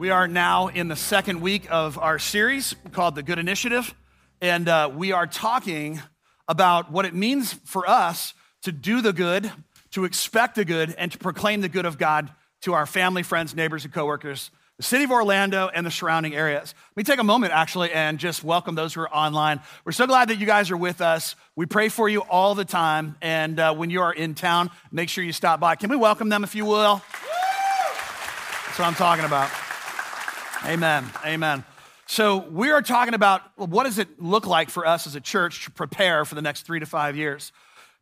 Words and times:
We 0.00 0.08
are 0.08 0.26
now 0.26 0.68
in 0.68 0.88
the 0.88 0.96
second 0.96 1.42
week 1.42 1.66
of 1.70 1.98
our 1.98 2.18
series 2.18 2.74
called 2.92 3.16
The 3.16 3.22
Good 3.22 3.38
Initiative, 3.38 3.94
and 4.40 4.66
uh, 4.66 4.90
we 4.90 5.12
are 5.12 5.26
talking 5.26 6.00
about 6.48 6.90
what 6.90 7.04
it 7.04 7.12
means 7.12 7.52
for 7.66 7.86
us 7.86 8.32
to 8.62 8.72
do 8.72 9.02
the 9.02 9.12
good, 9.12 9.52
to 9.90 10.06
expect 10.06 10.54
the 10.54 10.64
good, 10.64 10.94
and 10.96 11.12
to 11.12 11.18
proclaim 11.18 11.60
the 11.60 11.68
good 11.68 11.84
of 11.84 11.98
God 11.98 12.30
to 12.62 12.72
our 12.72 12.86
family, 12.86 13.22
friends, 13.22 13.54
neighbors, 13.54 13.84
and 13.84 13.92
coworkers, 13.92 14.50
the 14.78 14.82
city 14.82 15.04
of 15.04 15.10
Orlando, 15.10 15.68
and 15.68 15.84
the 15.84 15.90
surrounding 15.90 16.34
areas. 16.34 16.74
Let 16.92 16.96
me 16.96 17.04
take 17.04 17.20
a 17.20 17.22
moment 17.24 17.52
actually 17.52 17.92
and 17.92 18.18
just 18.18 18.42
welcome 18.42 18.74
those 18.74 18.94
who 18.94 19.02
are 19.02 19.14
online. 19.14 19.60
We're 19.84 19.92
so 19.92 20.06
glad 20.06 20.30
that 20.30 20.38
you 20.38 20.46
guys 20.46 20.70
are 20.70 20.78
with 20.78 21.02
us. 21.02 21.36
We 21.56 21.66
pray 21.66 21.90
for 21.90 22.08
you 22.08 22.20
all 22.20 22.54
the 22.54 22.64
time, 22.64 23.16
and 23.20 23.60
uh, 23.60 23.74
when 23.74 23.90
you 23.90 24.00
are 24.00 24.14
in 24.14 24.34
town, 24.34 24.70
make 24.90 25.10
sure 25.10 25.22
you 25.22 25.34
stop 25.34 25.60
by. 25.60 25.76
Can 25.76 25.90
we 25.90 25.96
welcome 25.96 26.30
them 26.30 26.42
if 26.42 26.54
you 26.54 26.64
will? 26.64 27.02
That's 28.64 28.78
what 28.78 28.86
I'm 28.86 28.94
talking 28.94 29.26
about. 29.26 29.50
Amen. 30.64 31.08
Amen. 31.24 31.64
So, 32.06 32.38
we 32.38 32.70
are 32.70 32.82
talking 32.82 33.14
about 33.14 33.40
what 33.56 33.84
does 33.84 33.98
it 33.98 34.20
look 34.20 34.46
like 34.46 34.68
for 34.68 34.86
us 34.86 35.06
as 35.06 35.14
a 35.14 35.20
church 35.20 35.64
to 35.64 35.70
prepare 35.70 36.24
for 36.24 36.34
the 36.34 36.42
next 36.42 36.62
three 36.62 36.80
to 36.80 36.86
five 36.86 37.16
years? 37.16 37.50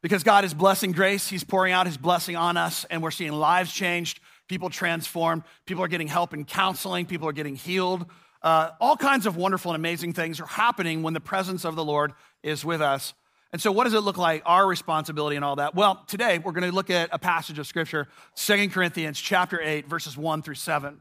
Because 0.02 0.24
God 0.24 0.44
is 0.44 0.54
blessing 0.54 0.90
grace, 0.90 1.28
He's 1.28 1.44
pouring 1.44 1.72
out 1.72 1.86
His 1.86 1.96
blessing 1.96 2.34
on 2.34 2.56
us, 2.56 2.84
and 2.90 3.00
we're 3.00 3.12
seeing 3.12 3.32
lives 3.32 3.72
changed, 3.72 4.18
people 4.48 4.70
transformed, 4.70 5.44
people 5.66 5.84
are 5.84 5.88
getting 5.88 6.08
help 6.08 6.34
in 6.34 6.44
counseling, 6.44 7.06
people 7.06 7.28
are 7.28 7.32
getting 7.32 7.54
healed. 7.54 8.06
Uh, 8.42 8.70
all 8.80 8.96
kinds 8.96 9.26
of 9.26 9.36
wonderful 9.36 9.72
and 9.72 9.76
amazing 9.76 10.12
things 10.12 10.40
are 10.40 10.46
happening 10.46 11.02
when 11.02 11.14
the 11.14 11.20
presence 11.20 11.64
of 11.64 11.76
the 11.76 11.84
Lord 11.84 12.12
is 12.42 12.64
with 12.64 12.80
us. 12.80 13.14
And 13.52 13.62
so, 13.62 13.70
what 13.70 13.84
does 13.84 13.94
it 13.94 14.00
look 14.00 14.18
like, 14.18 14.42
our 14.46 14.66
responsibility 14.66 15.36
and 15.36 15.44
all 15.44 15.56
that? 15.56 15.76
Well, 15.76 16.02
today 16.08 16.38
we're 16.38 16.52
going 16.52 16.68
to 16.68 16.74
look 16.74 16.90
at 16.90 17.10
a 17.12 17.18
passage 17.20 17.60
of 17.60 17.68
Scripture, 17.68 18.08
Second 18.34 18.72
Corinthians 18.72 19.20
chapter 19.20 19.60
8, 19.60 19.86
verses 19.86 20.16
1 20.16 20.42
through 20.42 20.56
7. 20.56 21.00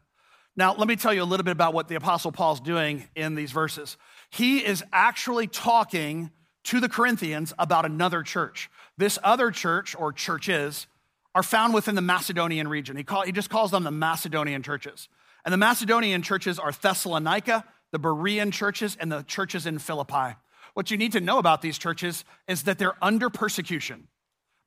Now, 0.57 0.73
let 0.73 0.87
me 0.87 0.95
tell 0.95 1.13
you 1.13 1.21
a 1.21 1.23
little 1.23 1.43
bit 1.43 1.51
about 1.51 1.75
what 1.75 1.87
the 1.87 1.93
Apostle 1.95 2.31
Paul's 2.31 2.59
doing 2.59 3.07
in 3.15 3.35
these 3.35 3.51
verses. 3.51 3.95
He 4.31 4.65
is 4.65 4.83
actually 4.91 5.45
talking 5.45 6.31
to 6.63 6.79
the 6.79 6.89
Corinthians 6.89 7.53
about 7.59 7.85
another 7.85 8.23
church. 8.23 8.69
This 8.97 9.19
other 9.23 9.51
church, 9.51 9.95
or 9.97 10.11
churches, 10.11 10.87
are 11.35 11.43
found 11.43 11.75
within 11.75 11.93
the 11.93 12.01
Macedonian 12.01 12.67
region. 12.67 12.97
He, 12.97 13.03
call, 13.03 13.21
he 13.21 13.31
just 13.31 13.51
calls 13.51 13.69
them 13.69 13.83
the 13.83 13.91
Macedonian 13.91 14.63
churches. 14.63 15.09
And 15.45 15.53
the 15.53 15.57
Macedonian 15.57 16.23
churches 16.23 16.57
are 16.57 16.71
Thessalonica, 16.71 17.63
the 17.91 17.99
Berean 17.99 18.51
churches, 18.51 18.97
and 18.99 19.11
the 19.11 19.21
churches 19.21 19.67
in 19.67 19.77
Philippi. 19.77 20.35
What 20.73 20.89
you 20.89 20.97
need 20.97 21.11
to 21.11 21.21
know 21.21 21.37
about 21.37 21.61
these 21.61 21.77
churches 21.77 22.25
is 22.47 22.63
that 22.63 22.79
they're 22.79 22.97
under 22.99 23.29
persecution, 23.29 24.07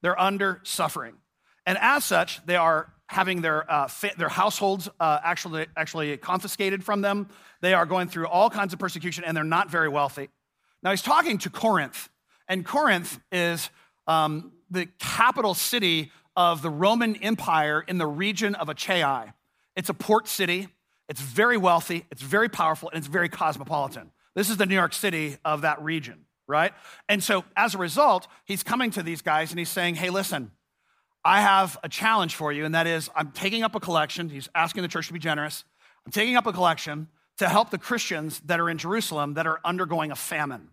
they're 0.03 0.19
under 0.19 0.61
suffering. 0.63 1.15
And 1.67 1.77
as 1.81 2.05
such, 2.05 2.45
they 2.47 2.57
are 2.57 2.93
having 3.11 3.43
their, 3.43 3.69
uh, 3.69 3.89
fa- 3.89 4.13
their 4.17 4.29
households 4.29 4.89
uh, 5.01 5.19
actually, 5.25 5.67
actually 5.77 6.17
confiscated 6.17 6.85
from 6.85 7.01
them. 7.01 7.29
They 7.61 7.75
are 7.75 7.85
going 7.85 8.07
through 8.07 8.29
all 8.29 8.49
kinds 8.49 8.73
of 8.73 8.79
persecution 8.79 9.25
and 9.25 9.37
they're 9.37 9.43
not 9.43 9.69
very 9.69 9.89
wealthy. 9.89 10.29
Now, 10.81 10.91
he's 10.91 11.03
talking 11.03 11.37
to 11.39 11.51
Corinth, 11.51 12.09
and 12.49 12.65
Corinth 12.65 13.19
is 13.33 13.69
um, 14.07 14.53
the 14.71 14.87
capital 15.01 15.55
city 15.55 16.13
of 16.37 16.63
the 16.63 16.71
Roman 16.71 17.17
Empire 17.17 17.85
in 17.87 17.99
the 17.99 18.07
region 18.07 18.55
of 18.55 18.69
Achaia. 18.69 19.35
It's 19.75 19.89
a 19.89 19.95
port 19.95 20.29
city, 20.29 20.69
it's 21.09 21.21
very 21.21 21.57
wealthy, 21.57 22.07
it's 22.13 22.23
very 22.23 22.49
powerful, 22.49 22.91
and 22.91 22.99
it's 22.99 23.09
very 23.09 23.29
cosmopolitan. 23.29 24.13
This 24.37 24.49
is 24.49 24.57
the 24.57 24.67
New 24.67 24.77
York 24.77 24.93
City 24.93 25.37
of 25.45 25.63
that 25.63 25.83
region, 25.83 26.27
right? 26.47 26.73
And 27.09 27.23
so, 27.23 27.45
as 27.57 27.75
a 27.75 27.79
result, 27.79 28.29
he's 28.45 28.63
coming 28.63 28.93
to 28.93 29.03
these 29.03 29.21
guys 29.21 29.51
and 29.51 29.59
he's 29.59 29.69
saying, 29.69 29.97
hey, 29.97 30.11
listen, 30.11 30.53
I 31.25 31.41
have 31.43 31.79
a 31.83 31.89
challenge 31.89 32.35
for 32.35 32.53
you, 32.53 32.65
and 32.65 32.75
that 32.75 32.87
is 32.87 33.11
I'm 33.15 33.33
taking 33.33 33.63
up 33.63 33.75
a 33.75 33.81
collection. 33.81 34.29
He's 34.29 34.49
asking 34.55 34.83
the 34.83 34.89
church 34.89 35.09
to 35.09 35.13
be 35.13 35.19
generous. 35.19 35.65
I'm 36.07 36.13
taking 36.13 36.37
up 36.37 36.47
a 36.47 36.53
collection 36.53 37.09
to 37.39 37.49
help 37.49 37.71
the 37.71 37.79
Christians 37.79 38.41
that 38.41 38.61
are 38.61 38.71
in 38.71 38.79
Jerusalem 38.79 39.35
that 39.35 39.47
are 39.47 39.61
undergoing 39.65 40.11
a 40.11 40.17
famine. 40.17 40.69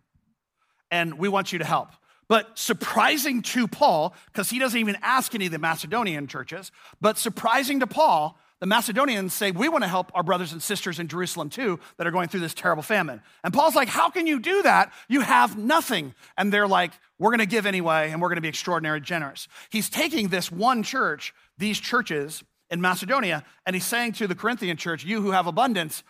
And 0.89 1.17
we 1.17 1.27
want 1.27 1.51
you 1.51 1.59
to 1.59 1.65
help. 1.65 1.89
But 2.29 2.57
surprising 2.59 3.41
to 3.43 3.67
Paul, 3.67 4.13
because 4.27 4.49
he 4.49 4.59
doesn't 4.59 4.79
even 4.79 4.97
ask 5.01 5.33
any 5.33 5.45
of 5.45 5.51
the 5.51 5.59
Macedonian 5.59 6.27
churches, 6.27 6.71
but 6.99 7.17
surprising 7.17 7.79
to 7.79 7.87
Paul, 7.87 8.37
the 8.59 8.65
Macedonians 8.65 9.33
say, 9.33 9.51
We 9.51 9.69
want 9.69 9.83
to 9.83 9.87
help 9.87 10.11
our 10.15 10.23
brothers 10.23 10.51
and 10.51 10.61
sisters 10.61 10.99
in 10.99 11.07
Jerusalem 11.07 11.49
too 11.49 11.79
that 11.97 12.07
are 12.07 12.11
going 12.11 12.27
through 12.27 12.39
this 12.39 12.53
terrible 12.53 12.83
famine. 12.83 13.21
And 13.43 13.53
Paul's 13.53 13.75
like, 13.75 13.87
How 13.87 14.09
can 14.09 14.27
you 14.27 14.39
do 14.39 14.63
that? 14.63 14.91
You 15.07 15.21
have 15.21 15.57
nothing. 15.57 16.15
And 16.37 16.51
they're 16.51 16.67
like, 16.67 16.91
We're 17.19 17.29
going 17.29 17.39
to 17.39 17.45
give 17.45 17.65
anyway, 17.65 18.11
and 18.11 18.21
we're 18.21 18.29
going 18.29 18.37
to 18.37 18.41
be 18.41 18.47
extraordinarily 18.47 19.01
generous. 19.01 19.47
He's 19.69 19.89
taking 19.89 20.29
this 20.29 20.51
one 20.51 20.83
church, 20.83 21.33
these 21.57 21.79
churches 21.79 22.43
in 22.69 22.81
Macedonia, 22.81 23.43
and 23.65 23.75
he's 23.75 23.85
saying 23.85 24.13
to 24.13 24.27
the 24.27 24.35
Corinthian 24.35 24.77
church, 24.77 25.05
You 25.05 25.21
who 25.21 25.31
have 25.31 25.47
abundance, 25.47 26.03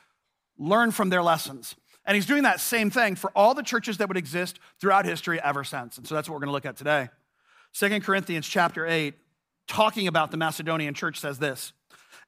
learn 0.57 0.91
from 0.91 1.09
their 1.09 1.23
lessons. 1.23 1.75
And 2.05 2.15
he's 2.15 2.25
doing 2.25 2.43
that 2.43 2.61
same 2.61 2.89
thing 2.89 3.15
for 3.15 3.31
all 3.35 3.53
the 3.53 3.61
churches 3.61 3.97
that 3.97 4.07
would 4.07 4.17
exist 4.17 4.59
throughout 4.79 5.05
history 5.05 5.41
ever 5.41 5.65
since. 5.65 5.97
And 5.97 6.07
so 6.07 6.15
that's 6.15 6.29
what 6.29 6.35
we're 6.35 6.39
going 6.39 6.47
to 6.47 6.53
look 6.53 6.65
at 6.65 6.77
today. 6.77 7.09
Second 7.73 8.03
Corinthians 8.05 8.47
chapter 8.47 8.87
8, 8.87 9.13
talking 9.67 10.07
about 10.07 10.31
the 10.31 10.37
Macedonian 10.37 10.93
church, 10.93 11.19
says 11.19 11.37
this. 11.37 11.73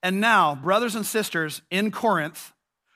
And 0.01 0.21
now, 0.21 0.55
brothers 0.55 0.95
and 0.95 1.05
sisters 1.05 1.61
in 1.69 1.91
Corinth, 1.91 2.53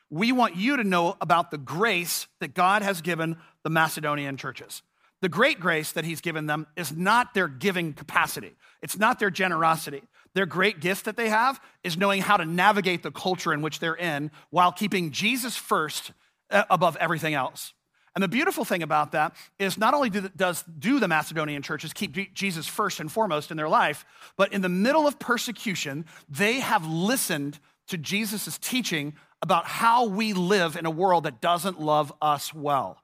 we 0.10 0.32
want 0.32 0.56
you 0.56 0.78
to 0.78 0.84
know 0.84 1.18
about 1.20 1.52
the 1.52 1.58
grace 1.58 2.28
that 2.40 2.54
God 2.54 2.82
has 2.82 3.02
given 3.02 3.38
the 3.64 3.70
Macedonian 3.70 4.38
churches. 4.38 4.84
The 5.22 5.30
great 5.30 5.60
grace 5.60 5.92
that 5.94 6.06
he's 6.06 6.22
given 6.22 6.46
them 6.48 6.68
is 6.76 6.92
not 6.92 7.34
their 7.34 7.48
giving 7.48 7.94
capacity, 7.94 8.56
it's 8.82 8.98
not 8.98 9.20
their 9.20 9.32
generosity. 9.32 10.04
Their 10.36 10.46
great 10.48 10.80
gift 10.80 11.06
that 11.06 11.16
they 11.16 11.30
have 11.30 11.62
is 11.84 11.96
knowing 11.96 12.22
how 12.22 12.38
to 12.38 12.46
navigate 12.46 13.04
the 13.04 13.12
culture 13.12 13.54
in 13.54 13.62
which 13.62 13.78
they're 13.78 13.94
in 13.94 14.32
while 14.50 14.72
keeping 14.72 15.12
Jesus 15.12 15.56
first 15.56 16.12
uh, 16.50 16.64
above 16.72 16.98
everything 16.98 17.36
else. 17.36 17.74
And 18.16 18.24
the 18.24 18.28
beautiful 18.28 18.64
thing 18.64 18.84
about 18.84 19.14
that 19.14 19.36
is 19.58 19.78
not 19.78 19.94
only 19.94 20.10
do 20.10 20.22
the, 20.22 20.30
does 20.30 20.64
do 20.64 21.00
the 21.00 21.08
Macedonian 21.08 21.64
churches 21.64 21.94
keep 21.94 22.34
Jesus 22.34 22.68
first 22.68 23.00
and 23.00 23.12
foremost 23.12 23.50
in 23.50 23.58
their 23.58 23.70
life, 23.70 24.06
but 24.38 24.54
in 24.54 24.62
the 24.62 24.70
middle 24.70 25.08
of 25.08 25.18
persecution, 25.18 26.06
they 26.30 26.60
have 26.60 26.86
listened 26.86 27.60
to 27.88 27.98
Jesus' 27.98 28.58
teaching 28.60 29.16
about 29.42 29.66
how 29.66 30.06
we 30.06 30.34
live 30.34 30.78
in 30.78 30.86
a 30.86 30.92
world 30.92 31.24
that 31.24 31.42
doesn't 31.42 31.82
love 31.82 32.14
us 32.22 32.54
well. 32.54 33.02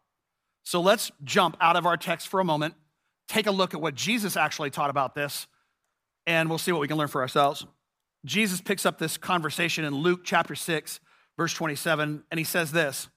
So 0.64 0.80
let's 0.80 1.12
jump 1.24 1.58
out 1.60 1.76
of 1.76 1.86
our 1.86 1.98
text 1.98 2.28
for 2.28 2.40
a 2.40 2.46
moment, 2.46 2.76
take 3.28 3.48
a 3.48 3.52
look 3.52 3.74
at 3.74 3.82
what 3.82 3.96
Jesus 3.96 4.38
actually 4.38 4.70
taught 4.70 4.92
about 4.92 5.16
this, 5.16 5.48
and 6.28 6.48
we'll 6.48 6.60
see 6.60 6.72
what 6.72 6.82
we 6.82 6.88
can 6.88 6.98
learn 6.98 7.08
for 7.08 7.22
ourselves. 7.22 7.66
Jesus 8.26 8.62
picks 8.62 8.86
up 8.86 9.00
this 9.00 9.18
conversation 9.18 9.84
in 9.84 9.96
Luke 9.96 10.22
chapter 10.24 10.54
6, 10.54 11.00
verse 11.36 11.54
27, 11.54 12.24
and 12.30 12.38
he 12.38 12.44
says 12.44 12.72
this 12.72 13.10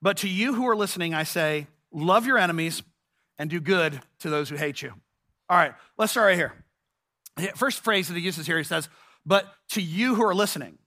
but 0.00 0.18
to 0.18 0.28
you 0.28 0.54
who 0.54 0.66
are 0.68 0.76
listening, 0.76 1.14
I 1.14 1.24
say, 1.24 1.66
love 1.92 2.26
your 2.26 2.38
enemies 2.38 2.82
and 3.38 3.48
do 3.50 3.60
good 3.60 4.00
to 4.20 4.30
those 4.30 4.48
who 4.48 4.56
hate 4.56 4.82
you. 4.82 4.92
All 5.48 5.56
right, 5.56 5.74
let's 5.96 6.12
start 6.12 6.26
right 6.28 6.36
here. 6.36 6.52
First 7.56 7.80
phrase 7.80 8.08
that 8.08 8.14
he 8.14 8.20
uses 8.20 8.46
here, 8.46 8.58
he 8.58 8.64
says, 8.64 8.88
but 9.24 9.46
to 9.70 9.82
you 9.82 10.14
who 10.14 10.24
are 10.24 10.34
listening. 10.34 10.78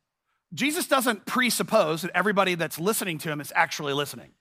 Jesus 0.54 0.88
doesn't 0.88 1.26
presuppose 1.26 2.02
that 2.02 2.12
everybody 2.14 2.56
that's 2.56 2.78
listening 2.78 3.18
to 3.20 3.30
him 3.30 3.40
is 3.40 3.54
actually 3.56 3.94
listening. 3.94 4.32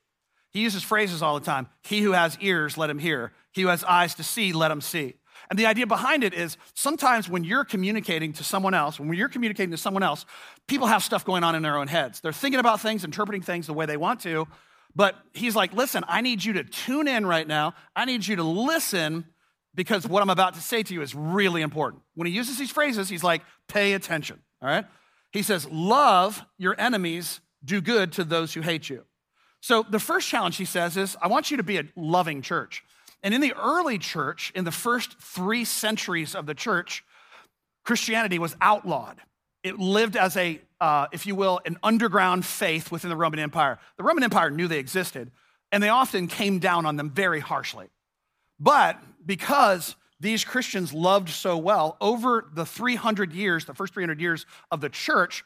He 0.51 0.61
uses 0.63 0.83
phrases 0.83 1.23
all 1.23 1.39
the 1.39 1.47
time. 1.47 1.69
He 1.85 2.01
who 2.01 2.13
has 2.13 2.37
ears, 2.41 2.77
let 2.77 2.91
him 2.91 2.99
hear. 2.99 3.33
He 3.53 3.63
who 3.63 3.69
has 3.69 3.85
eyes 3.85 4.17
to 4.17 4.25
see, 4.25 4.53
let 4.53 4.73
him 4.73 4.81
see. 4.81 5.15
And 5.51 5.59
the 5.59 5.67
idea 5.67 5.87
behind 5.87 6.23
it 6.23 6.33
is 6.33 6.57
sometimes 6.75 7.29
when 7.29 7.43
you're 7.43 7.65
communicating 7.65 8.33
to 8.35 8.45
someone 8.45 8.73
else, 8.73 9.01
when 9.01 9.13
you're 9.13 9.29
communicating 9.29 9.73
to 9.73 9.77
someone 9.77 10.05
else, 10.05 10.25
people 10.69 10.87
have 10.87 11.03
stuff 11.03 11.25
going 11.25 11.43
on 11.43 11.57
in 11.57 11.63
their 11.63 11.77
own 11.77 11.89
heads. 11.89 12.21
They're 12.21 12.33
thinking 12.33 12.61
about 12.61 12.81
things, 12.81 13.05
interpreting 13.05 13.43
things 13.43 13.67
the 13.67 13.75
way 13.75 13.85
they 13.85 13.97
want 13.97 14.21
to. 14.21 14.47
But 14.95 15.17
he's 15.35 15.57
like, 15.57 15.73
listen, 15.73 16.05
I 16.07 16.21
need 16.21 16.45
you 16.45 16.53
to 16.55 16.65
tune 16.65 17.09
in 17.09 17.27
right 17.27 17.47
now. 17.47 17.75
I 17.97 18.05
need 18.05 18.27
you 18.27 18.37
to 18.37 18.45
listen 18.45 19.27
because 19.75 20.07
what 20.07 20.23
I'm 20.23 20.31
about 20.31 20.55
to 20.55 20.61
say 20.61 20.83
to 20.85 20.95
you 20.95 21.03
is 21.03 21.15
really 21.15 21.63
important. 21.63 22.03
When 22.15 22.27
he 22.27 22.33
uses 22.33 22.59
these 22.59 22.71
phrases, 22.71 23.09
he's 23.09 23.25
like, 23.25 23.43
pay 23.69 23.93
attention, 23.93 24.41
all 24.63 24.69
right? 24.69 24.85
He 25.33 25.43
says, 25.43 25.69
love 25.69 26.45
your 26.59 26.75
enemies, 26.81 27.41
do 27.65 27.81
good 27.81 28.13
to 28.13 28.25
those 28.25 28.53
who 28.55 28.63
hate 28.63 28.89
you. 28.89 29.05
So 29.61 29.85
the 29.89 30.01
first 30.01 30.29
challenge 30.29 30.57
he 30.57 30.65
says 30.65 30.97
is, 30.97 31.17
I 31.21 31.29
want 31.29 31.51
you 31.51 31.57
to 31.59 31.63
be 31.63 31.79
a 31.79 31.85
loving 31.95 32.43
church. 32.43 32.83
And 33.23 33.35
in 33.35 33.41
the 33.41 33.55
early 33.55 33.99
church, 33.99 34.53
in 34.55 34.65
the 34.65 34.73
first 34.73 35.19
three 35.19 35.65
centuries 35.65 36.35
of 36.35 36.47
the 36.47 36.55
church, 36.55 37.05
Christianity 37.85 38.39
was 38.39 38.57
outlawed. 38.61 39.19
It 39.63 39.79
lived 39.79 40.17
as 40.17 40.37
a, 40.37 40.61
uh, 40.81 41.07
if 41.13 41.27
you 41.27 41.35
will, 41.35 41.61
an 41.67 41.77
underground 41.83 42.47
faith 42.47 42.91
within 42.91 43.11
the 43.11 43.17
Roman 43.17 43.39
Empire. 43.39 43.79
The 43.99 44.05
Roman 44.05 44.25
Empire 44.25 44.51
knew 44.51 44.69
they 44.69 44.79
existed, 44.79 45.31
and 45.71 45.83
they 45.83 45.89
often 45.89 46.29
came 46.29 46.59
down 46.59 46.87
on 46.87 46.97
them 46.97 47.11
very 47.11 47.41
harshly. 47.41 47.89
But 48.59 48.99
because 49.25 49.97
these 50.19 50.45
Christians 50.45 50.93
loved 50.93 51.29
so 51.29 51.57
well, 51.57 51.97
over 52.01 52.49
the 52.53 52.67
300 52.67 53.33
years, 53.33 53.65
the 53.65 53.75
first 53.75 53.95
300 53.95 54.21
years 54.21 54.47
of 54.71 54.81
the 54.81 54.89
church, 54.89 55.45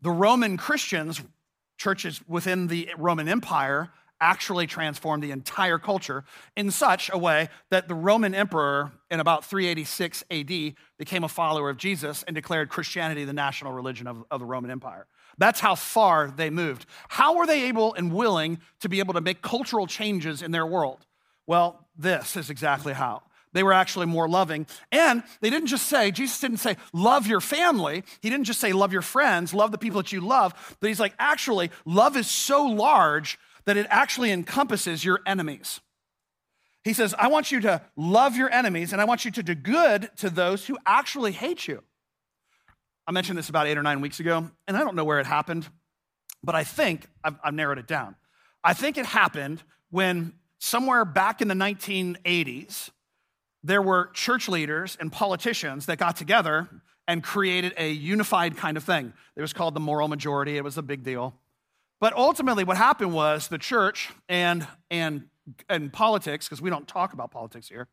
the 0.00 0.10
Roman 0.10 0.56
Christians, 0.56 1.22
churches 1.78 2.20
within 2.26 2.66
the 2.66 2.90
Roman 2.96 3.28
Empire, 3.28 3.90
actually 4.20 4.66
transformed 4.66 5.22
the 5.22 5.30
entire 5.30 5.78
culture 5.78 6.24
in 6.56 6.70
such 6.70 7.10
a 7.12 7.18
way 7.18 7.48
that 7.70 7.88
the 7.88 7.94
Roman 7.94 8.34
emperor 8.34 8.92
in 9.10 9.20
about 9.20 9.44
386 9.44 10.24
AD 10.30 10.74
became 10.98 11.24
a 11.24 11.28
follower 11.28 11.70
of 11.70 11.76
Jesus 11.76 12.22
and 12.24 12.34
declared 12.34 12.68
Christianity 12.68 13.24
the 13.24 13.32
national 13.32 13.72
religion 13.72 14.06
of, 14.06 14.24
of 14.30 14.40
the 14.40 14.46
Roman 14.46 14.70
Empire. 14.70 15.06
That's 15.38 15.60
how 15.60 15.74
far 15.74 16.32
they 16.34 16.50
moved. 16.50 16.86
How 17.08 17.36
were 17.36 17.46
they 17.46 17.68
able 17.68 17.94
and 17.94 18.12
willing 18.12 18.58
to 18.80 18.88
be 18.88 19.00
able 19.00 19.14
to 19.14 19.20
make 19.20 19.42
cultural 19.42 19.86
changes 19.86 20.42
in 20.42 20.50
their 20.50 20.66
world? 20.66 21.04
Well, 21.46 21.86
this 21.96 22.36
is 22.36 22.50
exactly 22.50 22.92
how. 22.92 23.22
They 23.52 23.62
were 23.62 23.72
actually 23.72 24.04
more 24.04 24.28
loving. 24.28 24.66
And 24.92 25.22
they 25.40 25.48
didn't 25.48 25.68
just 25.68 25.86
say, 25.86 26.10
Jesus 26.10 26.40
didn't 26.40 26.58
say, 26.58 26.76
love 26.92 27.26
your 27.26 27.40
family. 27.40 28.04
He 28.20 28.28
didn't 28.28 28.44
just 28.44 28.60
say, 28.60 28.72
love 28.74 28.92
your 28.92 29.02
friends, 29.02 29.54
love 29.54 29.72
the 29.72 29.78
people 29.78 30.02
that 30.02 30.12
you 30.12 30.20
love. 30.20 30.76
But 30.78 30.88
he's 30.88 31.00
like, 31.00 31.14
actually, 31.18 31.70
love 31.86 32.18
is 32.18 32.30
so 32.30 32.66
large 32.66 33.38
that 33.66 33.76
it 33.76 33.86
actually 33.90 34.30
encompasses 34.30 35.04
your 35.04 35.20
enemies. 35.26 35.80
He 36.84 36.92
says, 36.92 37.14
I 37.18 37.28
want 37.28 37.50
you 37.50 37.60
to 37.62 37.82
love 37.96 38.36
your 38.36 38.50
enemies 38.50 38.92
and 38.92 39.02
I 39.02 39.04
want 39.04 39.24
you 39.24 39.32
to 39.32 39.42
do 39.42 39.54
good 39.54 40.08
to 40.18 40.30
those 40.30 40.66
who 40.66 40.78
actually 40.86 41.32
hate 41.32 41.66
you. 41.66 41.82
I 43.06 43.12
mentioned 43.12 43.38
this 43.38 43.48
about 43.48 43.66
eight 43.66 43.76
or 43.76 43.82
nine 43.82 44.00
weeks 44.00 44.18
ago, 44.20 44.50
and 44.66 44.76
I 44.76 44.80
don't 44.80 44.96
know 44.96 45.04
where 45.04 45.20
it 45.20 45.26
happened, 45.26 45.68
but 46.42 46.54
I 46.54 46.64
think 46.64 47.06
I've, 47.22 47.36
I've 47.42 47.54
narrowed 47.54 47.78
it 47.78 47.86
down. 47.86 48.16
I 48.64 48.72
think 48.72 48.98
it 48.98 49.06
happened 49.06 49.62
when 49.90 50.34
somewhere 50.58 51.04
back 51.04 51.40
in 51.40 51.48
the 51.48 51.54
1980s, 51.54 52.90
there 53.62 53.82
were 53.82 54.10
church 54.12 54.48
leaders 54.48 54.96
and 55.00 55.10
politicians 55.10 55.86
that 55.86 55.98
got 55.98 56.16
together 56.16 56.68
and 57.08 57.22
created 57.22 57.74
a 57.76 57.90
unified 57.90 58.56
kind 58.56 58.76
of 58.76 58.84
thing. 58.84 59.12
It 59.36 59.40
was 59.40 59.52
called 59.52 59.74
the 59.74 59.80
moral 59.80 60.08
majority, 60.08 60.56
it 60.56 60.64
was 60.64 60.78
a 60.78 60.82
big 60.82 61.02
deal. 61.02 61.34
But 62.00 62.12
ultimately, 62.14 62.64
what 62.64 62.76
happened 62.76 63.12
was 63.12 63.48
the 63.48 63.58
church 63.58 64.10
and, 64.28 64.66
and, 64.90 65.28
and 65.68 65.92
politics, 65.92 66.46
because 66.46 66.60
we 66.60 66.70
don't 66.70 66.86
talk 66.86 67.12
about 67.12 67.30
politics 67.30 67.68
here, 67.68 67.88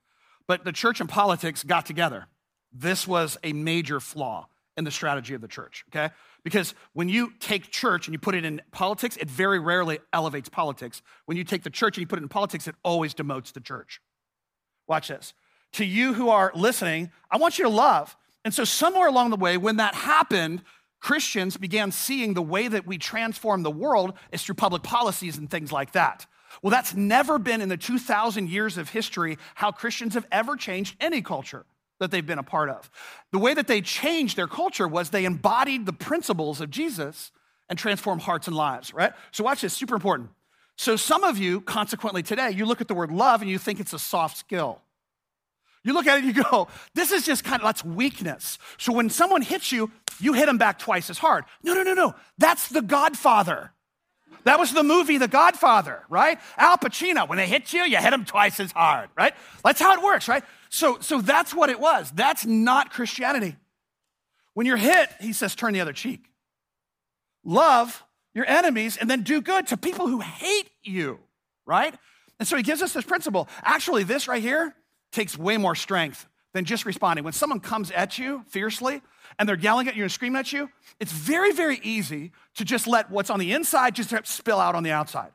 but 0.47 0.65
the 0.65 0.73
church 0.73 0.99
and 0.99 1.09
politics 1.09 1.63
got 1.63 1.85
together. 1.85 2.27
This 2.71 3.07
was 3.07 3.37
a 3.43 3.53
major 3.53 3.99
flaw 3.99 4.47
in 4.75 4.83
the 4.83 4.91
strategy 4.91 5.33
of 5.33 5.41
the 5.41 5.47
church, 5.47 5.85
okay? 5.89 6.13
Because 6.43 6.73
when 6.93 7.07
you 7.07 7.31
take 7.39 7.69
church 7.69 8.07
and 8.07 8.13
you 8.13 8.19
put 8.19 8.35
it 8.35 8.43
in 8.43 8.61
politics, 8.71 9.15
it 9.17 9.29
very 9.29 9.59
rarely 9.59 9.99
elevates 10.11 10.49
politics. 10.49 11.01
When 11.25 11.37
you 11.37 11.43
take 11.43 11.63
the 11.63 11.69
church 11.69 11.97
and 11.97 12.01
you 12.01 12.07
put 12.07 12.19
it 12.19 12.23
in 12.23 12.29
politics, 12.29 12.67
it 12.67 12.75
always 12.83 13.13
demotes 13.13 13.53
the 13.53 13.61
church. 13.61 14.01
Watch 14.87 15.07
this. 15.07 15.33
To 15.73 15.85
you 15.85 16.13
who 16.13 16.29
are 16.29 16.51
listening, 16.55 17.11
I 17.31 17.37
want 17.37 17.57
you 17.57 17.63
to 17.65 17.69
love. 17.69 18.17
And 18.43 18.53
so, 18.53 18.63
somewhere 18.65 19.07
along 19.07 19.29
the 19.29 19.37
way, 19.37 19.57
when 19.57 19.77
that 19.77 19.95
happened, 19.95 20.63
Christians 21.03 21.57
began 21.57 21.91
seeing 21.91 22.33
the 22.33 22.41
way 22.41 22.69
that 22.69 22.87
we 22.87 22.97
transform 22.97 23.61
the 23.61 23.69
world 23.69 24.13
is 24.31 24.41
through 24.41 24.55
public 24.55 24.83
policies 24.83 25.37
and 25.37 25.49
things 25.49 25.69
like 25.69 25.91
that. 25.91 26.25
Well, 26.61 26.71
that's 26.71 26.95
never 26.95 27.37
been 27.37 27.59
in 27.59 27.67
the 27.67 27.75
2,000 27.75 28.49
years 28.49 28.77
of 28.77 28.89
history 28.89 29.37
how 29.55 29.73
Christians 29.73 30.13
have 30.13 30.25
ever 30.31 30.55
changed 30.55 30.95
any 31.01 31.21
culture 31.21 31.65
that 31.99 32.09
they've 32.09 32.25
been 32.25 32.39
a 32.39 32.43
part 32.43 32.69
of. 32.69 32.89
The 33.33 33.37
way 33.37 33.53
that 33.53 33.67
they 33.67 33.81
changed 33.81 34.37
their 34.37 34.47
culture 34.47 34.87
was 34.87 35.09
they 35.09 35.25
embodied 35.25 35.85
the 35.85 35.91
principles 35.91 36.61
of 36.61 36.69
Jesus 36.69 37.33
and 37.67 37.77
transformed 37.77 38.21
hearts 38.21 38.47
and 38.47 38.55
lives, 38.55 38.93
right? 38.93 39.11
So, 39.33 39.43
watch 39.43 39.59
this, 39.59 39.73
super 39.73 39.95
important. 39.95 40.29
So, 40.77 40.95
some 40.95 41.25
of 41.25 41.37
you, 41.37 41.59
consequently 41.59 42.23
today, 42.23 42.51
you 42.51 42.65
look 42.65 42.79
at 42.79 42.87
the 42.87 42.93
word 42.93 43.11
love 43.11 43.41
and 43.41 43.51
you 43.51 43.57
think 43.57 43.81
it's 43.81 43.93
a 43.93 43.99
soft 43.99 44.37
skill. 44.37 44.79
You 45.83 45.93
look 45.93 46.07
at 46.07 46.17
it 46.17 46.23
and 46.23 46.35
you 46.35 46.43
go, 46.43 46.67
this 46.93 47.11
is 47.11 47.25
just 47.25 47.43
kind 47.43 47.61
of, 47.61 47.65
that's 47.65 47.83
weakness. 47.83 48.57
So 48.77 48.93
when 48.93 49.09
someone 49.09 49.41
hits 49.41 49.71
you, 49.71 49.91
you 50.19 50.33
hit 50.33 50.45
them 50.45 50.57
back 50.57 50.79
twice 50.79 51.09
as 51.09 51.17
hard. 51.17 51.45
No, 51.61 51.73
no, 51.73 51.83
no, 51.83 51.93
no. 51.93 52.15
That's 52.37 52.69
the 52.69 52.81
Godfather. 52.81 53.71
That 54.45 54.59
was 54.59 54.73
the 54.73 54.83
movie 54.83 55.17
The 55.17 55.27
Godfather, 55.27 56.03
right? 56.09 56.37
Al 56.57 56.77
Pacino, 56.77 57.27
when 57.27 57.37
they 57.37 57.47
hit 57.47 57.71
you, 57.71 57.83
you 57.83 57.97
hit 57.97 58.11
them 58.11 58.25
twice 58.25 58.59
as 58.59 58.71
hard, 58.71 59.09
right? 59.17 59.33
That's 59.63 59.79
how 59.79 59.93
it 59.93 60.03
works, 60.03 60.27
right? 60.27 60.43
So, 60.69 60.97
so 60.99 61.21
that's 61.21 61.53
what 61.53 61.69
it 61.69 61.79
was. 61.79 62.11
That's 62.11 62.45
not 62.45 62.91
Christianity. 62.91 63.55
When 64.53 64.65
you're 64.65 64.77
hit, 64.77 65.09
he 65.19 65.33
says, 65.33 65.55
turn 65.55 65.73
the 65.73 65.81
other 65.81 65.93
cheek. 65.93 66.25
Love 67.43 68.03
your 68.33 68.45
enemies 68.45 68.97
and 68.97 69.09
then 69.09 69.23
do 69.23 69.41
good 69.41 69.67
to 69.67 69.77
people 69.77 70.07
who 70.07 70.19
hate 70.19 70.69
you, 70.83 71.19
right? 71.65 71.93
And 72.39 72.47
so 72.47 72.57
he 72.57 72.63
gives 72.63 72.81
us 72.81 72.93
this 72.93 73.05
principle. 73.05 73.47
Actually, 73.63 74.03
this 74.03 74.27
right 74.27 74.41
here 74.41 74.75
takes 75.13 75.37
way 75.37 75.57
more 75.57 75.75
strength 75.75 76.27
than 76.53 76.65
just 76.65 76.85
responding. 76.85 77.23
When 77.23 77.33
someone 77.33 77.59
comes 77.59 77.91
at 77.91 78.17
you 78.17 78.43
fiercely 78.47 79.01
and 79.39 79.47
they're 79.47 79.57
yelling 79.57 79.87
at 79.87 79.95
you 79.95 80.03
and 80.03 80.11
screaming 80.11 80.39
at 80.39 80.51
you, 80.51 80.69
it's 80.99 81.11
very, 81.11 81.51
very 81.51 81.79
easy 81.83 82.31
to 82.55 82.65
just 82.65 82.87
let 82.87 83.09
what's 83.09 83.29
on 83.29 83.39
the 83.39 83.53
inside 83.53 83.95
just 83.95 84.13
spill 84.27 84.59
out 84.59 84.75
on 84.75 84.83
the 84.83 84.91
outside. 84.91 85.31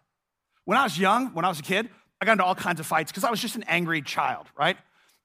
When 0.64 0.76
I 0.76 0.84
was 0.84 0.98
young, 0.98 1.28
when 1.28 1.44
I 1.44 1.48
was 1.48 1.58
a 1.58 1.62
kid, 1.62 1.88
I 2.20 2.24
got 2.24 2.32
into 2.32 2.44
all 2.44 2.54
kinds 2.54 2.80
of 2.80 2.86
fights 2.86 3.10
because 3.10 3.24
I 3.24 3.30
was 3.30 3.40
just 3.40 3.56
an 3.56 3.64
angry 3.66 4.02
child, 4.02 4.46
right? 4.56 4.76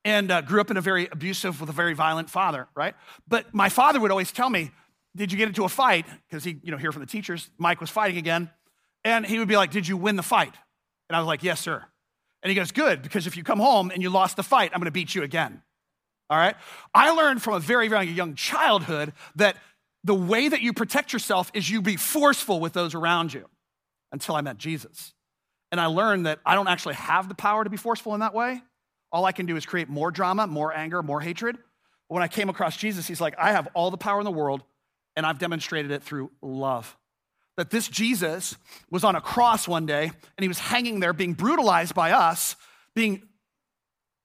And 0.05 0.31
uh, 0.31 0.41
grew 0.41 0.61
up 0.61 0.71
in 0.71 0.77
a 0.77 0.81
very 0.81 1.07
abusive 1.11 1.59
with 1.59 1.69
a 1.69 1.73
very 1.73 1.93
violent 1.93 2.29
father, 2.29 2.67
right? 2.75 2.95
But 3.27 3.53
my 3.53 3.69
father 3.69 3.99
would 3.99 4.11
always 4.11 4.31
tell 4.31 4.49
me, 4.49 4.71
"Did 5.15 5.31
you 5.31 5.37
get 5.37 5.47
into 5.47 5.63
a 5.63 5.69
fight?" 5.69 6.05
Because 6.27 6.43
he, 6.43 6.59
you 6.61 6.71
know, 6.71 6.77
hear 6.77 6.91
from 6.91 7.01
the 7.01 7.07
teachers, 7.07 7.49
Mike 7.57 7.81
was 7.81 7.89
fighting 7.89 8.17
again, 8.17 8.49
and 9.03 9.25
he 9.25 9.39
would 9.39 9.47
be 9.47 9.55
like, 9.55 9.71
"Did 9.71 9.87
you 9.87 9.95
win 9.97 10.17
the 10.17 10.23
fight?" 10.23 10.53
And 11.09 11.15
I 11.15 11.19
was 11.19 11.27
like, 11.27 11.41
"Yes, 11.41 11.61
sir." 11.61 11.85
And 12.43 12.49
he 12.49 12.55
goes, 12.55 12.71
Good, 12.71 13.01
because 13.01 13.25
if 13.25 13.35
you 13.35 13.43
come 13.43 13.59
home 13.59 13.89
and 13.89 14.03
you 14.03 14.09
lost 14.09 14.35
the 14.35 14.43
fight, 14.43 14.71
I'm 14.73 14.79
gonna 14.79 14.91
beat 14.91 15.15
you 15.15 15.23
again. 15.23 15.63
All 16.29 16.37
right? 16.37 16.55
I 16.93 17.11
learned 17.11 17.41
from 17.41 17.55
a 17.55 17.59
very, 17.59 17.87
very 17.87 18.05
young 18.07 18.35
childhood 18.35 19.13
that 19.35 19.57
the 20.03 20.13
way 20.13 20.49
that 20.49 20.61
you 20.61 20.73
protect 20.73 21.13
yourself 21.13 21.49
is 21.53 21.69
you 21.69 21.81
be 21.81 21.95
forceful 21.95 22.59
with 22.59 22.73
those 22.73 22.93
around 22.93 23.33
you 23.33 23.47
until 24.11 24.35
I 24.35 24.41
met 24.41 24.57
Jesus. 24.57 25.13
And 25.71 25.79
I 25.79 25.87
learned 25.87 26.25
that 26.25 26.39
I 26.45 26.55
don't 26.55 26.67
actually 26.67 26.95
have 26.95 27.29
the 27.29 27.35
power 27.35 27.63
to 27.63 27.69
be 27.69 27.77
forceful 27.77 28.13
in 28.13 28.19
that 28.19 28.33
way. 28.33 28.61
All 29.11 29.25
I 29.25 29.31
can 29.31 29.45
do 29.45 29.55
is 29.55 29.65
create 29.65 29.89
more 29.89 30.11
drama, 30.11 30.45
more 30.45 30.75
anger, 30.75 31.01
more 31.01 31.21
hatred. 31.21 31.55
But 31.55 32.15
when 32.15 32.23
I 32.23 32.27
came 32.27 32.49
across 32.49 32.75
Jesus, 32.77 33.07
he's 33.07 33.21
like, 33.21 33.35
I 33.39 33.53
have 33.53 33.69
all 33.73 33.89
the 33.89 33.97
power 33.97 34.19
in 34.19 34.25
the 34.25 34.31
world, 34.31 34.63
and 35.15 35.25
I've 35.25 35.39
demonstrated 35.39 35.91
it 35.91 36.03
through 36.03 36.31
love 36.41 36.95
that 37.57 37.69
this 37.69 37.87
Jesus 37.87 38.55
was 38.89 39.03
on 39.03 39.15
a 39.15 39.21
cross 39.21 39.67
one 39.67 39.85
day 39.85 40.05
and 40.05 40.43
he 40.43 40.47
was 40.47 40.59
hanging 40.59 40.99
there 40.99 41.13
being 41.13 41.33
brutalized 41.33 41.93
by 41.93 42.11
us, 42.11 42.55
being 42.95 43.23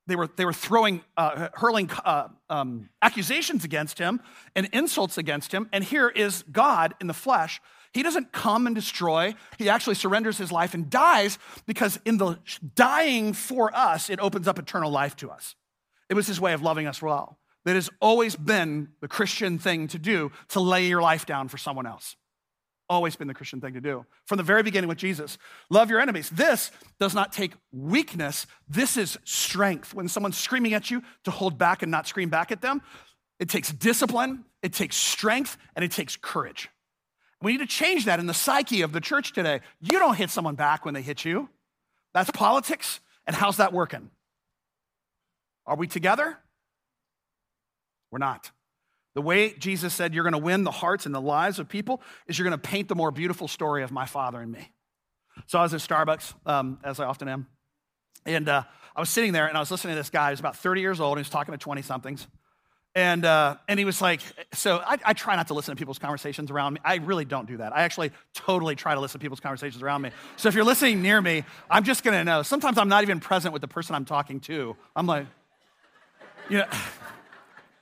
they 0.06 0.16
were, 0.16 0.26
they 0.26 0.46
were 0.46 0.54
throwing, 0.54 1.02
uh, 1.19 1.50
hurling 1.52 1.90
uh, 2.02 2.28
um, 2.48 2.88
accusations 3.02 3.64
against 3.64 3.98
him 3.98 4.22
and 4.56 4.66
insults 4.72 5.19
against 5.19 5.52
him. 5.52 5.69
And 5.70 5.84
here 5.84 6.08
is 6.08 6.44
God 6.50 6.94
in 6.98 7.08
the 7.08 7.14
flesh. 7.14 7.60
He 7.92 8.02
doesn't 8.02 8.32
come 8.32 8.66
and 8.66 8.75
destroy. 8.75 9.34
He 9.58 9.69
actually 9.69 9.96
surrenders 9.96 10.38
his 10.38 10.50
life 10.50 10.72
and 10.72 10.88
dies 10.88 11.38
because 11.66 12.00
in 12.06 12.16
the 12.16 12.38
dying 12.75 13.34
for 13.34 13.75
us, 13.76 14.08
it 14.08 14.19
opens 14.19 14.48
up 14.48 14.58
eternal 14.58 14.90
life 14.90 15.14
to 15.16 15.30
us. 15.30 15.54
It 16.08 16.14
was 16.14 16.26
his 16.26 16.40
way 16.40 16.54
of 16.54 16.62
loving 16.62 16.86
us 16.86 17.02
well. 17.02 17.38
That 17.66 17.75
has 17.75 17.90
always 18.00 18.34
been 18.34 18.88
the 19.02 19.08
Christian 19.08 19.58
thing 19.58 19.88
to 19.88 19.98
do 19.98 20.32
to 20.48 20.60
lay 20.60 20.86
your 20.86 21.02
life 21.02 21.26
down 21.26 21.48
for 21.48 21.58
someone 21.58 21.86
else 21.86 22.16
always 22.88 23.17
been 23.17 23.29
the 23.29 23.35
Christian 23.35 23.61
thing 23.61 23.75
to 23.75 23.81
do 23.81 24.05
from 24.26 24.37
the 24.38 24.43
very 24.43 24.62
beginning 24.62 24.88
with 24.88 24.99
Jesus. 24.99 25.38
Love 25.71 25.90
your 25.90 26.00
enemies. 26.00 26.30
This 26.30 26.71
does 26.99 27.14
not 27.14 27.33
take 27.33 27.52
weakness, 27.73 28.47
this 28.68 28.97
is 28.97 29.18
strength. 29.25 29.95
When 29.95 30.09
someone's 30.09 30.38
screaming 30.38 30.75
at 30.75 30.90
you, 30.90 31.02
to 31.25 31.30
hold 31.30 31.59
back 31.59 31.83
and 31.83 31.90
not 31.90 32.07
scream 32.07 32.28
back 32.28 32.52
at 32.52 32.61
them, 32.61 32.83
it 33.38 33.49
takes 33.49 33.71
discipline, 33.73 34.45
it 34.62 34.73
takes 34.73 34.97
strength, 34.97 35.57
and 35.76 35.85
it 35.85 35.92
takes 35.92 36.16
courage. 36.16 36.68
We 37.40 37.52
need 37.52 37.59
to 37.59 37.66
change 37.66 38.07
that 38.07 38.18
in 38.18 38.26
the 38.26 38.35
psyche 38.35 38.83
of 38.83 38.92
the 38.92 39.00
church 39.00 39.33
today. 39.33 39.61
You 39.80 39.99
don't 39.99 40.16
hit 40.16 40.30
someone 40.30 40.57
back 40.57 40.85
when 40.85 40.95
they 40.95 41.02
hit 41.02 41.25
you. 41.25 41.49
That's 42.12 42.30
politics. 42.30 43.00
And 43.26 43.37
how's 43.37 43.59
that 43.59 43.73
working? 43.73 44.11
Are 45.66 45.76
we 45.76 45.87
together? 45.87 46.38
We're 48.11 48.18
not. 48.18 48.50
The 49.18 49.22
way 49.22 49.52
Jesus 49.52 49.94
said 49.94 50.14
you're 50.14 50.22
going 50.22 50.30
to 50.30 50.38
win 50.38 50.62
the 50.62 50.70
hearts 50.70 51.04
and 51.04 51.12
the 51.12 51.20
lives 51.20 51.58
of 51.58 51.68
people 51.68 52.00
is 52.28 52.38
you're 52.38 52.48
going 52.48 52.56
to 52.56 52.68
paint 52.68 52.87
the 52.87 52.94
more 52.94 53.10
beautiful 53.10 53.48
story 53.48 53.82
of 53.82 53.90
my 53.90 54.06
Father 54.06 54.40
and 54.40 54.52
me. 54.52 54.70
So 55.48 55.58
I 55.58 55.62
was 55.64 55.75
at 55.75 55.80
Starbucks, 55.80 56.34
um, 56.46 56.78
as 56.84 57.00
I 57.00 57.06
often 57.06 57.26
am, 57.26 57.48
and 58.25 58.48
uh, 58.48 58.62
I 58.94 59.00
was 59.00 59.10
sitting 59.10 59.32
there 59.32 59.48
and 59.48 59.56
I 59.56 59.60
was 59.60 59.72
listening 59.72 59.94
to 59.94 59.98
this 59.98 60.10
guy 60.10 60.30
who's 60.30 60.38
about 60.38 60.54
30 60.54 60.82
years 60.82 61.00
old 61.00 61.18
and 61.18 61.26
he's 61.26 61.32
talking 61.32 61.50
to 61.50 61.58
20 61.58 61.82
somethings. 61.82 62.28
And, 62.94 63.25
uh, 63.25 63.56
and 63.66 63.76
he 63.76 63.84
was 63.84 64.00
like, 64.00 64.20
so 64.52 64.76
I, 64.87 64.98
I, 65.04 65.14
try 65.14 65.34
not 65.34 65.48
to 65.48 65.54
listen 65.54 65.75
to 65.75 65.76
people's 65.80 65.98
conversations 65.98 66.52
around 66.52 66.75
me. 66.75 66.80
I 66.84 66.98
really 66.98 67.25
don't 67.25 67.48
do 67.48 67.56
that. 67.56 67.75
I 67.76 67.82
actually 67.82 68.12
totally 68.34 68.76
try 68.76 68.94
to 68.94 69.00
listen 69.00 69.18
to 69.18 69.25
people's 69.25 69.40
conversations 69.40 69.82
around 69.82 70.02
me. 70.02 70.12
So 70.37 70.48
if 70.48 70.54
you're 70.54 70.62
listening 70.62 71.02
near 71.02 71.20
me, 71.20 71.42
I'm 71.68 71.82
just 71.82 72.04
gonna 72.04 72.22
know. 72.22 72.44
Sometimes 72.44 72.78
I'm 72.78 72.88
not 72.88 73.02
even 73.02 73.18
present 73.18 73.52
with 73.52 73.62
the 73.62 73.68
person 73.68 73.96
I'm 73.96 74.04
talking 74.04 74.38
to. 74.42 74.76
I'm 74.94 75.08
like, 75.08 75.26
you 76.48 76.58
know, 76.58 76.66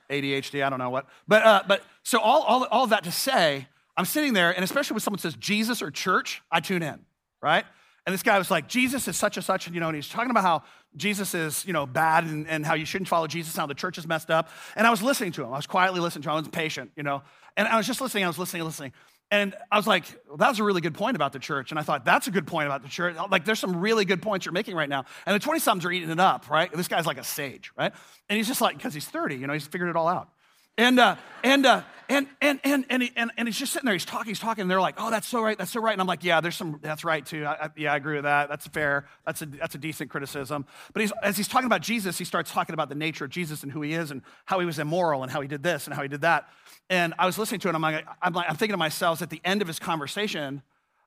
ADHD, 0.09 0.63
I 0.63 0.69
don't 0.69 0.79
know 0.79 0.89
what. 0.89 1.07
But, 1.27 1.43
uh, 1.43 1.63
but 1.67 1.83
so 2.03 2.19
all, 2.19 2.43
all, 2.43 2.65
all 2.65 2.87
that 2.87 3.03
to 3.03 3.11
say, 3.11 3.67
I'm 3.95 4.05
sitting 4.05 4.33
there, 4.33 4.51
and 4.51 4.63
especially 4.63 4.95
when 4.95 5.01
someone 5.01 5.19
says 5.19 5.35
Jesus 5.35 5.81
or 5.81 5.91
church, 5.91 6.41
I 6.51 6.59
tune 6.59 6.83
in, 6.83 6.99
right? 7.41 7.65
And 8.05 8.13
this 8.13 8.23
guy 8.23 8.37
was 8.37 8.49
like, 8.49 8.69
Jesus 8.69 9.07
is 9.07 9.17
such 9.17 9.35
and 9.35 9.45
such, 9.45 9.65
and 9.65 9.75
you 9.75 9.81
know, 9.81 9.87
and 9.87 9.95
he's 9.95 10.07
talking 10.07 10.31
about 10.31 10.43
how 10.43 10.63
Jesus 10.95 11.33
is, 11.33 11.65
you 11.65 11.73
know, 11.73 11.85
bad 11.85 12.23
and, 12.23 12.47
and 12.47 12.65
how 12.65 12.73
you 12.75 12.85
shouldn't 12.85 13.09
follow 13.09 13.27
Jesus, 13.27 13.53
and 13.53 13.59
how 13.59 13.65
the 13.65 13.73
church 13.73 13.97
is 13.97 14.07
messed 14.07 14.31
up. 14.31 14.49
And 14.75 14.87
I 14.87 14.91
was 14.91 15.01
listening 15.01 15.33
to 15.33 15.43
him. 15.43 15.49
I 15.49 15.57
was 15.57 15.67
quietly 15.67 15.99
listening 15.99 16.23
to 16.23 16.29
him. 16.29 16.35
I 16.35 16.39
was 16.39 16.47
patient, 16.47 16.91
you 16.95 17.03
know. 17.03 17.21
And 17.57 17.67
I 17.67 17.75
was 17.75 17.85
just 17.85 17.99
listening, 17.99 18.23
I 18.23 18.27
was 18.27 18.39
listening, 18.39 18.63
listening. 18.63 18.93
And 19.29 19.55
I 19.69 19.75
was 19.75 19.87
like, 19.87 20.05
well, 20.27 20.37
that 20.37 20.47
was 20.47 20.59
a 20.59 20.63
really 20.63 20.79
good 20.79 20.93
point 20.93 21.17
about 21.17 21.33
the 21.33 21.39
church. 21.39 21.71
And 21.71 21.79
I 21.79 21.83
thought, 21.83 22.05
that's 22.05 22.27
a 22.27 22.31
good 22.31 22.47
point 22.47 22.67
about 22.67 22.81
the 22.81 22.87
church. 22.87 23.15
Like, 23.29 23.43
there's 23.43 23.59
some 23.59 23.81
really 23.81 24.05
good 24.05 24.21
points 24.21 24.45
you're 24.45 24.53
making 24.53 24.75
right 24.75 24.87
now. 24.87 25.03
And 25.25 25.35
the 25.35 25.39
20 25.39 25.59
somethings 25.59 25.85
are 25.85 25.91
eating 25.91 26.09
it 26.09 26.19
up, 26.19 26.49
right? 26.49 26.71
This 26.71 26.87
guy's 26.87 27.05
like 27.05 27.17
a 27.17 27.25
sage, 27.25 27.71
right? 27.77 27.91
And 28.29 28.37
he's 28.37 28.47
just 28.47 28.61
like, 28.61 28.77
because 28.77 28.93
he's 28.93 29.05
30, 29.05 29.35
you 29.35 29.47
know, 29.47 29.53
he's 29.53 29.67
figured 29.67 29.89
it 29.89 29.97
all 29.97 30.07
out. 30.07 30.29
And, 30.77 30.99
uh, 30.99 31.15
and, 31.43 31.65
uh, 31.65 31.81
and, 32.07 32.27
and, 32.39 32.59
and, 32.63 32.85
and, 32.89 33.03
he, 33.03 33.11
and, 33.15 33.31
and 33.35 33.47
he's 33.47 33.57
just 33.57 33.73
sitting 33.73 33.85
there, 33.85 33.95
he's 33.95 34.05
talking, 34.05 34.29
he's 34.29 34.39
talking, 34.39 34.61
and 34.61 34.71
they're 34.71 34.79
like, 34.79 34.95
oh, 34.97 35.09
that's 35.09 35.27
so 35.27 35.41
right, 35.41 35.57
that's 35.57 35.71
so 35.71 35.81
right. 35.81 35.91
And 35.91 35.99
I'm 35.99 36.07
like, 36.07 36.23
yeah, 36.23 36.39
there's 36.39 36.55
some, 36.55 36.79
that's 36.81 37.03
right 37.03 37.25
too. 37.25 37.45
I, 37.45 37.65
I, 37.65 37.69
yeah, 37.75 37.93
I 37.93 37.95
agree 37.97 38.15
with 38.15 38.25
that. 38.25 38.47
That's 38.47 38.67
fair. 38.67 39.07
That's 39.25 39.41
a, 39.41 39.47
that's 39.47 39.75
a 39.75 39.79
decent 39.79 40.11
criticism. 40.11 40.65
But 40.93 41.01
he's, 41.01 41.11
as 41.23 41.35
he's 41.35 41.47
talking 41.47 41.65
about 41.65 41.81
Jesus, 41.81 42.17
he 42.17 42.25
starts 42.25 42.51
talking 42.51 42.73
about 42.73 42.89
the 42.89 42.95
nature 42.95 43.25
of 43.25 43.31
Jesus 43.31 43.63
and 43.63 43.71
who 43.71 43.81
he 43.81 43.93
is 43.93 44.11
and 44.11 44.21
how 44.45 44.59
he 44.59 44.65
was 44.65 44.79
immoral 44.79 45.23
and 45.23 45.31
how 45.31 45.41
he 45.41 45.47
did 45.47 45.63
this 45.63 45.87
and 45.87 45.95
how 45.95 46.03
he 46.03 46.07
did 46.07 46.21
that. 46.21 46.47
And 46.89 47.13
I 47.19 47.25
was 47.25 47.37
listening 47.37 47.59
to 47.61 47.69
it, 47.69 47.75
I'm 47.75 47.81
like, 47.81 48.05
I'm, 48.21 48.33
like, 48.33 48.49
I'm 48.49 48.55
thinking 48.55 48.73
to 48.73 48.77
myself 48.77 49.21
at 49.21 49.29
the 49.29 49.41
end 49.43 49.61
of 49.61 49.67
his 49.67 49.79
conversation, 49.79 50.61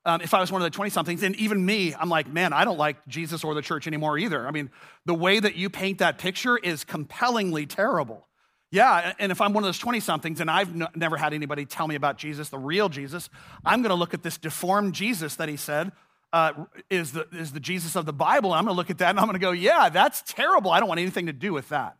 um, 0.04 0.20
if 0.20 0.32
I 0.32 0.40
was 0.40 0.50
one 0.50 0.62
of 0.62 0.70
the 0.70 0.74
20 0.74 0.90
somethings, 0.90 1.22
and 1.22 1.36
even 1.36 1.64
me, 1.64 1.94
I'm 1.94 2.08
like, 2.08 2.28
man, 2.28 2.52
I 2.52 2.64
don't 2.64 2.78
like 2.78 3.06
Jesus 3.06 3.44
or 3.44 3.54
the 3.54 3.62
church 3.62 3.86
anymore 3.86 4.18
either. 4.18 4.46
I 4.46 4.50
mean, 4.50 4.70
the 5.04 5.14
way 5.14 5.40
that 5.40 5.56
you 5.56 5.68
paint 5.68 5.98
that 5.98 6.18
picture 6.18 6.56
is 6.56 6.84
compellingly 6.84 7.66
terrible. 7.66 8.26
Yeah, 8.70 9.14
and 9.18 9.32
if 9.32 9.40
I'm 9.40 9.52
one 9.52 9.64
of 9.64 9.68
those 9.68 9.78
20 9.78 10.00
somethings 10.00 10.40
and 10.40 10.50
I've 10.50 10.74
never 10.96 11.16
had 11.16 11.34
anybody 11.34 11.66
tell 11.66 11.88
me 11.88 11.96
about 11.96 12.18
Jesus, 12.18 12.50
the 12.50 12.58
real 12.58 12.88
Jesus, 12.88 13.28
I'm 13.64 13.82
to 13.82 13.94
look 13.94 14.14
at 14.14 14.22
this 14.22 14.38
deformed 14.38 14.94
Jesus 14.94 15.34
that 15.36 15.48
he 15.48 15.56
said 15.56 15.90
uh, 16.32 16.52
is, 16.88 17.12
the, 17.12 17.26
is 17.32 17.52
the 17.52 17.60
Jesus 17.60 17.96
of 17.96 18.06
the 18.06 18.12
Bible. 18.12 18.52
I'm 18.52 18.64
going 18.64 18.74
to 18.74 18.76
look 18.76 18.90
at 18.90 18.98
that 18.98 19.10
and 19.10 19.18
I'm 19.18 19.30
to 19.32 19.38
go, 19.38 19.50
yeah, 19.50 19.88
that's 19.88 20.22
terrible. 20.22 20.70
I 20.70 20.78
don't 20.78 20.88
want 20.88 21.00
anything 21.00 21.26
to 21.26 21.32
do 21.32 21.52
with 21.52 21.68
that. 21.70 21.96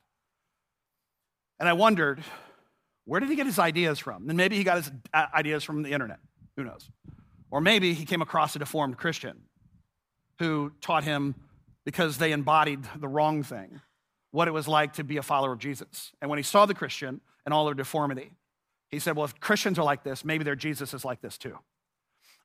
And 1.59 1.69
I 1.69 1.73
wondered, 1.73 2.23
where 3.05 3.21
did 3.21 3.29
he 3.29 3.37
get 3.37 3.47
his 3.47 3.59
ideas 3.59 3.99
from? 3.99 4.29
And 4.29 4.37
maybe 4.37 4.57
he 4.57 4.65
got 4.65 4.79
his 4.79 4.93
uh, 5.13 5.27
ideas 5.35 5.65
from 5.65 5.83
the 5.83 5.93
internet. 5.93 6.19
Who 6.57 6.65
knows? 6.65 6.89
Or 7.51 7.61
maybe 7.61 7.95
he 7.95 8.05
came 8.05 8.23
across 8.23 8.55
a 8.55 8.59
deformed 8.59 8.97
Christian 8.97 9.43
who 10.39 10.73
taught 10.81 11.05
him 11.05 11.35
because 11.85 12.19
they 12.19 12.33
embodied 12.33 12.81
the 12.97 13.09
wrong 13.09 13.43
thing 13.43 13.81
what 14.31 14.47
it 14.47 14.53
was 14.53 14.69
like 14.69 14.93
to 14.95 15.05
be 15.05 15.17
a 15.17 15.23
follower 15.23 15.53
of 15.53 15.59
Jesus. 15.59 16.13
And 16.21 16.31
when 16.31 16.39
he 16.39 16.43
saw 16.43 16.67
the 16.67 16.75
Christian 16.75 17.21
and 17.45 17.53
all 17.53 17.65
their 17.65 17.75
deformity, 17.75 18.33
he 18.89 18.99
said, 18.99 19.17
Well, 19.17 19.25
if 19.25 19.39
Christians 19.41 19.79
are 19.79 19.85
like 19.85 20.05
this, 20.05 20.25
maybe 20.25 20.45
their 20.45 20.57
Jesus 20.57 20.95
is 20.95 21.05
like 21.05 21.21
this 21.21 21.39
too. 21.39 21.59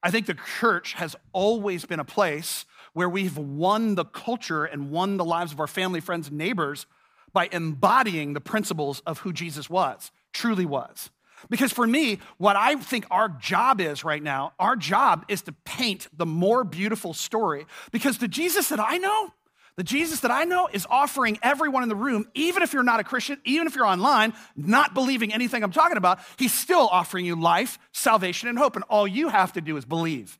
I 0.01 0.11
think 0.11 0.27
the 0.27 0.37
church 0.59 0.93
has 0.93 1.15
always 1.33 1.85
been 1.85 1.99
a 1.99 2.05
place 2.05 2.65
where 2.93 3.09
we've 3.09 3.37
won 3.37 3.95
the 3.95 4.05
culture 4.05 4.63
and 4.65 4.91
won 4.91 5.17
the 5.17 5.25
lives 5.25 5.51
of 5.51 5.59
our 5.59 5.67
family, 5.67 5.99
friends, 5.99 6.27
and 6.27 6.37
neighbors 6.37 6.85
by 7.33 7.49
embodying 7.51 8.33
the 8.33 8.41
principles 8.41 9.01
of 9.01 9.19
who 9.19 9.33
Jesus 9.33 9.69
was, 9.69 10.11
truly 10.35 10.65
was. 10.65 11.09
Because 11.49 11.71
for 11.71 11.85
me, 11.85 12.19
what 12.37 12.55
I 12.55 12.75
think 12.75 13.05
our 13.09 13.29
job 13.29 13.81
is 13.81 14.03
right 14.03 14.21
now, 14.21 14.53
our 14.59 14.75
job 14.75 15.25
is 15.27 15.41
to 15.43 15.51
paint 15.63 16.07
the 16.15 16.25
more 16.25 16.63
beautiful 16.63 17.13
story. 17.13 17.65
Because 17.91 18.17
the 18.17 18.27
Jesus 18.27 18.69
that 18.69 18.79
I 18.79 18.97
know, 18.97 19.31
the 19.75 19.83
Jesus 19.83 20.21
that 20.21 20.31
I 20.31 20.45
know 20.45 20.69
is 20.71 20.87
offering 20.89 21.37
everyone 21.43 21.83
in 21.83 21.89
the 21.89 21.95
room, 21.95 22.25
even 22.33 22.63
if 22.63 22.73
you're 22.73 22.83
not 22.83 22.99
a 22.99 23.03
Christian, 23.03 23.39
even 23.43 23.67
if 23.67 23.75
you're 23.75 23.85
online, 23.85 24.33
not 24.55 24.93
believing 24.93 25.33
anything 25.33 25.63
I'm 25.63 25.71
talking 25.71 25.97
about, 25.97 26.19
he's 26.37 26.53
still 26.53 26.87
offering 26.87 27.25
you 27.25 27.39
life, 27.39 27.77
salvation, 27.91 28.49
and 28.49 28.57
hope. 28.57 28.75
And 28.75 28.85
all 28.89 29.07
you 29.07 29.29
have 29.29 29.53
to 29.53 29.61
do 29.61 29.77
is 29.77 29.85
believe. 29.85 30.39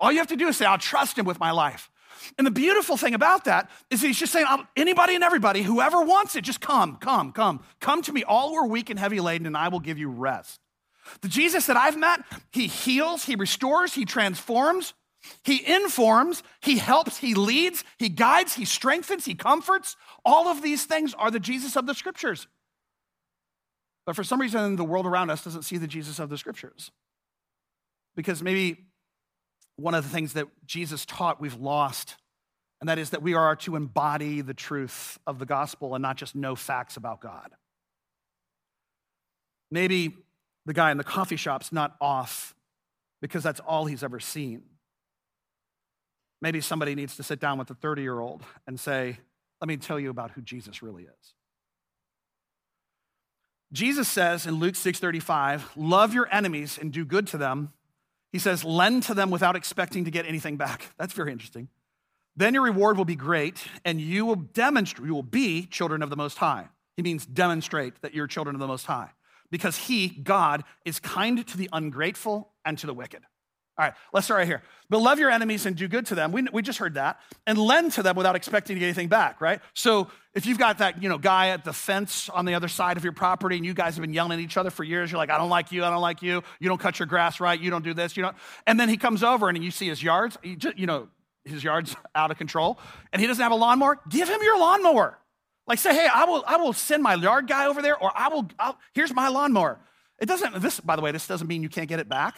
All 0.00 0.10
you 0.12 0.18
have 0.18 0.26
to 0.28 0.36
do 0.36 0.48
is 0.48 0.56
say, 0.56 0.66
I'll 0.66 0.78
trust 0.78 1.18
him 1.18 1.24
with 1.24 1.38
my 1.38 1.52
life. 1.52 1.88
And 2.38 2.46
the 2.46 2.50
beautiful 2.50 2.96
thing 2.96 3.14
about 3.14 3.44
that 3.44 3.70
is 3.90 4.02
he's 4.02 4.18
just 4.18 4.32
saying, 4.32 4.46
anybody 4.76 5.14
and 5.14 5.24
everybody, 5.24 5.62
whoever 5.62 6.02
wants 6.02 6.36
it, 6.36 6.42
just 6.42 6.60
come, 6.60 6.96
come, 6.96 7.32
come. 7.32 7.62
Come 7.80 8.02
to 8.02 8.12
me, 8.12 8.24
all 8.24 8.50
who 8.50 8.56
are 8.56 8.66
weak 8.66 8.90
and 8.90 8.98
heavy 8.98 9.20
laden, 9.20 9.46
and 9.46 9.56
I 9.56 9.68
will 9.68 9.80
give 9.80 9.98
you 9.98 10.08
rest. 10.08 10.60
The 11.20 11.28
Jesus 11.28 11.66
that 11.66 11.76
I've 11.76 11.98
met, 11.98 12.20
he 12.50 12.66
heals, 12.66 13.24
he 13.24 13.36
restores, 13.36 13.94
he 13.94 14.04
transforms. 14.04 14.94
He 15.42 15.66
informs, 15.66 16.42
he 16.60 16.76
helps, 16.76 17.16
he 17.16 17.34
leads, 17.34 17.82
he 17.98 18.10
guides, 18.10 18.54
he 18.54 18.66
strengthens, 18.66 19.24
he 19.24 19.34
comforts. 19.34 19.96
All 20.22 20.48
of 20.48 20.60
these 20.60 20.84
things 20.84 21.14
are 21.14 21.30
the 21.30 21.40
Jesus 21.40 21.76
of 21.76 21.86
the 21.86 21.94
scriptures. 21.94 22.46
But 24.04 24.16
for 24.16 24.24
some 24.24 24.38
reason, 24.38 24.76
the 24.76 24.84
world 24.84 25.06
around 25.06 25.30
us 25.30 25.42
doesn't 25.42 25.62
see 25.62 25.78
the 25.78 25.86
Jesus 25.86 26.18
of 26.18 26.28
the 26.28 26.36
scriptures. 26.36 26.90
Because 28.14 28.42
maybe 28.42 28.84
one 29.76 29.94
of 29.94 30.04
the 30.04 30.10
things 30.10 30.34
that 30.34 30.46
Jesus 30.66 31.04
taught 31.04 31.40
we've 31.40 31.60
lost, 31.60 32.16
and 32.80 32.88
that 32.88 32.98
is 32.98 33.10
that 33.10 33.22
we 33.22 33.34
are 33.34 33.56
to 33.56 33.76
embody 33.76 34.40
the 34.40 34.54
truth 34.54 35.18
of 35.26 35.38
the 35.38 35.46
gospel 35.46 35.94
and 35.94 36.02
not 36.02 36.16
just 36.16 36.34
know 36.34 36.54
facts 36.54 36.96
about 36.96 37.20
God. 37.20 37.50
Maybe 39.70 40.14
the 40.66 40.72
guy 40.72 40.90
in 40.90 40.96
the 40.96 41.04
coffee 41.04 41.36
shop's 41.36 41.72
not 41.72 41.96
off 42.00 42.54
because 43.20 43.42
that's 43.42 43.60
all 43.60 43.86
he's 43.86 44.04
ever 44.04 44.20
seen. 44.20 44.62
Maybe 46.40 46.60
somebody 46.60 46.94
needs 46.94 47.16
to 47.16 47.22
sit 47.22 47.40
down 47.40 47.58
with 47.58 47.70
a 47.70 47.74
30 47.74 48.02
year 48.02 48.20
old 48.20 48.42
and 48.66 48.78
say, 48.78 49.18
Let 49.60 49.68
me 49.68 49.76
tell 49.76 49.98
you 49.98 50.10
about 50.10 50.32
who 50.32 50.42
Jesus 50.42 50.82
really 50.82 51.04
is. 51.04 51.34
Jesus 53.72 54.06
says 54.06 54.46
in 54.46 54.54
Luke 54.54 54.76
6:35, 54.76 55.76
"Love 55.76 56.14
your 56.14 56.32
enemies 56.32 56.78
and 56.78 56.92
do 56.92 57.04
good 57.04 57.26
to 57.28 57.38
them." 57.38 57.72
He 58.34 58.40
says, 58.40 58.64
"Lend 58.64 59.04
to 59.04 59.14
them 59.14 59.30
without 59.30 59.54
expecting 59.54 60.06
to 60.06 60.10
get 60.10 60.26
anything 60.26 60.56
back." 60.56 60.92
That's 60.98 61.12
very 61.12 61.30
interesting. 61.30 61.68
Then 62.34 62.52
your 62.52 62.64
reward 62.64 62.96
will 62.96 63.04
be 63.04 63.14
great, 63.14 63.68
and 63.84 64.00
you 64.00 64.26
will 64.26 64.34
demonstrate, 64.34 65.06
you 65.06 65.14
will 65.14 65.22
be 65.22 65.66
children 65.66 66.02
of 66.02 66.10
the 66.10 66.16
Most 66.16 66.38
High. 66.38 66.66
He 66.96 67.04
means 67.04 67.26
demonstrate 67.26 68.02
that 68.02 68.12
you're 68.12 68.26
children 68.26 68.56
of 68.56 68.60
the 68.60 68.66
Most 68.66 68.86
High, 68.86 69.10
because 69.52 69.76
He, 69.76 70.08
God, 70.08 70.64
is 70.84 70.98
kind 70.98 71.46
to 71.46 71.56
the 71.56 71.68
ungrateful 71.72 72.50
and 72.64 72.76
to 72.78 72.88
the 72.88 72.92
wicked. 72.92 73.22
All 73.76 73.84
right, 73.84 73.94
let's 74.12 74.26
start 74.26 74.38
right 74.38 74.46
here. 74.46 74.62
But 74.88 74.98
love 74.98 75.18
your 75.18 75.30
enemies 75.30 75.66
and 75.66 75.74
do 75.74 75.88
good 75.88 76.06
to 76.06 76.14
them. 76.14 76.30
We, 76.30 76.46
we 76.52 76.62
just 76.62 76.78
heard 76.78 76.94
that. 76.94 77.18
And 77.46 77.58
lend 77.58 77.92
to 77.92 78.04
them 78.04 78.14
without 78.14 78.36
expecting 78.36 78.76
to 78.76 78.80
get 78.80 78.86
anything 78.86 79.08
back, 79.08 79.40
right? 79.40 79.60
So 79.74 80.10
if 80.32 80.46
you've 80.46 80.58
got 80.58 80.78
that 80.78 81.02
you 81.02 81.08
know, 81.08 81.18
guy 81.18 81.48
at 81.48 81.64
the 81.64 81.72
fence 81.72 82.28
on 82.28 82.44
the 82.44 82.54
other 82.54 82.68
side 82.68 82.96
of 82.96 83.02
your 83.02 83.12
property 83.12 83.56
and 83.56 83.66
you 83.66 83.74
guys 83.74 83.96
have 83.96 84.02
been 84.02 84.12
yelling 84.12 84.38
at 84.38 84.38
each 84.38 84.56
other 84.56 84.70
for 84.70 84.84
years, 84.84 85.10
you're 85.10 85.18
like, 85.18 85.30
I 85.30 85.38
don't 85.38 85.48
like 85.48 85.72
you, 85.72 85.84
I 85.84 85.90
don't 85.90 86.00
like 86.00 86.22
you, 86.22 86.44
you 86.60 86.68
don't 86.68 86.78
cut 86.78 87.00
your 87.00 87.06
grass 87.06 87.40
right, 87.40 87.58
you 87.58 87.70
don't 87.70 87.82
do 87.82 87.94
this, 87.94 88.16
you 88.16 88.22
don't. 88.22 88.36
And 88.66 88.78
then 88.78 88.88
he 88.88 88.96
comes 88.96 89.24
over 89.24 89.48
and 89.48 89.62
you 89.62 89.72
see 89.72 89.88
his 89.88 90.00
yards, 90.00 90.38
just, 90.58 90.78
you 90.78 90.86
know, 90.86 91.08
his 91.44 91.64
yard's 91.64 91.96
out 92.14 92.30
of 92.30 92.38
control, 92.38 92.78
and 93.12 93.20
he 93.20 93.26
doesn't 93.26 93.42
have 93.42 93.52
a 93.52 93.56
lawnmower, 93.56 93.98
give 94.08 94.28
him 94.28 94.40
your 94.40 94.58
lawnmower. 94.58 95.18
Like 95.66 95.78
say, 95.78 95.94
hey, 95.94 96.06
I 96.12 96.26
will, 96.26 96.44
I 96.46 96.56
will 96.58 96.74
send 96.74 97.02
my 97.02 97.14
yard 97.14 97.48
guy 97.48 97.66
over 97.66 97.82
there, 97.82 97.96
or 97.96 98.12
I 98.14 98.28
will, 98.28 98.48
I'll, 98.58 98.78
here's 98.92 99.14
my 99.14 99.28
lawnmower. 99.28 99.80
It 100.20 100.26
doesn't, 100.26 100.60
this, 100.60 100.78
by 100.78 100.94
the 100.94 101.02
way, 101.02 101.10
this 101.10 101.26
doesn't 101.26 101.48
mean 101.48 101.62
you 101.62 101.68
can't 101.68 101.88
get 101.88 101.98
it 101.98 102.08
back. 102.08 102.36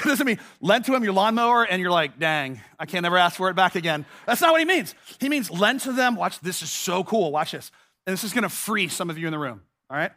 It 0.00 0.04
doesn't 0.08 0.26
mean 0.26 0.38
lend 0.60 0.86
to 0.86 0.94
him 0.94 1.04
your 1.04 1.12
lawnmower 1.12 1.64
and 1.64 1.80
you're 1.80 1.90
like, 1.90 2.18
dang, 2.18 2.60
I 2.78 2.86
can't 2.86 3.04
ever 3.04 3.18
ask 3.18 3.36
for 3.36 3.50
it 3.50 3.54
back 3.54 3.74
again. 3.74 4.06
That's 4.26 4.40
not 4.40 4.52
what 4.52 4.60
he 4.60 4.64
means. 4.64 4.94
He 5.20 5.28
means 5.28 5.50
lend 5.50 5.80
to 5.82 5.92
them. 5.92 6.16
Watch, 6.16 6.40
this 6.40 6.62
is 6.62 6.70
so 6.70 7.04
cool. 7.04 7.30
Watch 7.30 7.52
this. 7.52 7.70
And 8.06 8.12
this 8.12 8.24
is 8.24 8.32
gonna 8.32 8.48
free 8.48 8.88
some 8.88 9.10
of 9.10 9.18
you 9.18 9.26
in 9.26 9.32
the 9.32 9.38
room, 9.38 9.60
all 9.90 9.96
right? 9.96 10.12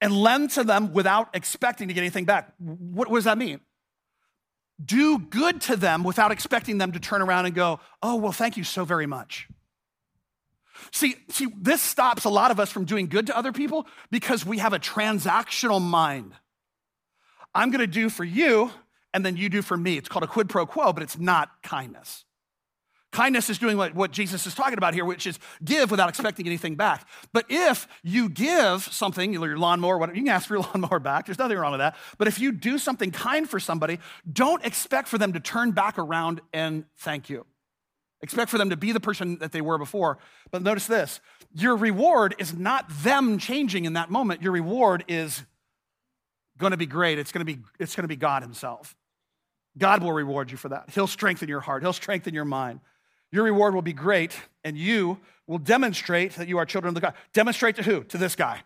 And 0.00 0.12
lend 0.12 0.50
to 0.52 0.64
them 0.64 0.92
without 0.92 1.34
expecting 1.34 1.88
to 1.88 1.94
get 1.94 2.00
anything 2.00 2.24
back. 2.24 2.52
What, 2.58 3.10
what 3.10 3.16
does 3.16 3.24
that 3.24 3.38
mean? 3.38 3.60
Do 4.84 5.18
good 5.18 5.60
to 5.62 5.76
them 5.76 6.04
without 6.04 6.30
expecting 6.30 6.78
them 6.78 6.92
to 6.92 7.00
turn 7.00 7.22
around 7.22 7.46
and 7.46 7.54
go, 7.54 7.80
oh, 8.02 8.16
well, 8.16 8.32
thank 8.32 8.56
you 8.56 8.64
so 8.64 8.84
very 8.84 9.06
much. 9.06 9.48
See, 10.92 11.16
see, 11.30 11.46
this 11.58 11.80
stops 11.80 12.24
a 12.24 12.28
lot 12.28 12.50
of 12.50 12.60
us 12.60 12.70
from 12.70 12.84
doing 12.84 13.08
good 13.08 13.26
to 13.28 13.36
other 13.36 13.52
people 13.52 13.86
because 14.10 14.44
we 14.44 14.58
have 14.58 14.74
a 14.74 14.78
transactional 14.78 15.80
mind. 15.80 16.34
I'm 17.54 17.70
gonna 17.70 17.86
do 17.86 18.10
for 18.10 18.22
you 18.22 18.70
and 19.16 19.24
then 19.24 19.38
you 19.38 19.48
do 19.48 19.62
for 19.62 19.78
me. 19.78 19.96
It's 19.96 20.10
called 20.10 20.24
a 20.24 20.26
quid 20.26 20.50
pro 20.50 20.66
quo, 20.66 20.92
but 20.92 21.02
it's 21.02 21.18
not 21.18 21.62
kindness. 21.62 22.26
Kindness 23.12 23.48
is 23.48 23.56
doing 23.56 23.78
what, 23.78 23.94
what 23.94 24.10
Jesus 24.10 24.46
is 24.46 24.54
talking 24.54 24.76
about 24.76 24.92
here, 24.92 25.06
which 25.06 25.26
is 25.26 25.38
give 25.64 25.90
without 25.90 26.10
expecting 26.10 26.44
anything 26.44 26.74
back. 26.74 27.08
But 27.32 27.46
if 27.48 27.88
you 28.02 28.28
give 28.28 28.82
something, 28.82 29.32
your 29.32 29.56
lawnmower, 29.56 29.96
whatever, 29.96 30.18
you 30.18 30.24
can 30.24 30.34
ask 30.34 30.46
for 30.46 30.56
your 30.56 30.64
lawnmower 30.74 30.98
back. 30.98 31.24
There's 31.24 31.38
nothing 31.38 31.56
wrong 31.56 31.72
with 31.72 31.78
that. 31.78 31.96
But 32.18 32.28
if 32.28 32.38
you 32.38 32.52
do 32.52 32.76
something 32.76 33.10
kind 33.10 33.48
for 33.48 33.58
somebody, 33.58 34.00
don't 34.30 34.62
expect 34.66 35.08
for 35.08 35.16
them 35.16 35.32
to 35.32 35.40
turn 35.40 35.70
back 35.70 35.98
around 35.98 36.42
and 36.52 36.84
thank 36.98 37.30
you. 37.30 37.46
Expect 38.20 38.50
for 38.50 38.58
them 38.58 38.68
to 38.68 38.76
be 38.76 38.92
the 38.92 39.00
person 39.00 39.38
that 39.38 39.50
they 39.50 39.62
were 39.62 39.78
before. 39.78 40.18
But 40.50 40.60
notice 40.60 40.86
this 40.86 41.20
your 41.54 41.74
reward 41.74 42.34
is 42.36 42.52
not 42.52 42.84
them 43.02 43.38
changing 43.38 43.86
in 43.86 43.94
that 43.94 44.10
moment. 44.10 44.42
Your 44.42 44.52
reward 44.52 45.04
is 45.08 45.42
going 46.58 46.72
to 46.72 46.76
be 46.76 46.86
great. 46.86 47.18
It's 47.18 47.32
going 47.32 47.46
to 47.46 47.50
be, 47.50 47.62
it's 47.78 47.94
going 47.94 48.04
to 48.04 48.08
be 48.08 48.16
God 48.16 48.42
Himself. 48.42 48.94
God 49.78 50.02
will 50.02 50.12
reward 50.12 50.50
you 50.50 50.56
for 50.56 50.68
that. 50.70 50.90
He'll 50.90 51.06
strengthen 51.06 51.48
your 51.48 51.60
heart, 51.60 51.82
He'll 51.82 51.92
strengthen 51.92 52.34
your 52.34 52.44
mind. 52.44 52.80
Your 53.32 53.44
reward 53.44 53.74
will 53.74 53.82
be 53.82 53.92
great, 53.92 54.38
and 54.64 54.76
you 54.76 55.18
will 55.46 55.58
demonstrate 55.58 56.32
that 56.36 56.48
you 56.48 56.58
are 56.58 56.66
children 56.66 56.88
of 56.88 56.94
the 56.94 57.00
God. 57.00 57.14
Demonstrate 57.32 57.76
to 57.76 57.82
who? 57.82 58.04
To 58.04 58.18
this 58.18 58.36
guy, 58.36 58.62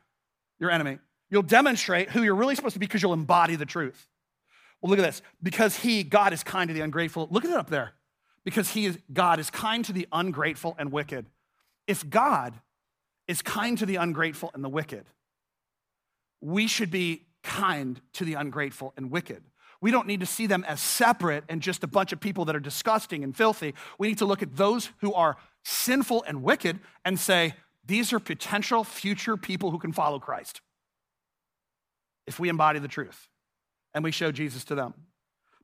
your 0.58 0.70
enemy. 0.70 0.98
You'll 1.30 1.42
demonstrate 1.42 2.10
who 2.10 2.22
you're 2.22 2.34
really 2.34 2.54
supposed 2.54 2.74
to 2.74 2.78
be 2.78 2.86
because 2.86 3.02
you'll 3.02 3.12
embody 3.12 3.56
the 3.56 3.66
truth. 3.66 4.08
Well, 4.80 4.90
look 4.90 4.98
at 4.98 5.02
this. 5.02 5.22
Because 5.42 5.76
He, 5.76 6.02
God, 6.02 6.32
is 6.32 6.42
kind 6.42 6.68
to 6.68 6.74
the 6.74 6.80
ungrateful. 6.80 7.28
Look 7.30 7.44
at 7.44 7.50
it 7.50 7.56
up 7.56 7.70
there. 7.70 7.92
Because 8.44 8.70
He 8.70 8.86
is, 8.86 8.98
God 9.12 9.38
is 9.38 9.50
kind 9.50 9.84
to 9.84 9.92
the 9.92 10.06
ungrateful 10.12 10.74
and 10.78 10.90
wicked. 10.90 11.26
If 11.86 12.08
God 12.08 12.54
is 13.28 13.42
kind 13.42 13.78
to 13.78 13.86
the 13.86 13.96
ungrateful 13.96 14.50
and 14.54 14.64
the 14.64 14.68
wicked, 14.68 15.04
we 16.40 16.66
should 16.66 16.90
be 16.90 17.26
kind 17.42 18.00
to 18.14 18.24
the 18.24 18.34
ungrateful 18.34 18.92
and 18.96 19.10
wicked. 19.10 19.42
We 19.80 19.90
don't 19.90 20.06
need 20.06 20.20
to 20.20 20.26
see 20.26 20.46
them 20.46 20.64
as 20.68 20.80
separate 20.80 21.44
and 21.48 21.62
just 21.62 21.82
a 21.82 21.86
bunch 21.86 22.12
of 22.12 22.20
people 22.20 22.44
that 22.44 22.56
are 22.56 22.60
disgusting 22.60 23.24
and 23.24 23.34
filthy. 23.34 23.74
We 23.98 24.08
need 24.08 24.18
to 24.18 24.26
look 24.26 24.42
at 24.42 24.56
those 24.56 24.90
who 24.98 25.14
are 25.14 25.36
sinful 25.64 26.24
and 26.26 26.42
wicked 26.42 26.80
and 27.04 27.18
say, 27.18 27.54
these 27.86 28.12
are 28.12 28.20
potential 28.20 28.84
future 28.84 29.36
people 29.36 29.70
who 29.70 29.78
can 29.78 29.92
follow 29.92 30.18
Christ. 30.18 30.60
if 32.30 32.38
we 32.38 32.48
embody 32.48 32.78
the 32.78 32.88
truth 32.88 33.28
and 33.92 34.04
we 34.04 34.12
show 34.12 34.30
Jesus 34.30 34.64
to 34.64 34.76
them. 34.76 34.94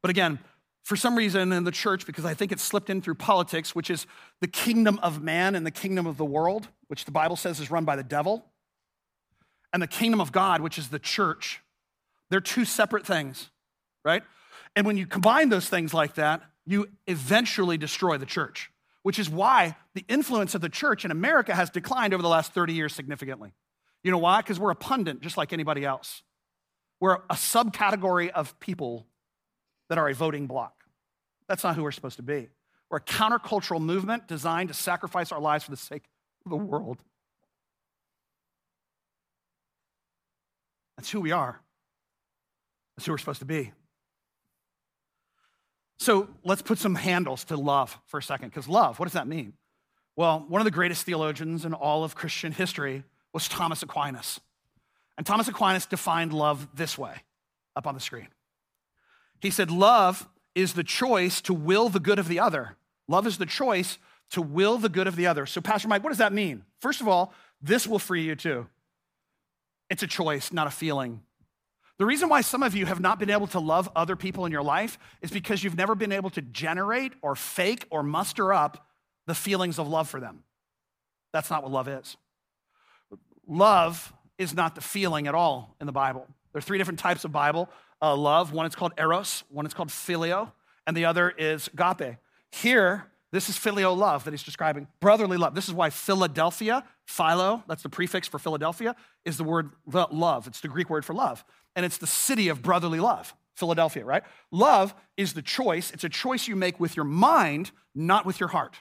But 0.03 0.11
again, 0.11 0.41
for 0.83 0.97
some 0.97 1.17
reason 1.17 1.53
in 1.53 1.63
the 1.63 1.71
church, 1.71 2.07
because 2.07 2.25
I 2.25 2.35
think 2.35 2.51
it 2.51 2.59
slipped 2.59 2.91
in 2.91 3.01
through 3.01 3.15
politics, 3.15 3.75
which 3.75 3.89
is 3.89 4.07
the 4.41 4.49
kingdom 4.49 4.99
of 5.01 5.23
man 5.23 5.55
and 5.55 5.65
the 5.65 5.71
kingdom 5.71 6.07
of 6.07 6.17
the 6.17 6.25
world, 6.25 6.69
which 6.89 7.05
the 7.05 7.13
Bible 7.13 7.37
says 7.37 7.61
is 7.61 7.71
run 7.71 7.85
by 7.85 7.95
the 7.95 8.03
devil, 8.03 8.47
and 9.73 9.81
the 9.81 9.87
kingdom 9.87 10.21
of 10.21 10.33
God, 10.33 10.61
which 10.61 10.77
is 10.77 10.89
the 10.89 10.99
church, 10.99 11.61
they're 12.31 12.41
two 12.41 12.65
separate 12.65 13.07
things, 13.07 13.51
right? 14.07 14.23
And 14.77 14.87
when 14.87 14.97
you 14.97 15.07
combine 15.07 15.49
those 15.49 15.69
things 15.69 15.93
like 15.93 16.15
that, 16.15 16.43
you 16.65 16.87
eventually 17.07 17.77
destroy 17.77 18.17
the 18.17 18.25
church, 18.25 18.71
which 19.03 19.19
is 19.19 19.29
why 19.29 19.77
the 19.95 20.05
influence 20.09 20.55
of 20.55 20.61
the 20.61 20.69
church 20.69 21.05
in 21.05 21.11
America 21.11 21.55
has 21.55 21.71
declined 21.71 22.15
over 22.15 22.23
the 22.23 22.29
last 22.29 22.53
30 22.53 22.73
years 22.73 22.95
significantly. 22.95 23.53
You 24.05 24.13
know 24.13 24.19
why? 24.19 24.41
Because 24.41 24.61
we're 24.61 24.71
a 24.71 24.77
pundit 24.77 25.21
just 25.21 25.37
like 25.37 25.53
anybody 25.53 25.85
else. 25.85 26.23
We're 27.01 27.15
a 27.29 27.35
subcategory 27.35 28.31
of 28.31 28.59
people 28.61 29.07
that 29.89 29.99
are 29.99 30.09
a 30.09 30.15
voting 30.15 30.47
bloc. 30.47 30.73
That's 31.49 31.65
not 31.65 31.75
who 31.75 31.83
we're 31.83 31.91
supposed 31.91 32.17
to 32.17 32.23
be. 32.23 32.49
We're 32.91 32.99
a 32.99 33.03
countercultural 33.03 33.81
movement 33.81 34.29
designed 34.29 34.69
to 34.69 34.75
sacrifice 34.75 35.33
our 35.33 35.41
lives 35.41 35.65
for 35.65 35.73
the 35.73 35.77
sake 35.77 36.05
of 36.45 36.51
the 36.51 36.57
world. 36.57 36.99
That's 40.97 41.11
who 41.11 41.21
we 41.21 41.33
are. 41.33 41.61
That's 42.97 43.07
who 43.07 43.13
we're 43.13 43.19
supposed 43.19 43.41
to 43.41 43.45
be. 43.45 43.73
So 46.07 46.29
let's 46.45 46.63
put 46.63 46.79
some 46.79 46.95
handles 46.95 47.43
to 47.47 47.57
love 47.57 47.99
for 48.07 48.19
a 48.19 48.23
second, 48.23 48.51
because 48.51 48.69
love, 48.69 49.01
what 49.01 49.07
does 49.07 49.15
that 49.15 49.27
mean? 49.27 49.55
Well, 50.15 50.45
one 50.47 50.61
of 50.61 50.65
the 50.65 50.71
greatest 50.71 51.05
theologians 51.05 51.65
in 51.65 51.75
all 51.75 52.05
of 52.05 52.15
Christian 52.15 52.53
history 52.53 53.03
was 53.33 53.49
Thomas 53.49 53.83
Aquinas. 53.83 54.39
And 55.19 55.27
Thomas 55.27 55.49
Aquinas 55.49 55.85
defined 55.85 56.33
love 56.33 56.69
this 56.77 56.97
way 56.97 57.23
up 57.75 57.89
on 57.89 57.95
the 57.95 58.01
screen. 58.01 58.29
He 59.41 59.51
said, 59.51 59.69
Love 59.69 60.29
is 60.55 60.75
the 60.75 60.85
choice 60.85 61.41
to 61.41 61.53
will 61.53 61.89
the 61.89 61.99
good 61.99 62.21
of 62.21 62.29
the 62.29 62.39
other. 62.39 62.77
Love 63.09 63.27
is 63.27 63.39
the 63.39 63.45
choice 63.45 63.99
to 64.31 64.41
will 64.41 64.79
the 64.79 64.89
good 64.89 65.09
of 65.09 65.17
the 65.17 65.27
other. 65.27 65.45
So, 65.45 65.61
Pastor 65.61 65.89
Mike, 65.89 66.05
what 66.05 66.11
does 66.11 66.19
that 66.19 66.33
mean? 66.33 66.63
First 66.79 67.01
of 67.01 67.09
all, 67.09 67.35
this 67.61 67.85
will 67.85 67.99
free 67.99 68.23
you 68.23 68.37
too. 68.37 68.69
It's 69.91 70.05
a 70.05 70.07
choice, 70.07 70.53
not 70.53 70.69
a 70.69 70.71
feeling. 70.71 71.23
The 71.99 72.05
reason 72.05 72.29
why 72.29 72.43
some 72.43 72.63
of 72.63 72.75
you 72.75 72.85
have 72.87 73.01
not 73.01 73.19
been 73.19 73.31
able 73.31 73.47
to 73.49 73.61
love 73.61 73.89
other 73.97 74.17
people 74.17 74.45
in 74.45 74.53
your 74.53 74.63
life 74.63 74.99
is 75.23 75.31
because 75.31 75.65
you've 75.65 75.77
never 75.77 75.95
been 75.95 76.13
able 76.13 76.29
to 76.31 76.43
generate 76.43 77.13
or 77.23 77.35
fake 77.35 77.87
or 77.91 78.03
muster 78.03 78.53
up 78.53 78.87
the 79.27 79.35
feelings 79.35 79.79
of 79.79 79.89
love 79.89 80.09
for 80.09 80.21
them. 80.21 80.43
That's 81.33 81.51
not 81.51 81.63
what 81.63 81.73
love 81.73 81.89
is. 81.89 82.17
Love 83.47 84.13
is 84.37 84.55
not 84.55 84.75
the 84.75 84.81
feeling 84.83 85.27
at 85.27 85.35
all 85.35 85.75
in 85.81 85.87
the 85.87 85.93
Bible. 85.93 86.27
There 86.53 86.59
are 86.59 86.63
three 86.63 86.79
different 86.79 86.99
types 86.99 87.25
of 87.25 87.33
Bible 87.33 87.71
uh, 88.03 88.15
love. 88.15 88.53
One 88.53 88.67
is 88.67 88.75
called 88.75 88.93
eros, 88.99 89.45
one 89.49 89.65
is 89.65 89.73
called 89.73 89.89
phileo, 89.89 90.53
and 90.87 90.95
the 90.95 91.07
other 91.07 91.31
is 91.31 91.69
agape. 91.69 92.19
Here, 92.53 93.07
this 93.33 93.49
is 93.49 93.57
filial 93.57 93.97
love 93.97 94.25
that 94.25 94.33
he's 94.33 94.43
describing, 94.43 94.87
brotherly 95.01 95.39
love. 95.39 95.55
This 95.55 95.67
is 95.67 95.75
why 95.75 95.89
Philadelphia, 95.89 96.85
philo, 97.07 97.65
that's 97.67 97.83
the 97.83 97.89
prefix 97.89 98.29
for 98.29 98.39
Philadelphia, 98.39 98.95
is 99.25 99.39
the 99.39 99.45
word 99.45 99.71
love. 99.87 100.47
It's 100.47 100.61
the 100.61 100.69
Greek 100.69 100.91
word 100.91 101.05
for 101.05 101.15
love 101.15 101.43
and 101.77 101.85
it's 101.85 101.99
the 101.99 102.07
city 102.07 102.49
of 102.49 102.63
brotherly 102.63 102.99
love, 102.99 103.35
Philadelphia, 103.55 104.05
right? 104.05 104.25
Love 104.51 104.95
is 105.17 105.35
the 105.35 105.43
choice. 105.43 105.93
It's 105.93 106.05
a 106.05 106.09
choice 106.09 106.49
you 106.49 106.57
make 106.57 106.81
with 106.81 106.97
your 106.97 107.05
mind, 107.05 107.71
not 107.95 108.25
with 108.25 108.41
your 108.41 108.49
heart, 108.49 108.77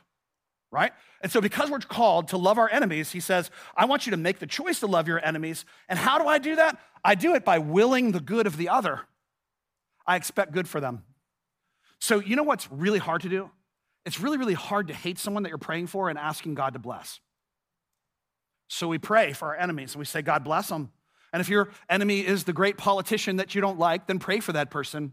right? 0.71 0.93
And 1.21 1.31
so, 1.31 1.41
because 1.41 1.69
we're 1.69 1.79
called 1.79 2.29
to 2.29 2.37
love 2.37 2.57
our 2.57 2.69
enemies, 2.71 3.11
he 3.11 3.19
says, 3.19 3.51
I 3.75 3.85
want 3.85 4.07
you 4.07 4.11
to 4.11 4.17
make 4.17 4.39
the 4.39 4.47
choice 4.47 4.79
to 4.79 4.87
love 4.87 5.07
your 5.07 5.23
enemies. 5.23 5.65
And 5.89 5.99
how 5.99 6.17
do 6.17 6.27
I 6.27 6.39
do 6.39 6.55
that? 6.55 6.79
I 7.03 7.15
do 7.15 7.35
it 7.35 7.43
by 7.43 7.59
willing 7.59 8.13
the 8.13 8.21
good 8.21 8.47
of 8.47 8.57
the 8.57 8.69
other. 8.69 9.01
I 10.07 10.15
expect 10.15 10.53
good 10.53 10.67
for 10.67 10.79
them. 10.79 11.03
So, 11.99 12.19
you 12.19 12.35
know 12.35 12.43
what's 12.43 12.71
really 12.71 12.99
hard 12.99 13.21
to 13.21 13.29
do? 13.29 13.51
It's 14.05 14.19
really, 14.21 14.37
really 14.37 14.53
hard 14.53 14.87
to 14.87 14.93
hate 14.93 15.19
someone 15.19 15.43
that 15.43 15.49
you're 15.49 15.57
praying 15.57 15.87
for 15.87 16.09
and 16.09 16.17
asking 16.17 16.53
God 16.55 16.73
to 16.73 16.79
bless. 16.79 17.19
So, 18.69 18.87
we 18.87 18.99
pray 18.99 19.33
for 19.33 19.49
our 19.49 19.55
enemies 19.57 19.95
and 19.95 19.99
we 19.99 20.05
say, 20.05 20.21
God 20.21 20.45
bless 20.45 20.69
them. 20.69 20.91
And 21.35 21.41
if 21.41 21.49
your 21.49 21.67
enemy 21.89 22.25
is 22.25 22.45
the 22.45 22.53
great 22.53 22.77
politician 22.77 23.35
that 23.35 23.55
you 23.55 23.59
don't 23.59 23.77
like, 23.77 24.07
then 24.07 24.19
pray 24.19 24.39
for 24.39 24.53
that 24.53 24.71
person. 24.71 25.11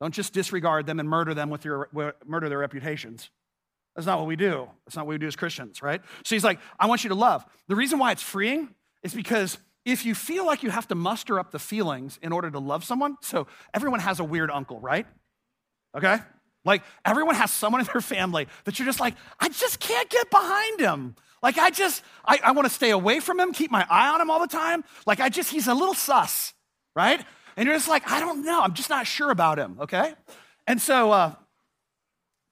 Don't 0.00 0.14
just 0.14 0.32
disregard 0.32 0.86
them 0.86 0.98
and 0.98 1.06
murder 1.06 1.34
them 1.34 1.50
with 1.50 1.66
your 1.66 1.90
murder 2.24 2.48
their 2.48 2.56
reputations. 2.56 3.28
That's 3.94 4.06
not 4.06 4.16
what 4.16 4.26
we 4.26 4.34
do. 4.34 4.66
That's 4.86 4.96
not 4.96 5.04
what 5.04 5.10
we 5.10 5.18
do 5.18 5.26
as 5.26 5.36
Christians, 5.36 5.82
right? 5.82 6.00
So 6.24 6.34
he's 6.34 6.42
like, 6.42 6.58
I 6.80 6.86
want 6.86 7.04
you 7.04 7.08
to 7.10 7.14
love. 7.14 7.44
The 7.66 7.76
reason 7.76 7.98
why 7.98 8.12
it's 8.12 8.22
freeing 8.22 8.74
is 9.02 9.12
because 9.12 9.58
if 9.84 10.06
you 10.06 10.14
feel 10.14 10.46
like 10.46 10.62
you 10.62 10.70
have 10.70 10.88
to 10.88 10.94
muster 10.94 11.38
up 11.38 11.50
the 11.50 11.58
feelings 11.58 12.18
in 12.22 12.32
order 12.32 12.50
to 12.50 12.58
love 12.58 12.82
someone, 12.82 13.18
so 13.20 13.46
everyone 13.74 14.00
has 14.00 14.20
a 14.20 14.24
weird 14.24 14.50
uncle, 14.50 14.80
right? 14.80 15.06
Okay? 15.94 16.16
Like 16.64 16.82
everyone 17.04 17.34
has 17.36 17.52
someone 17.52 17.80
in 17.80 17.86
their 17.92 18.00
family 18.00 18.46
that 18.64 18.78
you're 18.78 18.86
just 18.86 19.00
like, 19.00 19.14
I 19.40 19.48
just 19.48 19.80
can't 19.80 20.08
get 20.08 20.30
behind 20.30 20.80
him. 20.80 21.16
Like, 21.42 21.58
I 21.58 21.70
just, 21.70 22.02
I, 22.24 22.40
I 22.42 22.52
want 22.52 22.66
to 22.66 22.74
stay 22.74 22.90
away 22.90 23.20
from 23.20 23.38
him, 23.38 23.52
keep 23.52 23.70
my 23.70 23.86
eye 23.88 24.08
on 24.08 24.20
him 24.20 24.30
all 24.30 24.40
the 24.40 24.48
time. 24.48 24.84
Like, 25.06 25.20
I 25.20 25.28
just, 25.28 25.50
he's 25.50 25.68
a 25.68 25.74
little 25.74 25.94
sus, 25.94 26.52
right? 26.96 27.24
And 27.56 27.66
you're 27.66 27.76
just 27.76 27.88
like, 27.88 28.10
I 28.10 28.20
don't 28.20 28.44
know. 28.44 28.60
I'm 28.60 28.74
just 28.74 28.90
not 28.90 29.06
sure 29.06 29.30
about 29.30 29.58
him, 29.58 29.76
okay? 29.80 30.14
And 30.66 30.80
so, 30.80 31.12
uh, 31.12 31.34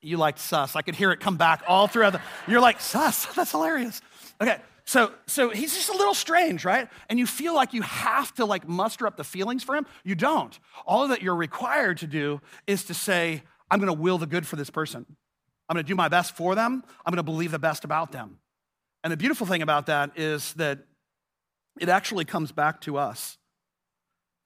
you 0.02 0.18
liked 0.18 0.38
sus. 0.38 0.76
I 0.76 0.82
could 0.82 0.94
hear 0.94 1.10
it 1.10 1.20
come 1.20 1.36
back 1.36 1.62
all 1.66 1.88
throughout 1.88 2.12
the, 2.12 2.20
you're 2.46 2.60
like, 2.60 2.80
sus, 2.80 3.26
that's 3.34 3.50
hilarious. 3.50 4.00
Okay, 4.40 4.58
so, 4.84 5.12
so 5.26 5.50
he's 5.50 5.74
just 5.74 5.88
a 5.88 5.96
little 5.96 6.14
strange, 6.14 6.64
right? 6.64 6.88
And 7.08 7.18
you 7.18 7.26
feel 7.26 7.54
like 7.54 7.74
you 7.74 7.82
have 7.82 8.32
to 8.34 8.44
like 8.44 8.68
muster 8.68 9.06
up 9.06 9.16
the 9.16 9.24
feelings 9.24 9.64
for 9.64 9.74
him. 9.74 9.84
You 10.04 10.14
don't. 10.14 10.56
All 10.86 11.08
that 11.08 11.22
you're 11.22 11.34
required 11.34 11.98
to 11.98 12.06
do 12.06 12.40
is 12.68 12.84
to 12.84 12.94
say, 12.94 13.42
I'm 13.70 13.81
gonna 13.81 13.92
will 13.92 14.18
the 14.18 14.26
good 14.26 14.46
for 14.46 14.57
this 14.57 14.70
person. 14.70 15.05
I'm 15.68 15.74
gonna 15.74 15.83
do 15.83 15.94
my 15.94 16.09
best 16.09 16.37
for 16.37 16.55
them. 16.55 16.85
I'm 17.05 17.12
gonna 17.12 17.22
believe 17.22 17.50
the 17.50 17.59
best 17.59 17.85
about 17.85 18.12
them. 18.12 18.38
And 19.02 19.12
the 19.12 19.16
beautiful 19.16 19.46
thing 19.46 19.62
about 19.62 19.87
that 19.87 20.12
is 20.16 20.55
that 20.55 20.81
it 21.81 21.88
actually 21.88 22.24
comes 22.24 22.52
back 22.52 22.81
to 22.83 22.96
us. 22.96 23.38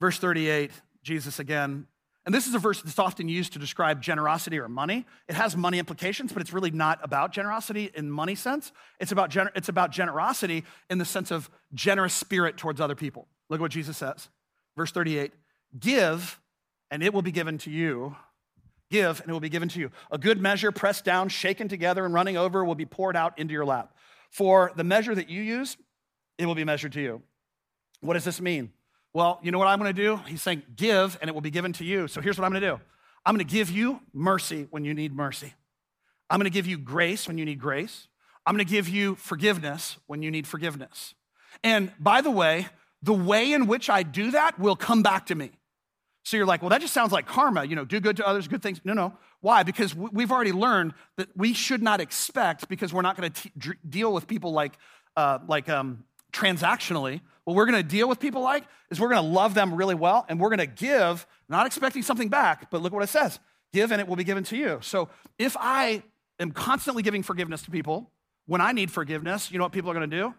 Verse 0.00 0.18
38, 0.18 0.70
Jesus 1.02 1.38
again, 1.38 1.86
and 2.26 2.34
this 2.34 2.46
is 2.46 2.54
a 2.54 2.58
verse 2.58 2.82
that's 2.82 2.98
often 2.98 3.28
used 3.28 3.54
to 3.54 3.58
describe 3.58 4.02
generosity 4.02 4.58
or 4.58 4.68
money. 4.68 5.06
It 5.28 5.34
has 5.34 5.56
money 5.56 5.78
implications, 5.78 6.32
but 6.32 6.42
it's 6.42 6.52
really 6.52 6.70
not 6.70 7.00
about 7.02 7.32
generosity 7.32 7.90
in 7.94 8.10
money 8.10 8.34
sense. 8.34 8.72
It's 8.98 9.10
about, 9.10 9.30
gener- 9.30 9.50
it's 9.54 9.70
about 9.70 9.90
generosity 9.90 10.64
in 10.90 10.98
the 10.98 11.04
sense 11.04 11.30
of 11.30 11.48
generous 11.72 12.12
spirit 12.12 12.58
towards 12.58 12.80
other 12.80 12.94
people. 12.94 13.26
Look 13.48 13.60
what 13.60 13.70
Jesus 13.70 13.96
says. 13.96 14.28
Verse 14.76 14.92
38 14.92 15.32
Give, 15.78 16.38
and 16.90 17.02
it 17.02 17.14
will 17.14 17.22
be 17.22 17.32
given 17.32 17.58
to 17.58 17.70
you. 17.70 18.14
Give, 18.90 19.20
and 19.20 19.30
it 19.30 19.32
will 19.32 19.40
be 19.40 19.48
given 19.48 19.68
to 19.70 19.80
you. 19.80 19.90
A 20.10 20.18
good 20.18 20.40
measure, 20.40 20.72
pressed 20.72 21.04
down, 21.04 21.28
shaken 21.28 21.68
together, 21.68 22.04
and 22.04 22.12
running 22.12 22.36
over, 22.36 22.64
will 22.64 22.74
be 22.74 22.86
poured 22.86 23.16
out 23.16 23.38
into 23.38 23.52
your 23.52 23.64
lap. 23.64 23.94
For 24.30 24.72
the 24.76 24.84
measure 24.84 25.14
that 25.14 25.28
you 25.28 25.42
use, 25.42 25.76
it 26.38 26.46
will 26.46 26.54
be 26.54 26.64
measured 26.64 26.92
to 26.92 27.00
you. 27.00 27.22
What 28.00 28.14
does 28.14 28.24
this 28.24 28.40
mean? 28.40 28.72
Well, 29.12 29.38
you 29.42 29.50
know 29.50 29.58
what 29.58 29.68
I'm 29.68 29.78
to 29.80 29.92
do? 29.92 30.16
He's 30.26 30.42
saying, 30.42 30.62
give, 30.74 31.18
and 31.20 31.28
it 31.28 31.34
will 31.34 31.40
be 31.40 31.50
given 31.50 31.72
to 31.74 31.84
you. 31.84 32.08
So 32.08 32.20
here's 32.20 32.38
what 32.38 32.44
I'm 32.44 32.52
to 32.54 32.60
do 32.60 32.80
I'm 33.24 33.38
to 33.38 33.44
give 33.44 33.70
you 33.70 34.00
mercy 34.12 34.66
when 34.70 34.84
you 34.84 34.94
need 34.94 35.14
mercy. 35.14 35.54
I'm 36.28 36.40
to 36.40 36.50
give 36.50 36.66
you 36.66 36.78
grace 36.78 37.26
when 37.26 37.38
you 37.38 37.44
need 37.44 37.58
grace. 37.58 38.06
I'm 38.46 38.56
to 38.58 38.64
give 38.64 38.88
you 38.88 39.16
forgiveness 39.16 39.98
when 40.06 40.22
you 40.22 40.30
need 40.30 40.46
forgiveness. 40.46 41.14
And 41.62 41.92
by 41.98 42.20
the 42.20 42.30
way, 42.30 42.68
the 43.02 43.12
way 43.12 43.52
in 43.52 43.66
which 43.66 43.90
I 43.90 44.02
do 44.02 44.30
that 44.30 44.58
will 44.58 44.76
come 44.76 45.02
back 45.02 45.26
to 45.26 45.34
me. 45.34 45.50
So 46.24 46.36
you're 46.36 46.46
like, 46.46 46.62
well, 46.62 46.68
that 46.70 46.80
just 46.80 46.92
sounds 46.92 47.12
like 47.12 47.26
karma, 47.26 47.64
you 47.64 47.74
know, 47.76 47.84
do 47.84 47.98
good 47.98 48.16
to 48.18 48.26
others, 48.26 48.46
good 48.46 48.62
things. 48.62 48.80
No, 48.84 48.92
no. 48.92 49.14
Why? 49.40 49.62
Because 49.62 49.94
we've 49.94 50.30
already 50.30 50.52
learned 50.52 50.92
that 51.16 51.28
we 51.34 51.54
should 51.54 51.82
not 51.82 52.00
expect, 52.00 52.68
because 52.68 52.92
we're 52.92 53.02
not 53.02 53.16
going 53.16 53.32
to 53.32 53.74
deal 53.88 54.12
with 54.12 54.26
people 54.26 54.52
like, 54.52 54.74
uh, 55.16 55.38
like 55.48 55.68
um, 55.68 56.04
transactionally. 56.32 57.20
What 57.44 57.56
we're 57.56 57.66
going 57.66 57.82
to 57.82 57.88
deal 57.88 58.08
with 58.08 58.20
people 58.20 58.42
like 58.42 58.64
is 58.90 59.00
we're 59.00 59.08
going 59.08 59.22
to 59.22 59.28
love 59.28 59.54
them 59.54 59.74
really 59.74 59.94
well 59.94 60.26
and 60.28 60.38
we're 60.38 60.50
going 60.50 60.58
to 60.58 60.66
give, 60.66 61.26
not 61.48 61.66
expecting 61.66 62.02
something 62.02 62.28
back, 62.28 62.70
but 62.70 62.82
look 62.82 62.92
what 62.92 63.02
it 63.02 63.08
says 63.08 63.40
give 63.72 63.92
and 63.92 64.00
it 64.00 64.08
will 64.08 64.16
be 64.16 64.24
given 64.24 64.42
to 64.44 64.56
you. 64.56 64.78
So 64.82 65.08
if 65.38 65.56
I 65.58 66.02
am 66.40 66.50
constantly 66.50 67.02
giving 67.02 67.22
forgiveness 67.22 67.62
to 67.62 67.70
people, 67.70 68.10
when 68.46 68.60
I 68.60 68.72
need 68.72 68.90
forgiveness, 68.90 69.50
you 69.50 69.58
know 69.58 69.64
what 69.64 69.72
people 69.72 69.90
are 69.90 69.94
going 69.94 70.10
to 70.10 70.16
do? 70.16 70.34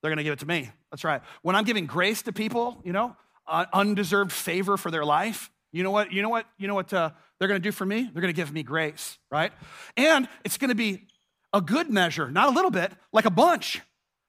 They're 0.00 0.10
going 0.10 0.18
to 0.18 0.24
give 0.24 0.32
it 0.32 0.38
to 0.38 0.46
me. 0.46 0.70
That's 0.90 1.04
right. 1.04 1.20
When 1.42 1.54
I'm 1.54 1.64
giving 1.64 1.86
grace 1.86 2.22
to 2.22 2.32
people, 2.32 2.80
you 2.84 2.92
know, 2.92 3.16
undeserved 3.48 4.32
favor 4.32 4.76
for 4.76 4.90
their 4.90 5.04
life, 5.04 5.50
you 5.72 5.82
know 5.82 5.90
what? 5.90 6.12
You 6.12 6.22
know 6.22 6.28
what? 6.28 6.46
You 6.58 6.68
know 6.68 6.74
what 6.74 6.92
uh, 6.92 7.10
they're 7.38 7.48
going 7.48 7.60
to 7.60 7.66
do 7.66 7.72
for 7.72 7.84
me? 7.84 8.02
They're 8.02 8.22
going 8.22 8.32
to 8.32 8.36
give 8.36 8.52
me 8.52 8.62
grace, 8.62 9.18
right? 9.30 9.52
And 9.96 10.28
it's 10.44 10.56
going 10.56 10.70
to 10.70 10.74
be 10.74 11.06
a 11.52 11.60
good 11.60 11.90
measure, 11.90 12.30
not 12.30 12.48
a 12.48 12.52
little 12.52 12.70
bit, 12.70 12.92
like 13.12 13.24
a 13.24 13.30
bunch. 13.30 13.82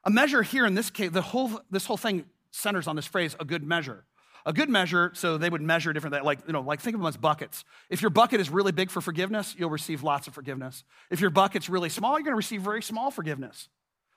A 0.03 0.09
measure 0.09 0.41
here 0.41 0.65
in 0.65 0.75
this 0.75 0.89
case, 0.89 1.11
the 1.11 1.21
whole 1.21 1.61
this 1.69 1.85
whole 1.85 1.97
thing 1.97 2.25
centers 2.51 2.87
on 2.87 2.95
this 2.95 3.05
phrase, 3.05 3.35
a 3.39 3.45
good 3.45 3.63
measure. 3.63 4.05
A 4.45 4.53
good 4.53 4.69
measure, 4.69 5.11
so 5.13 5.37
they 5.37 5.49
would 5.49 5.61
measure 5.61 5.91
different, 5.91 6.23
like, 6.23 6.39
you 6.47 6.53
know, 6.53 6.61
like 6.61 6.79
think 6.79 6.95
of 6.95 7.01
them 7.01 7.07
as 7.07 7.17
buckets. 7.17 7.65
If 7.89 8.01
your 8.01 8.09
bucket 8.09 8.39
is 8.39 8.49
really 8.49 8.71
big 8.71 8.89
for 8.89 9.01
forgiveness, 9.01 9.53
you'll 9.57 9.69
receive 9.69 10.03
lots 10.03 10.27
of 10.27 10.33
forgiveness. 10.33 10.85
If 11.11 11.19
your 11.19 11.31
bucket's 11.31 11.67
really 11.67 11.89
small, 11.89 12.13
you're 12.13 12.23
gonna 12.23 12.37
receive 12.37 12.61
very 12.61 12.81
small 12.81 13.11
forgiveness. 13.11 13.67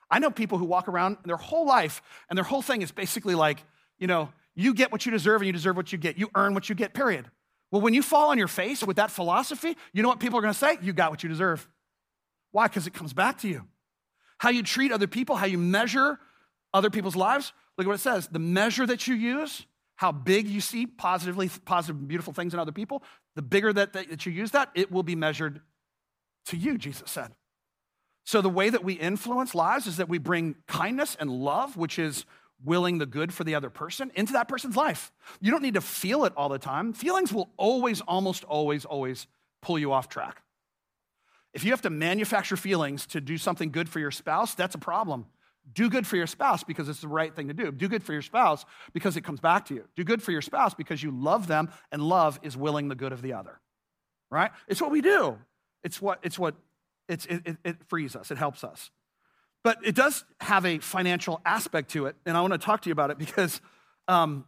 I 0.09 0.19
know 0.19 0.31
people 0.31 0.57
who 0.57 0.63
walk 0.65 0.87
around 0.87 1.17
their 1.25 1.35
whole 1.35 1.65
life 1.65 2.01
and 2.29 2.37
their 2.37 2.45
whole 2.45 2.61
thing 2.61 2.81
is 2.81 2.91
basically 2.93 3.35
like, 3.35 3.61
you 3.99 4.07
know, 4.07 4.29
you 4.55 4.73
get 4.73 4.91
what 4.91 5.05
you 5.05 5.11
deserve 5.11 5.41
and 5.41 5.47
you 5.47 5.53
deserve 5.53 5.75
what 5.75 5.91
you 5.91 5.97
get. 5.97 6.17
You 6.17 6.29
earn 6.35 6.53
what 6.53 6.69
you 6.69 6.75
get, 6.75 6.93
period. 6.93 7.29
Well, 7.71 7.81
when 7.81 7.93
you 7.93 8.01
fall 8.01 8.29
on 8.29 8.37
your 8.37 8.49
face 8.49 8.83
with 8.83 8.97
that 8.97 9.11
philosophy, 9.11 9.77
you 9.93 10.03
know 10.03 10.09
what 10.09 10.19
people 10.19 10.37
are 10.37 10.41
gonna 10.41 10.53
say? 10.53 10.77
You 10.81 10.93
got 10.93 11.09
what 11.09 11.23
you 11.23 11.29
deserve. 11.29 11.67
Why? 12.51 12.67
Because 12.67 12.85
it 12.85 12.93
comes 12.93 13.13
back 13.13 13.39
to 13.39 13.47
you. 13.47 13.65
How 14.39 14.49
you 14.49 14.63
treat 14.63 14.91
other 14.91 15.07
people, 15.07 15.37
how 15.37 15.45
you 15.45 15.57
measure 15.57 16.19
other 16.73 16.89
people's 16.89 17.15
lives. 17.15 17.53
Look 17.77 17.85
at 17.85 17.89
what 17.89 17.95
it 17.95 17.99
says. 17.99 18.27
The 18.27 18.39
measure 18.39 18.85
that 18.85 19.07
you 19.07 19.15
use, 19.15 19.65
how 19.95 20.11
big 20.11 20.47
you 20.47 20.59
see 20.59 20.85
positively, 20.85 21.49
positive, 21.63 22.07
beautiful 22.07 22.33
things 22.33 22.53
in 22.53 22.59
other 22.59 22.71
people, 22.71 23.03
the 23.35 23.41
bigger 23.41 23.71
that, 23.71 23.93
that, 23.93 24.09
that 24.09 24.25
you 24.25 24.31
use 24.31 24.51
that, 24.51 24.69
it 24.75 24.91
will 24.91 25.03
be 25.03 25.15
measured 25.15 25.61
to 26.47 26.57
you, 26.57 26.77
Jesus 26.77 27.09
said. 27.09 27.31
So 28.25 28.41
the 28.41 28.49
way 28.49 28.69
that 28.69 28.83
we 28.83 28.93
influence 28.93 29.55
lives 29.55 29.87
is 29.87 29.97
that 29.97 30.09
we 30.09 30.17
bring 30.17 30.55
kindness 30.67 31.15
and 31.19 31.29
love, 31.29 31.77
which 31.77 31.97
is 31.97 32.25
willing 32.63 32.97
the 32.97 33.05
good 33.05 33.33
for 33.33 33.43
the 33.43 33.55
other 33.55 33.69
person, 33.69 34.11
into 34.15 34.33
that 34.33 34.47
person's 34.47 34.75
life. 34.75 35.11
You 35.39 35.51
don't 35.51 35.63
need 35.63 35.73
to 35.75 35.81
feel 35.81 36.25
it 36.25 36.33
all 36.35 36.49
the 36.49 36.59
time. 36.59 36.93
Feelings 36.93 37.33
will 37.33 37.49
always, 37.57 38.01
almost 38.01 38.43
always, 38.43 38.85
always 38.85 39.27
pull 39.61 39.79
you 39.79 39.91
off 39.91 40.09
track. 40.09 40.41
If 41.53 41.63
you 41.63 41.71
have 41.71 41.81
to 41.81 41.89
manufacture 41.89 42.55
feelings 42.55 43.05
to 43.07 43.21
do 43.21 43.37
something 43.37 43.71
good 43.71 43.89
for 43.89 43.99
your 43.99 44.11
spouse, 44.11 44.55
that's 44.55 44.75
a 44.75 44.79
problem. 44.79 45.25
Do 45.73 45.89
good 45.89 46.07
for 46.07 46.15
your 46.15 46.27
spouse 46.27 46.63
because 46.63 46.89
it's 46.89 47.01
the 47.01 47.07
right 47.07 47.35
thing 47.35 47.47
to 47.49 47.53
do. 47.53 47.71
Do 47.71 47.87
good 47.87 48.03
for 48.03 48.13
your 48.13 48.21
spouse 48.21 48.65
because 48.93 49.17
it 49.17 49.21
comes 49.21 49.39
back 49.39 49.65
to 49.65 49.75
you. 49.75 49.85
Do 49.95 50.03
good 50.03 50.23
for 50.23 50.31
your 50.31 50.41
spouse 50.41 50.73
because 50.73 51.03
you 51.03 51.11
love 51.11 51.47
them 51.47 51.69
and 51.91 52.01
love 52.01 52.39
is 52.41 52.57
willing 52.57 52.87
the 52.87 52.95
good 52.95 53.11
of 53.11 53.21
the 53.21 53.33
other. 53.33 53.59
Right? 54.29 54.51
It's 54.67 54.81
what 54.81 54.91
we 54.91 55.01
do. 55.01 55.37
It's 55.83 56.01
what 56.01 56.19
it's 56.23 56.39
what 56.39 56.55
it's, 57.07 57.25
it, 57.25 57.57
it 57.65 57.83
frees 57.87 58.15
us. 58.15 58.31
It 58.31 58.37
helps 58.37 58.63
us. 58.63 58.89
But 59.63 59.77
it 59.83 59.95
does 59.95 60.23
have 60.39 60.65
a 60.65 60.79
financial 60.79 61.39
aspect 61.45 61.91
to 61.91 62.07
it, 62.07 62.15
and 62.25 62.35
I 62.35 62.41
want 62.41 62.53
to 62.53 62.59
talk 62.59 62.81
to 62.81 62.89
you 62.89 62.93
about 62.93 63.11
it 63.11 63.17
because 63.17 63.61
um, 64.07 64.45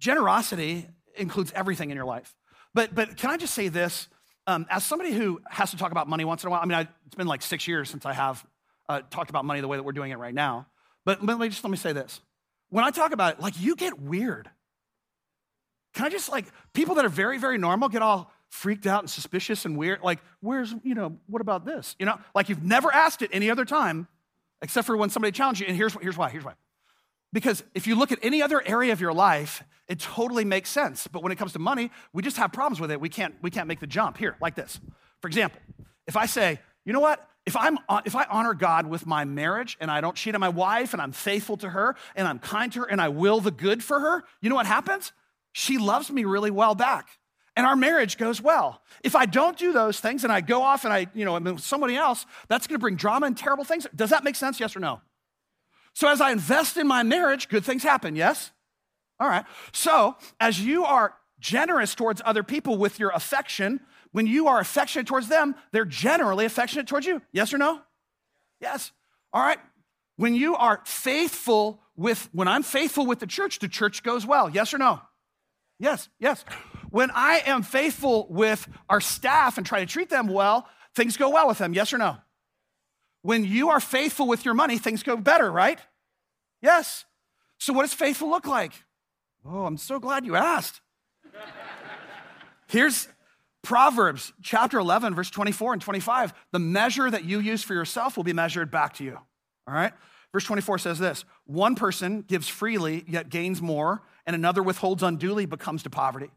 generosity 0.00 0.88
includes 1.16 1.52
everything 1.54 1.90
in 1.90 1.96
your 1.96 2.06
life. 2.06 2.34
But 2.74 2.94
but 2.94 3.16
can 3.16 3.30
I 3.30 3.36
just 3.36 3.54
say 3.54 3.68
this? 3.68 4.08
Um, 4.48 4.66
as 4.70 4.84
somebody 4.84 5.12
who 5.12 5.40
has 5.48 5.72
to 5.72 5.76
talk 5.76 5.90
about 5.90 6.08
money 6.08 6.24
once 6.24 6.44
in 6.44 6.48
a 6.48 6.50
while, 6.50 6.60
I 6.62 6.66
mean, 6.66 6.78
I, 6.78 6.82
it's 7.06 7.16
been 7.16 7.26
like 7.26 7.42
six 7.42 7.66
years 7.66 7.90
since 7.90 8.06
I 8.06 8.12
have 8.12 8.44
uh, 8.88 9.00
talked 9.10 9.30
about 9.30 9.44
money 9.44 9.60
the 9.60 9.66
way 9.66 9.76
that 9.76 9.82
we're 9.82 9.92
doing 9.92 10.12
it 10.12 10.18
right 10.18 10.34
now. 10.34 10.66
But 11.04 11.24
let 11.24 11.38
me 11.38 11.48
just 11.48 11.64
let 11.64 11.70
me 11.70 11.76
say 11.76 11.92
this: 11.92 12.20
when 12.70 12.84
I 12.84 12.90
talk 12.90 13.12
about 13.12 13.34
it, 13.34 13.40
like 13.40 13.58
you 13.60 13.76
get 13.76 14.00
weird. 14.00 14.50
Can 15.94 16.04
I 16.04 16.10
just 16.10 16.28
like 16.28 16.44
people 16.74 16.96
that 16.96 17.04
are 17.04 17.10
very 17.10 17.38
very 17.38 17.56
normal 17.56 17.88
get 17.88 18.02
all 18.02 18.32
freaked 18.48 18.86
out 18.86 19.02
and 19.02 19.10
suspicious 19.10 19.64
and 19.64 19.76
weird? 19.76 20.02
Like, 20.02 20.20
where's 20.40 20.74
you 20.82 20.94
know 20.94 21.18
what 21.26 21.40
about 21.40 21.64
this? 21.64 21.96
You 21.98 22.06
know, 22.06 22.18
like 22.34 22.48
you've 22.48 22.62
never 22.62 22.92
asked 22.92 23.22
it 23.22 23.30
any 23.32 23.50
other 23.50 23.64
time, 23.64 24.08
except 24.62 24.86
for 24.86 24.96
when 24.96 25.10
somebody 25.10 25.32
challenged 25.32 25.60
you. 25.60 25.66
And 25.66 25.76
here's 25.76 25.94
here's 26.00 26.16
why. 26.16 26.30
Here's 26.30 26.44
why. 26.44 26.54
Because 27.32 27.62
if 27.74 27.86
you 27.86 27.96
look 27.96 28.12
at 28.12 28.18
any 28.22 28.40
other 28.40 28.62
area 28.66 28.92
of 28.92 29.00
your 29.00 29.12
life, 29.12 29.62
it 29.88 30.00
totally 30.00 30.44
makes 30.44 30.70
sense. 30.70 31.06
But 31.06 31.22
when 31.22 31.32
it 31.32 31.36
comes 31.36 31.52
to 31.52 31.58
money, 31.58 31.90
we 32.12 32.22
just 32.22 32.36
have 32.38 32.52
problems 32.52 32.80
with 32.80 32.90
it. 32.90 33.00
We 33.00 33.08
can't, 33.08 33.34
we 33.42 33.50
can't 33.50 33.68
make 33.68 33.80
the 33.80 33.86
jump. 33.86 34.16
Here, 34.16 34.36
like 34.40 34.54
this. 34.54 34.80
For 35.20 35.28
example, 35.28 35.60
if 36.06 36.16
I 36.16 36.26
say, 36.26 36.60
you 36.84 36.92
know 36.92 37.00
what? 37.00 37.28
If, 37.44 37.56
I'm, 37.56 37.78
if 38.04 38.16
I 38.16 38.24
honor 38.24 38.54
God 38.54 38.86
with 38.86 39.06
my 39.06 39.24
marriage 39.24 39.76
and 39.80 39.90
I 39.90 40.00
don't 40.00 40.16
cheat 40.16 40.34
on 40.34 40.40
my 40.40 40.48
wife 40.48 40.94
and 40.94 41.02
I'm 41.02 41.12
faithful 41.12 41.56
to 41.58 41.68
her 41.68 41.94
and 42.16 42.26
I'm 42.26 42.38
kind 42.38 42.72
to 42.72 42.80
her 42.80 42.86
and 42.86 43.00
I 43.00 43.08
will 43.08 43.40
the 43.40 43.50
good 43.50 43.84
for 43.84 44.00
her, 44.00 44.24
you 44.40 44.48
know 44.48 44.56
what 44.56 44.66
happens? 44.66 45.12
She 45.52 45.78
loves 45.78 46.10
me 46.10 46.24
really 46.24 46.50
well 46.50 46.74
back 46.74 47.18
and 47.56 47.66
our 47.66 47.74
marriage 47.74 48.18
goes 48.18 48.40
well. 48.40 48.82
If 49.02 49.16
I 49.16 49.26
don't 49.26 49.56
do 49.56 49.72
those 49.72 49.98
things 49.98 50.22
and 50.24 50.32
I 50.32 50.42
go 50.42 50.62
off 50.62 50.84
and 50.84 50.92
I, 50.92 51.06
you 51.14 51.24
know, 51.24 51.34
I'm 51.34 51.44
with 51.44 51.60
somebody 51.60 51.96
else, 51.96 52.26
that's 52.48 52.66
gonna 52.66 52.78
bring 52.78 52.96
drama 52.96 53.26
and 53.26 53.36
terrible 53.36 53.64
things. 53.64 53.86
Does 53.94 54.10
that 54.10 54.22
make 54.22 54.36
sense? 54.36 54.60
Yes 54.60 54.76
or 54.76 54.80
no? 54.80 55.00
So 55.94 56.08
as 56.08 56.20
I 56.20 56.30
invest 56.30 56.76
in 56.76 56.86
my 56.86 57.02
marriage, 57.02 57.48
good 57.48 57.64
things 57.64 57.82
happen, 57.82 58.14
yes? 58.14 58.52
All 59.18 59.28
right. 59.28 59.46
So 59.72 60.16
as 60.38 60.60
you 60.60 60.84
are 60.84 61.14
generous 61.40 61.94
towards 61.94 62.20
other 62.24 62.42
people 62.42 62.76
with 62.76 63.00
your 63.00 63.10
affection, 63.10 63.80
when 64.12 64.26
you 64.26 64.48
are 64.48 64.60
affectionate 64.60 65.06
towards 65.06 65.28
them, 65.28 65.54
they're 65.72 65.86
generally 65.86 66.44
affectionate 66.44 66.86
towards 66.86 67.06
you. 67.06 67.22
Yes 67.32 67.54
or 67.54 67.58
no? 67.58 67.80
Yes. 68.60 68.92
All 69.32 69.42
right. 69.42 69.58
When 70.16 70.34
you 70.34 70.56
are 70.56 70.82
faithful 70.84 71.80
with, 71.96 72.28
when 72.32 72.48
I'm 72.48 72.62
faithful 72.62 73.06
with 73.06 73.18
the 73.20 73.26
church, 73.26 73.58
the 73.58 73.68
church 73.68 74.02
goes 74.02 74.26
well. 74.26 74.50
Yes 74.50 74.74
or 74.74 74.78
no? 74.78 75.00
Yes, 75.78 76.08
yes. 76.18 76.44
When 76.90 77.10
I 77.12 77.42
am 77.46 77.62
faithful 77.62 78.26
with 78.30 78.68
our 78.88 79.00
staff 79.00 79.58
and 79.58 79.66
try 79.66 79.80
to 79.80 79.86
treat 79.86 80.08
them 80.08 80.28
well, 80.28 80.68
things 80.94 81.16
go 81.16 81.30
well 81.30 81.48
with 81.48 81.58
them. 81.58 81.74
Yes 81.74 81.92
or 81.92 81.98
no? 81.98 82.16
When 83.22 83.44
you 83.44 83.70
are 83.70 83.80
faithful 83.80 84.28
with 84.28 84.44
your 84.44 84.54
money, 84.54 84.78
things 84.78 85.02
go 85.02 85.16
better, 85.16 85.50
right? 85.50 85.80
Yes. 86.62 87.04
So, 87.58 87.72
what 87.72 87.82
does 87.82 87.94
faithful 87.94 88.30
look 88.30 88.46
like? 88.46 88.72
Oh, 89.44 89.66
I'm 89.66 89.76
so 89.76 89.98
glad 89.98 90.24
you 90.24 90.36
asked. 90.36 90.80
Here's 92.68 93.08
Proverbs 93.62 94.32
chapter 94.42 94.78
11, 94.78 95.14
verse 95.14 95.30
24 95.30 95.74
and 95.74 95.82
25. 95.82 96.34
The 96.52 96.58
measure 96.58 97.10
that 97.10 97.24
you 97.24 97.40
use 97.40 97.62
for 97.62 97.74
yourself 97.74 98.16
will 98.16 98.24
be 98.24 98.32
measured 98.32 98.70
back 98.70 98.94
to 98.94 99.04
you. 99.04 99.18
All 99.66 99.74
right? 99.74 99.92
Verse 100.32 100.44
24 100.44 100.78
says 100.78 100.98
this 100.98 101.24
One 101.46 101.74
person 101.74 102.22
gives 102.22 102.48
freely, 102.48 103.04
yet 103.08 103.28
gains 103.28 103.60
more, 103.60 104.02
and 104.24 104.36
another 104.36 104.62
withholds 104.62 105.02
unduly, 105.02 105.46
but 105.46 105.58
comes 105.58 105.82
to 105.84 105.90
poverty. 105.90 106.30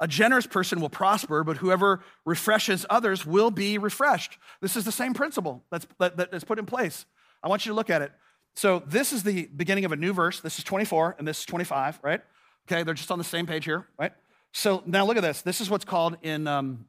A 0.00 0.08
generous 0.08 0.46
person 0.46 0.80
will 0.80 0.88
prosper, 0.88 1.42
but 1.42 1.58
whoever 1.58 2.00
refreshes 2.24 2.86
others 2.88 3.26
will 3.26 3.50
be 3.50 3.78
refreshed. 3.78 4.38
This 4.60 4.76
is 4.76 4.84
the 4.84 4.92
same 4.92 5.14
principle 5.14 5.64
that's, 5.70 5.86
that, 5.98 6.16
that's 6.16 6.44
put 6.44 6.58
in 6.58 6.66
place. 6.66 7.04
I 7.42 7.48
want 7.48 7.66
you 7.66 7.72
to 7.72 7.76
look 7.76 7.90
at 7.90 8.02
it. 8.02 8.12
So, 8.54 8.82
this 8.86 9.12
is 9.12 9.22
the 9.22 9.46
beginning 9.54 9.84
of 9.84 9.92
a 9.92 9.96
new 9.96 10.12
verse. 10.12 10.40
This 10.40 10.58
is 10.58 10.64
24, 10.64 11.16
and 11.18 11.28
this 11.28 11.40
is 11.40 11.46
25, 11.46 12.00
right? 12.02 12.20
Okay, 12.70 12.82
they're 12.82 12.94
just 12.94 13.10
on 13.10 13.18
the 13.18 13.24
same 13.24 13.46
page 13.46 13.64
here, 13.64 13.86
right? 13.98 14.12
So 14.52 14.82
now 14.86 15.06
look 15.06 15.16
at 15.16 15.22
this. 15.22 15.42
This 15.42 15.60
is 15.60 15.70
what's 15.70 15.84
called 15.84 16.16
in, 16.22 16.46
um, 16.46 16.86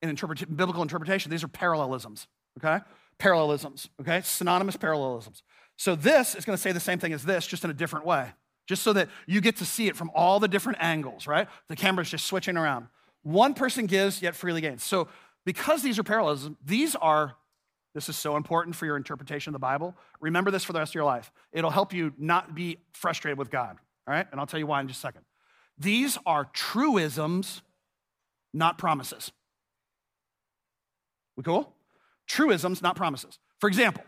in 0.00 0.08
interpret- 0.08 0.54
biblical 0.54 0.82
interpretation, 0.82 1.30
these 1.30 1.44
are 1.44 1.48
parallelisms, 1.48 2.26
okay? 2.58 2.84
Parallelisms, 3.18 3.88
okay? 4.00 4.20
Synonymous 4.22 4.76
parallelisms. 4.76 5.42
So 5.76 5.94
this 5.94 6.34
is 6.34 6.44
going 6.44 6.56
to 6.56 6.62
say 6.62 6.72
the 6.72 6.80
same 6.80 6.98
thing 6.98 7.12
as 7.12 7.24
this, 7.24 7.46
just 7.46 7.64
in 7.64 7.70
a 7.70 7.74
different 7.74 8.06
way, 8.06 8.32
just 8.66 8.82
so 8.82 8.92
that 8.92 9.08
you 9.26 9.40
get 9.40 9.56
to 9.56 9.64
see 9.64 9.88
it 9.88 9.96
from 9.96 10.10
all 10.14 10.40
the 10.40 10.48
different 10.48 10.78
angles, 10.80 11.26
right? 11.26 11.48
The 11.68 11.76
camera's 11.76 12.10
just 12.10 12.26
switching 12.26 12.56
around. 12.56 12.86
One 13.22 13.54
person 13.54 13.86
gives, 13.86 14.22
yet 14.22 14.34
freely 14.34 14.60
gains. 14.60 14.82
So 14.82 15.08
because 15.44 15.82
these 15.82 15.98
are 15.98 16.02
parallelisms, 16.02 16.56
these 16.64 16.94
are, 16.96 17.34
this 17.94 18.08
is 18.08 18.16
so 18.16 18.36
important 18.36 18.76
for 18.76 18.86
your 18.86 18.96
interpretation 18.96 19.50
of 19.50 19.52
the 19.54 19.64
Bible. 19.64 19.94
Remember 20.20 20.50
this 20.50 20.64
for 20.64 20.72
the 20.72 20.78
rest 20.78 20.92
of 20.92 20.94
your 20.94 21.04
life. 21.04 21.32
It'll 21.52 21.70
help 21.70 21.92
you 21.92 22.12
not 22.18 22.54
be 22.54 22.78
frustrated 22.92 23.38
with 23.38 23.50
God, 23.50 23.76
all 24.06 24.14
right? 24.14 24.26
And 24.30 24.40
I'll 24.40 24.46
tell 24.46 24.60
you 24.60 24.66
why 24.66 24.80
in 24.80 24.88
just 24.88 24.98
a 24.98 25.00
second. 25.00 25.22
These 25.78 26.18
are 26.26 26.44
truisms, 26.52 27.62
not 28.54 28.78
promises. 28.78 29.32
We 31.36 31.42
cool? 31.42 31.74
Truisms, 32.26 32.82
not 32.82 32.96
promises. 32.96 33.38
For 33.58 33.68
example, 33.68 34.04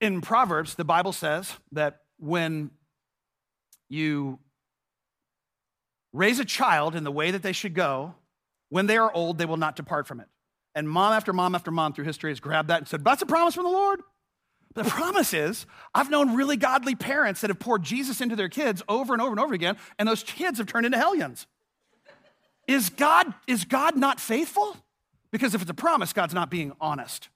in 0.00 0.20
Proverbs, 0.20 0.74
the 0.74 0.84
Bible 0.84 1.12
says 1.12 1.54
that 1.72 2.00
when 2.18 2.70
you 3.94 4.38
raise 6.12 6.38
a 6.38 6.44
child 6.44 6.94
in 6.94 7.04
the 7.04 7.10
way 7.10 7.30
that 7.30 7.42
they 7.42 7.52
should 7.52 7.74
go, 7.74 8.14
when 8.68 8.86
they 8.86 8.96
are 8.96 9.12
old, 9.12 9.38
they 9.38 9.46
will 9.46 9.56
not 9.56 9.76
depart 9.76 10.06
from 10.06 10.20
it. 10.20 10.28
And 10.74 10.88
mom 10.88 11.12
after 11.12 11.32
mom 11.32 11.54
after 11.54 11.70
mom 11.70 11.92
through 11.92 12.04
history 12.04 12.30
has 12.30 12.40
grabbed 12.40 12.68
that 12.68 12.78
and 12.78 12.88
said, 12.88 13.04
That's 13.04 13.22
a 13.22 13.26
promise 13.26 13.54
from 13.54 13.64
the 13.64 13.70
Lord. 13.70 14.00
But 14.74 14.86
The 14.86 14.90
promise 14.90 15.32
is, 15.32 15.66
I've 15.94 16.10
known 16.10 16.34
really 16.34 16.56
godly 16.56 16.96
parents 16.96 17.40
that 17.40 17.50
have 17.50 17.60
poured 17.60 17.84
Jesus 17.84 18.20
into 18.20 18.34
their 18.34 18.48
kids 18.48 18.82
over 18.88 19.12
and 19.12 19.22
over 19.22 19.30
and 19.30 19.40
over 19.40 19.54
again, 19.54 19.76
and 19.98 20.08
those 20.08 20.24
kids 20.24 20.58
have 20.58 20.66
turned 20.66 20.84
into 20.84 20.98
hellions. 20.98 21.46
Is 22.66 22.90
God, 22.90 23.32
is 23.46 23.64
God 23.64 23.96
not 23.96 24.18
faithful? 24.18 24.76
Because 25.30 25.54
if 25.54 25.62
it's 25.62 25.70
a 25.70 25.74
promise, 25.74 26.12
God's 26.12 26.34
not 26.34 26.50
being 26.50 26.72
honest. 26.80 27.28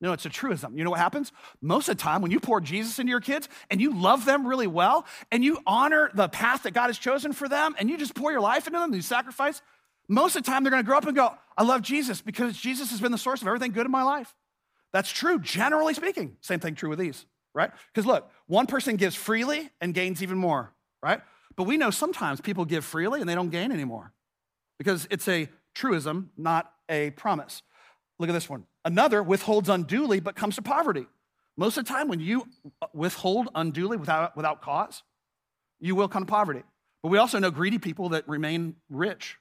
No, 0.00 0.12
it's 0.12 0.24
a 0.24 0.30
truism. 0.30 0.78
You 0.78 0.84
know 0.84 0.90
what 0.90 1.00
happens? 1.00 1.30
Most 1.60 1.88
of 1.88 1.96
the 1.96 2.02
time, 2.02 2.22
when 2.22 2.30
you 2.30 2.40
pour 2.40 2.60
Jesus 2.60 2.98
into 2.98 3.10
your 3.10 3.20
kids 3.20 3.48
and 3.70 3.80
you 3.80 3.94
love 3.94 4.24
them 4.24 4.46
really 4.46 4.66
well 4.66 5.04
and 5.30 5.44
you 5.44 5.58
honor 5.66 6.10
the 6.14 6.28
path 6.28 6.62
that 6.62 6.72
God 6.72 6.86
has 6.86 6.98
chosen 6.98 7.32
for 7.32 7.48
them 7.48 7.74
and 7.78 7.90
you 7.90 7.98
just 7.98 8.14
pour 8.14 8.32
your 8.32 8.40
life 8.40 8.66
into 8.66 8.78
them, 8.78 8.94
you 8.94 9.02
sacrifice, 9.02 9.60
most 10.08 10.36
of 10.36 10.42
the 10.42 10.50
time 10.50 10.64
they're 10.64 10.70
gonna 10.70 10.82
grow 10.82 10.96
up 10.96 11.06
and 11.06 11.14
go, 11.14 11.34
I 11.56 11.64
love 11.64 11.82
Jesus 11.82 12.22
because 12.22 12.56
Jesus 12.56 12.90
has 12.90 13.00
been 13.00 13.12
the 13.12 13.18
source 13.18 13.42
of 13.42 13.48
everything 13.48 13.72
good 13.72 13.84
in 13.84 13.92
my 13.92 14.02
life. 14.02 14.34
That's 14.92 15.10
true, 15.10 15.38
generally 15.38 15.94
speaking. 15.94 16.36
Same 16.40 16.60
thing 16.60 16.74
true 16.74 16.88
with 16.88 16.98
these, 16.98 17.26
right? 17.54 17.70
Because 17.92 18.06
look, 18.06 18.30
one 18.46 18.66
person 18.66 18.96
gives 18.96 19.14
freely 19.14 19.70
and 19.80 19.92
gains 19.92 20.22
even 20.22 20.38
more, 20.38 20.72
right? 21.02 21.20
But 21.56 21.64
we 21.64 21.76
know 21.76 21.90
sometimes 21.90 22.40
people 22.40 22.64
give 22.64 22.84
freely 22.84 23.20
and 23.20 23.28
they 23.28 23.34
don't 23.34 23.50
gain 23.50 23.70
anymore 23.70 24.12
because 24.78 25.06
it's 25.10 25.28
a 25.28 25.48
truism, 25.74 26.30
not 26.36 26.72
a 26.88 27.10
promise. 27.10 27.62
Look 28.20 28.28
at 28.28 28.32
this 28.32 28.48
one. 28.48 28.66
Another 28.84 29.22
withholds 29.22 29.68
unduly 29.68 30.20
but 30.20 30.36
comes 30.36 30.54
to 30.54 30.62
poverty. 30.62 31.06
Most 31.56 31.76
of 31.76 31.84
the 31.84 31.92
time, 31.92 32.06
when 32.06 32.20
you 32.20 32.46
uh, 32.80 32.86
withhold 32.94 33.48
unduly 33.56 33.96
without, 33.96 34.36
without 34.36 34.62
cause, 34.62 35.02
you 35.80 35.96
will 35.96 36.06
come 36.06 36.22
to 36.22 36.30
poverty. 36.30 36.62
But 37.02 37.08
we 37.08 37.18
also 37.18 37.40
know 37.40 37.50
greedy 37.50 37.78
people 37.78 38.10
that 38.10 38.28
remain 38.28 38.76
rich 38.88 39.38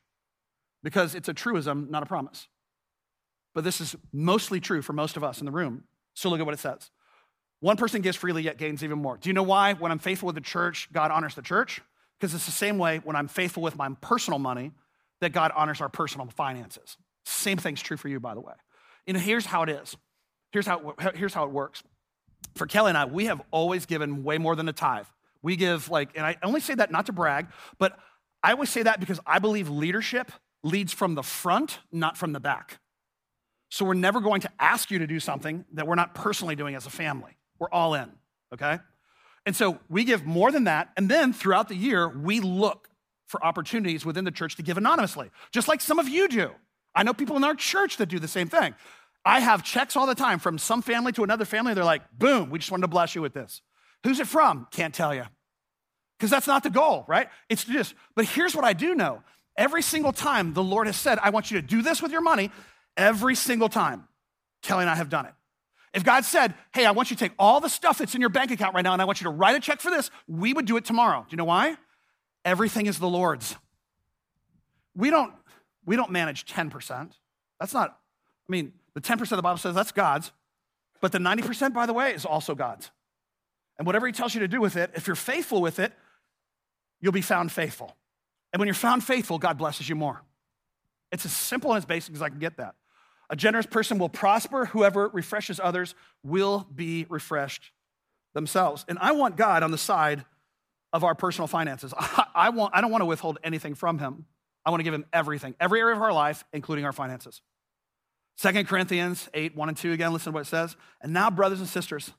because 0.82 1.14
it's 1.14 1.30
a 1.30 1.34
truism, 1.34 1.88
not 1.92 2.02
a 2.02 2.08
promise 2.08 2.48
but 3.54 3.64
this 3.64 3.82
is 3.82 3.96
mostly 4.14 4.60
true 4.60 4.82
for 4.82 4.94
most 4.94 5.18
of 5.18 5.24
us 5.24 5.40
in 5.40 5.46
the 5.46 5.52
room. 5.52 5.84
So 6.14 6.30
look 6.30 6.40
at 6.40 6.46
what 6.46 6.54
it 6.54 6.60
says. 6.60 6.92
One 7.60 7.76
person 7.76 8.02
gives 8.02 8.16
freely, 8.16 8.44
yet 8.44 8.58
gains 8.58 8.84
even 8.84 9.00
more. 9.00 9.18
Do 9.18 9.30
you 9.30 9.34
know 9.34 9.44
why? 9.44 9.74
When 9.74 9.92
I'm 9.92 10.00
faithful 10.00 10.28
with 10.28 10.36
the 10.36 10.42
church, 10.42 10.88
God 10.94 11.12
honors 11.12 11.36
the 11.36 11.42
church? 11.42 11.82
Because 12.18 12.34
it's 12.34 12.46
the 12.46 12.52
same 12.52 12.78
way 12.78 13.02
when 13.04 13.16
I'm 13.16 13.28
faithful 13.28 13.62
with 13.62 13.76
my 13.76 13.90
personal 14.02 14.40
money 14.40 14.72
that 15.20 15.34
God 15.34 15.52
honors 15.56 15.82
our 15.82 15.90
personal 15.90 16.28
finances. 16.28 16.96
Same 17.26 17.58
thing's 17.58 17.82
true 17.82 17.98
for 17.98 18.08
you, 18.08 18.20
by 18.20 18.34
the 18.34 18.40
way. 18.40 18.54
You 19.06 19.14
know, 19.14 19.20
here's 19.20 19.46
how 19.46 19.64
it 19.64 19.70
is. 19.70 19.96
Here's 20.52 20.66
how, 20.66 20.96
here's 21.14 21.34
how 21.34 21.46
it 21.46 21.52
works. 21.52 21.84
For 22.56 22.66
Kelly 22.66 22.90
and 22.90 22.98
I, 22.98 23.06
we 23.06 23.26
have 23.26 23.42
always 23.52 23.86
given 23.86 24.24
way 24.24 24.38
more 24.38 24.56
than 24.56 24.68
a 24.68 24.74
tithe. 24.74 25.06
We 25.42 25.56
give 25.56 25.90
like, 25.90 26.10
and 26.16 26.26
I 26.26 26.38
only 26.44 26.60
say 26.60 26.76
that 26.76 26.92
not 26.92 27.06
to 27.06 27.14
brag, 27.14 27.48
but 27.78 27.98
I 28.44 28.52
always 28.52 28.70
say 28.70 28.84
that 28.84 29.00
because 29.00 29.20
I 29.26 29.40
believe 29.40 29.70
leadership 29.70 30.32
leads 30.64 30.94
from 30.94 31.16
the 31.16 31.24
front, 31.24 31.80
not 31.92 32.18
from 32.18 32.34
the 32.34 32.40
back. 32.40 32.80
So 33.70 33.86
we're 33.86 33.94
never 33.94 34.20
going 34.20 34.42
to 34.42 34.52
ask 34.60 34.90
you 34.90 35.00
to 35.00 35.08
do 35.08 35.20
something 35.20 35.66
that 35.74 35.88
we're 35.88 35.96
not 35.96 36.16
personally 36.16 36.56
doing 36.56 36.76
as 36.76 36.86
a 36.86 36.90
family. 36.90 37.38
We're 37.60 37.70
all 37.70 37.94
in, 37.94 38.12
okay? 38.54 38.80
And 39.46 39.56
so 39.56 39.80
we 39.90 40.04
give 40.04 40.26
more 40.26 40.52
than 40.52 40.66
that. 40.66 40.90
And 40.98 41.10
then 41.10 41.34
throughout 41.34 41.70
the 41.70 41.76
year, 41.76 42.08
we 42.10 42.40
look 42.40 42.90
for 43.28 43.44
opportunities 43.46 44.06
within 44.06 44.26
the 44.26 44.32
church 44.32 44.56
to 44.56 44.64
give 44.64 44.78
anonymously, 44.78 45.30
just 45.52 45.68
like 45.68 45.82
some 45.82 46.00
of 46.00 46.10
you 46.10 46.28
do. 46.28 46.52
I 47.00 47.04
know 47.04 47.14
people 47.14 47.38
in 47.38 47.46
our 47.46 47.56
church 47.56 47.96
that 47.96 48.08
do 48.08 48.20
the 48.20 48.28
same 48.28 48.50
thing. 48.50 48.76
I 49.24 49.40
have 49.40 49.64
checks 49.64 49.96
all 49.96 50.06
the 50.06 50.16
time 50.16 50.38
from 50.38 50.58
some 50.58 50.82
family 50.82 51.14
to 51.14 51.24
another 51.24 51.46
family. 51.46 51.74
They're 51.74 51.86
like, 51.86 52.02
boom, 52.12 52.50
we 52.50 52.60
just 52.60 52.72
wanted 52.72 52.82
to 52.82 52.88
bless 52.90 53.16
you 53.16 53.22
with 53.22 53.34
this. 53.34 53.62
Who's 54.04 54.20
it 54.20 54.28
from? 54.28 54.68
Can't 54.70 54.94
tell 54.94 55.16
you. 55.16 55.24
Because 56.18 56.30
that's 56.30 56.46
not 56.46 56.62
the 56.62 56.70
goal, 56.70 57.06
right? 57.08 57.30
It's 57.48 57.64
just, 57.64 57.96
but 58.16 58.26
here's 58.26 58.54
what 58.54 58.66
I 58.66 58.74
do 58.74 58.96
know. 58.96 59.24
Every 59.56 59.82
single 59.82 60.12
time 60.12 60.54
the 60.54 60.62
Lord 60.62 60.88
has 60.88 60.98
said, 60.98 61.20
I 61.20 61.30
want 61.30 61.50
you 61.50 61.62
to 61.62 61.66
do 61.66 61.82
this 61.82 62.02
with 62.02 62.12
your 62.12 62.20
money, 62.20 62.52
every 62.98 63.34
single 63.34 63.70
time, 63.70 64.06
Kelly 64.62 64.82
and 64.82 64.90
I 64.90 64.96
have 64.96 65.08
done 65.08 65.26
it. 65.26 65.34
If 65.94 66.04
God 66.04 66.26
said, 66.26 66.54
Hey, 66.74 66.86
I 66.86 66.92
want 66.92 67.12
you 67.12 67.16
to 67.16 67.24
take 67.24 67.32
all 67.40 67.62
the 67.62 67.70
stuff 67.70 68.00
that's 68.00 68.14
in 68.14 68.20
your 68.20 68.30
bank 68.30 68.52
account 68.52 68.76
right 68.76 68.84
now 68.84 68.92
and 68.92 69.02
I 69.02 69.06
want 69.06 69.22
you 69.22 69.24
to 69.24 69.32
write 69.32 69.56
a 69.56 69.62
check 69.62 69.80
for 69.80 69.90
this, 69.90 70.12
we 70.28 70.52
would 70.52 70.66
do 70.66 70.76
it 70.76 70.84
tomorrow. 70.84 71.22
Do 71.22 71.28
you 71.32 71.38
know 71.38 71.46
why? 71.46 71.78
Everything 72.44 72.88
is 72.88 73.00
the 73.00 73.08
Lord's. 73.08 73.56
We 74.96 75.12
don't, 75.12 75.34
we 75.90 75.96
don't 75.96 76.12
manage 76.12 76.46
10%. 76.46 77.14
That's 77.60 77.74
not, 77.74 77.98
I 78.48 78.52
mean, 78.52 78.74
the 78.94 79.02
10% 79.02 79.20
of 79.24 79.30
the 79.30 79.42
Bible 79.42 79.58
says 79.58 79.74
that's 79.74 79.92
God's, 79.92 80.32
but 81.02 81.12
the 81.12 81.18
90%, 81.18 81.74
by 81.74 81.88
the 81.88 81.94
way, 81.94 82.14
is 82.14 82.26
also 82.26 82.54
God's. 82.54 82.92
And 83.80 83.88
whatever 83.88 84.06
He 84.06 84.14
tells 84.14 84.36
you 84.36 84.42
to 84.42 84.48
do 84.48 84.62
with 84.62 84.76
it, 84.76 84.92
if 84.94 85.08
you're 85.08 85.16
faithful 85.16 85.64
with 85.64 85.80
it, 85.80 85.92
you'll 87.02 87.12
be 87.12 87.24
found 87.24 87.52
faithful. 87.52 87.96
And 88.54 88.60
when 88.60 88.68
you're 88.68 88.76
found 88.76 89.04
faithful, 89.04 89.40
God 89.40 89.58
blesses 89.58 89.90
you 89.90 89.96
more. 89.96 90.22
It's 91.12 91.26
as 91.26 91.32
simple 91.32 91.72
and 91.72 91.80
as 91.80 91.86
basic 91.86 92.14
as 92.14 92.22
I 92.22 92.30
can 92.30 92.38
get 92.38 92.58
that. 92.58 92.76
A 93.32 93.36
generous 93.36 93.66
person 93.66 93.98
will 93.98 94.10
prosper. 94.10 94.66
Whoever 94.66 95.08
refreshes 95.08 95.60
others 95.60 95.96
will 96.24 96.68
be 96.76 97.08
refreshed 97.10 97.72
themselves. 98.36 98.86
And 98.88 99.00
I 99.02 99.14
want 99.14 99.38
God 99.38 99.64
on 99.64 99.72
the 99.72 99.78
side 99.80 100.24
of 100.94 101.04
our 101.04 101.16
personal 101.16 101.48
finances. 101.48 101.96
I, 102.36 102.50
want, 102.50 102.76
I 102.76 102.82
don't 102.82 102.92
want 102.92 103.02
to 103.02 103.08
withhold 103.08 103.40
anything 103.44 103.74
from 103.74 103.98
Him. 103.98 104.28
I 104.70 104.72
want 104.72 104.82
to 104.82 104.84
give 104.84 104.94
Him 104.94 105.06
everything, 105.12 105.56
every 105.60 105.80
area 105.80 105.96
of 105.96 106.02
our 106.04 106.14
life, 106.14 106.46
including 106.54 106.86
our 106.86 106.94
finances. 106.94 107.42
Second 108.36 108.68
Corinthians 108.68 109.28
8, 109.34 109.56
1 109.56 109.68
and 109.68 109.76
2, 109.76 109.94
again, 109.94 110.14
listen 110.14 110.32
to 110.32 110.36
what 110.36 110.42
it 110.42 110.46
says. 110.46 110.76
And 111.02 111.12
now, 111.12 111.32
brothers 111.32 111.58
and 111.58 111.68
sisters, 111.68 112.12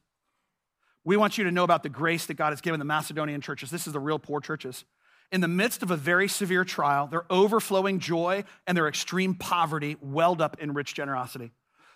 we 1.05 1.17
want 1.17 1.39
you 1.39 1.45
to 1.45 1.53
know 1.53 1.63
about 1.63 1.85
the 1.85 1.89
grace 1.89 2.27
that 2.27 2.35
God 2.35 2.51
has 2.51 2.61
given 2.61 2.81
the 2.81 2.85
Macedonian 2.85 3.41
churches. 3.41 3.71
This 3.71 3.87
is 3.87 3.93
the 3.93 4.01
real 4.01 4.19
poor 4.19 4.41
churches 4.41 4.85
in 5.31 5.41
the 5.41 5.47
midst 5.47 5.85
of 5.85 5.93
a 5.93 5.97
very 5.97 6.27
severe 6.27 6.65
trial, 6.65 7.07
their 7.07 7.25
overflowing 7.31 8.01
joy 8.01 8.43
and 8.67 8.77
their 8.77 8.89
extreme 8.89 9.37
poverty 9.37 9.97
welled 10.01 10.41
up 10.41 10.61
in 10.61 10.75
rich 10.75 10.93
generosity. 10.93 11.53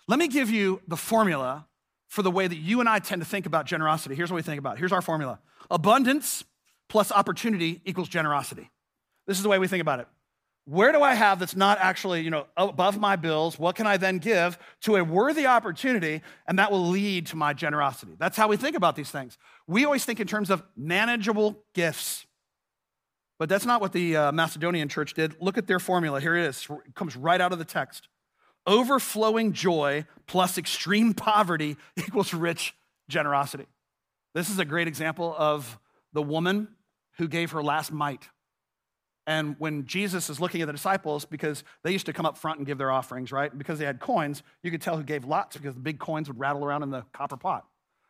Let 0.07 0.19
me 0.19 0.29
give 0.29 0.49
you 0.49 0.81
the 0.87 0.95
formula 0.95 1.67
for 2.07 2.21
the 2.21 2.31
way 2.31 2.47
that 2.47 2.55
you 2.55 2.79
and 2.79 2.87
I 2.87 2.99
tend 2.99 3.21
to 3.21 3.27
think 3.27 3.45
about 3.45 3.65
generosity. 3.65 4.15
Here's 4.15 4.31
what 4.31 4.37
we 4.37 4.41
think 4.41 4.59
about. 4.59 4.77
Here's 4.79 4.93
our 4.93 5.01
formula 5.01 5.41
abundance 5.69 6.45
plus 6.87 7.11
opportunity 7.11 7.81
equals 7.83 8.07
generosity. 8.07 8.71
This 9.27 9.35
is 9.35 9.43
the 9.43 9.49
way 9.49 9.59
we 9.59 9.67
think 9.67 9.81
about 9.81 9.99
it. 9.99 10.07
Where 10.67 10.91
do 10.91 11.03
I 11.03 11.13
have 11.13 11.39
that's 11.39 11.55
not 11.55 11.77
actually, 11.79 12.21
you 12.21 12.31
know, 12.31 12.47
above 12.57 12.99
my 12.99 13.15
bills? 13.15 13.59
What 13.59 13.75
can 13.75 13.85
I 13.85 13.97
then 13.97 14.17
give 14.17 14.57
to 14.81 14.95
a 14.95 15.03
worthy 15.03 15.45
opportunity? 15.45 16.21
And 16.47 16.57
that 16.57 16.71
will 16.71 16.87
lead 16.87 17.27
to 17.27 17.35
my 17.35 17.53
generosity. 17.53 18.13
That's 18.17 18.35
how 18.35 18.47
we 18.47 18.57
think 18.57 18.75
about 18.75 18.95
these 18.95 19.11
things. 19.11 19.37
We 19.67 19.85
always 19.85 20.05
think 20.05 20.19
in 20.19 20.25
terms 20.25 20.49
of 20.49 20.63
manageable 20.75 21.63
gifts. 21.75 22.25
But 23.37 23.47
that's 23.47 23.65
not 23.65 23.79
what 23.79 23.93
the 23.93 24.15
uh, 24.15 24.31
Macedonian 24.31 24.89
church 24.89 25.13
did. 25.13 25.35
Look 25.39 25.57
at 25.57 25.67
their 25.67 25.79
formula. 25.79 26.19
Here 26.19 26.35
it 26.35 26.45
is. 26.45 26.67
It 26.87 26.95
comes 26.95 27.15
right 27.15 27.39
out 27.39 27.51
of 27.51 27.59
the 27.59 27.65
text. 27.65 28.07
Overflowing 28.65 29.53
joy 29.53 30.05
plus 30.25 30.57
extreme 30.57 31.13
poverty 31.13 31.77
equals 31.95 32.33
rich 32.33 32.73
generosity. 33.07 33.67
This 34.33 34.49
is 34.49 34.57
a 34.57 34.65
great 34.65 34.87
example 34.87 35.35
of 35.37 35.77
the 36.11 36.23
woman 36.23 36.69
who 37.17 37.27
gave 37.27 37.51
her 37.51 37.61
last 37.61 37.91
mite. 37.91 38.29
And 39.27 39.55
when 39.57 39.85
Jesus 39.85 40.29
is 40.29 40.39
looking 40.39 40.61
at 40.61 40.67
the 40.67 40.73
disciples, 40.73 41.25
because 41.25 41.63
they 41.83 41.91
used 41.91 42.05
to 42.05 42.13
come 42.13 42.25
up 42.25 42.37
front 42.37 42.59
and 42.59 42.67
give 42.67 42.77
their 42.77 42.91
offerings, 42.91 43.31
right? 43.31 43.55
Because 43.55 43.79
they 43.79 43.85
had 43.85 43.99
coins, 43.99 44.43
you 44.61 44.69
could 44.69 44.81
tell 44.81 44.97
who 44.97 45.03
gave 45.03 45.25
lots 45.25 45.57
because 45.57 45.73
the 45.73 45.81
big 45.81 45.99
coins 45.99 46.27
would 46.27 46.39
rattle 46.39 46.63
around 46.63 46.83
in 46.83 46.91
the 46.91 47.03
copper 47.11 47.37
pot. 47.37 47.65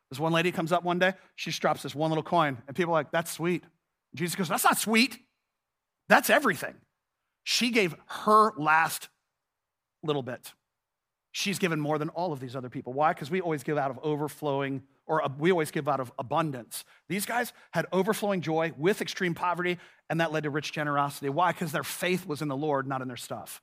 This 0.10 0.20
one 0.20 0.34
lady 0.34 0.52
comes 0.52 0.72
up 0.72 0.84
one 0.84 1.00
day, 1.00 1.14
she 1.36 1.52
drops 1.52 1.84
this 1.84 1.96
one 1.96 2.12
little 2.12 2.24
coin, 2.24 2.58
and 2.68 2.76
people 2.76 2.94
are 2.94 3.00
like, 3.00 3.12
that's 3.12 3.32
sweet. 3.32 3.64
Jesus 4.16 4.36
goes, 4.36 4.48
That's 4.48 4.64
not 4.64 4.78
sweet. 4.78 5.20
That's 6.08 6.30
everything. 6.30 6.76
She 7.44 7.70
gave 7.70 7.96
her 8.08 8.52
last 8.58 9.10
little 10.04 10.24
bit. 10.24 10.54
She's 11.32 11.60
given 11.60 11.80
more 11.80 11.98
than 11.98 12.10
all 12.10 12.32
of 12.32 12.40
these 12.40 12.56
other 12.56 12.70
people. 12.70 12.94
Why? 12.94 13.14
Because 13.14 13.30
we 13.30 13.42
always 13.42 13.64
give 13.64 13.78
out 13.78 13.92
of 13.92 14.00
overflowing, 14.02 14.84
or 15.08 15.22
we 15.38 15.52
always 15.52 15.72
give 15.72 15.88
out 15.88 16.00
of 16.00 16.12
abundance. 16.18 16.84
These 17.10 17.26
guys 17.26 17.54
had 17.72 17.86
overflowing 17.92 18.42
joy 18.42 18.74
with 18.78 19.02
extreme 19.02 19.34
poverty, 19.34 19.78
and 20.10 20.20
that 20.20 20.32
led 20.32 20.44
to 20.44 20.50
rich 20.50 20.72
generosity. 20.72 21.30
Why? 21.30 21.52
Because 21.52 21.72
their 21.72 21.84
faith 21.84 22.26
was 22.26 22.42
in 22.42 22.48
the 22.48 22.58
Lord, 22.58 22.88
not 22.88 23.02
in 23.02 23.08
their 23.08 23.18
stuff. 23.18 23.62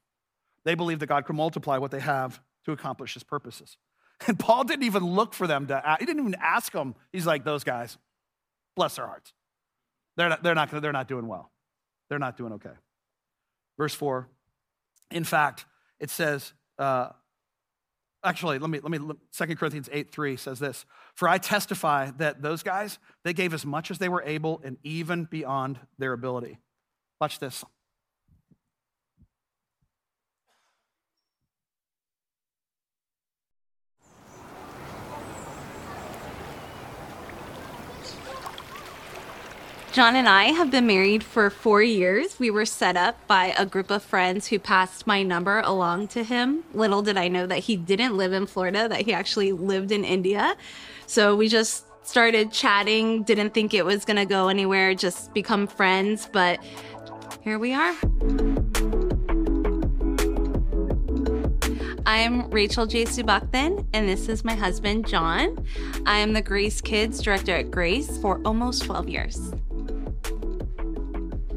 They 0.64 0.74
believed 0.74 1.00
that 1.00 1.06
God 1.06 1.24
could 1.24 1.36
multiply 1.36 1.78
what 1.78 1.90
they 1.90 2.00
have 2.00 2.40
to 2.64 2.72
accomplish 2.72 3.14
his 3.14 3.22
purposes. 3.22 3.76
And 4.28 4.38
Paul 4.38 4.62
didn't 4.62 4.84
even 4.84 5.04
look 5.04 5.34
for 5.34 5.48
them 5.48 5.66
to, 5.66 5.96
he 5.98 6.06
didn't 6.06 6.20
even 6.20 6.36
ask 6.40 6.70
them. 6.70 6.94
He's 7.10 7.26
like, 7.26 7.42
those 7.42 7.64
guys, 7.64 7.98
bless 8.76 8.94
their 8.94 9.06
hearts. 9.08 9.32
They're 10.16 10.28
not, 10.28 10.44
they're 10.44 10.54
not, 10.54 10.70
they're 10.70 10.92
not 10.92 11.08
doing 11.08 11.26
well. 11.26 11.50
They're 12.08 12.20
not 12.20 12.36
doing 12.36 12.52
okay. 12.52 12.70
Verse 13.76 13.94
4, 13.94 14.28
in 15.10 15.24
fact, 15.24 15.64
it 15.98 16.08
says, 16.08 16.52
uh, 16.78 17.08
actually, 18.24 18.58
let 18.58 18.70
me, 18.70 18.80
let 18.80 18.90
me, 18.90 19.14
2 19.32 19.56
Corinthians 19.56 19.88
8 19.92 20.12
3 20.12 20.36
says 20.36 20.58
this 20.58 20.84
For 21.14 21.28
I 21.28 21.38
testify 21.38 22.10
that 22.18 22.42
those 22.42 22.62
guys, 22.62 22.98
they 23.24 23.32
gave 23.32 23.54
as 23.54 23.66
much 23.66 23.90
as 23.90 23.98
they 23.98 24.08
were 24.08 24.22
able 24.22 24.60
and 24.64 24.76
even 24.82 25.24
beyond 25.24 25.78
their 25.98 26.12
ability. 26.12 26.58
Watch 27.20 27.38
this. 27.38 27.64
John 39.92 40.16
and 40.16 40.26
I 40.26 40.44
have 40.44 40.70
been 40.70 40.86
married 40.86 41.22
for 41.22 41.50
four 41.50 41.82
years. 41.82 42.40
We 42.40 42.50
were 42.50 42.64
set 42.64 42.96
up 42.96 43.26
by 43.26 43.54
a 43.58 43.66
group 43.66 43.90
of 43.90 44.02
friends 44.02 44.46
who 44.46 44.58
passed 44.58 45.06
my 45.06 45.22
number 45.22 45.60
along 45.60 46.08
to 46.08 46.24
him. 46.24 46.64
Little 46.72 47.02
did 47.02 47.18
I 47.18 47.28
know 47.28 47.46
that 47.46 47.58
he 47.58 47.76
didn't 47.76 48.16
live 48.16 48.32
in 48.32 48.46
Florida, 48.46 48.88
that 48.88 49.02
he 49.02 49.12
actually 49.12 49.52
lived 49.52 49.92
in 49.92 50.02
India. 50.02 50.56
So 51.06 51.36
we 51.36 51.46
just 51.46 51.84
started 52.06 52.52
chatting, 52.52 53.22
didn't 53.24 53.52
think 53.52 53.74
it 53.74 53.84
was 53.84 54.06
going 54.06 54.16
to 54.16 54.24
go 54.24 54.48
anywhere, 54.48 54.94
just 54.94 55.34
become 55.34 55.66
friends. 55.66 56.26
But 56.32 56.64
here 57.42 57.58
we 57.58 57.74
are. 57.74 57.94
I'm 62.06 62.48
Rachel 62.50 62.86
J. 62.86 63.04
Subaktan, 63.04 63.86
and 63.92 64.08
this 64.08 64.30
is 64.30 64.42
my 64.42 64.54
husband, 64.54 65.06
John. 65.06 65.66
I 66.06 66.16
am 66.16 66.32
the 66.32 66.42
Grace 66.42 66.80
Kids 66.80 67.20
director 67.20 67.54
at 67.54 67.70
Grace 67.70 68.16
for 68.16 68.40
almost 68.46 68.84
12 68.84 69.10
years. 69.10 69.52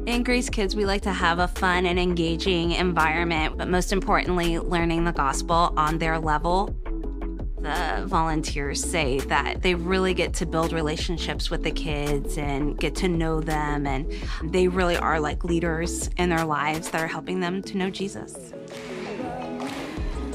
In 0.06 0.22
Grace 0.22 0.48
Kids, 0.48 0.76
we 0.76 0.86
like 0.86 1.02
to 1.02 1.12
have 1.12 1.40
a 1.40 1.48
fun 1.48 1.84
and 1.84 1.98
engaging 1.98 2.70
environment, 2.70 3.58
but 3.58 3.66
most 3.66 3.92
importantly, 3.92 4.56
learning 4.56 5.02
the 5.02 5.10
gospel 5.10 5.74
on 5.76 5.98
their 5.98 6.16
level. 6.20 6.66
The 7.58 8.04
volunteers 8.06 8.80
say 8.84 9.18
that 9.18 9.62
they 9.62 9.74
really 9.74 10.14
get 10.14 10.32
to 10.34 10.46
build 10.46 10.72
relationships 10.72 11.50
with 11.50 11.64
the 11.64 11.72
kids 11.72 12.38
and 12.38 12.78
get 12.78 12.94
to 12.96 13.08
know 13.08 13.40
them, 13.40 13.84
and 13.84 14.12
they 14.44 14.68
really 14.68 14.96
are 14.96 15.18
like 15.18 15.42
leaders 15.42 16.08
in 16.18 16.28
their 16.28 16.44
lives 16.44 16.88
that 16.90 17.02
are 17.02 17.08
helping 17.08 17.40
them 17.40 17.60
to 17.62 17.76
know 17.76 17.90
Jesus. 17.90 18.52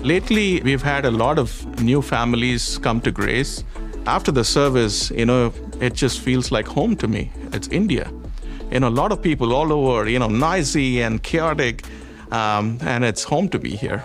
Lately, 0.01 0.60
we've 0.63 0.84
had 0.84 1.05
a 1.05 1.12
lot 1.12 1.39
of 1.39 1.81
new 1.81 2.01
families 2.01 2.77
come 2.79 2.99
to 3.01 3.12
Grace. 3.12 3.63
After 4.05 4.34
the 4.34 4.43
service, 4.43 5.12
you 5.12 5.25
know, 5.25 5.53
it 5.79 5.93
just 5.93 6.19
feels 6.19 6.51
like 6.51 6.67
home 6.67 6.97
to 6.97 7.07
me. 7.07 7.31
It's 7.53 7.69
India 7.69 8.12
you 8.71 8.79
know, 8.79 8.88
a 8.88 8.89
lot 8.89 9.12
of 9.12 9.21
people 9.21 9.53
all 9.53 9.71
over, 9.73 10.10
you 10.10 10.17
know, 10.17 10.29
noisy 10.29 11.01
and 11.01 11.21
chaotic, 11.21 11.84
um, 12.31 12.77
and 12.81 13.03
it's 13.03 13.23
home 13.23 13.49
to 13.49 13.60
be 13.60 13.75
here. 13.75 14.03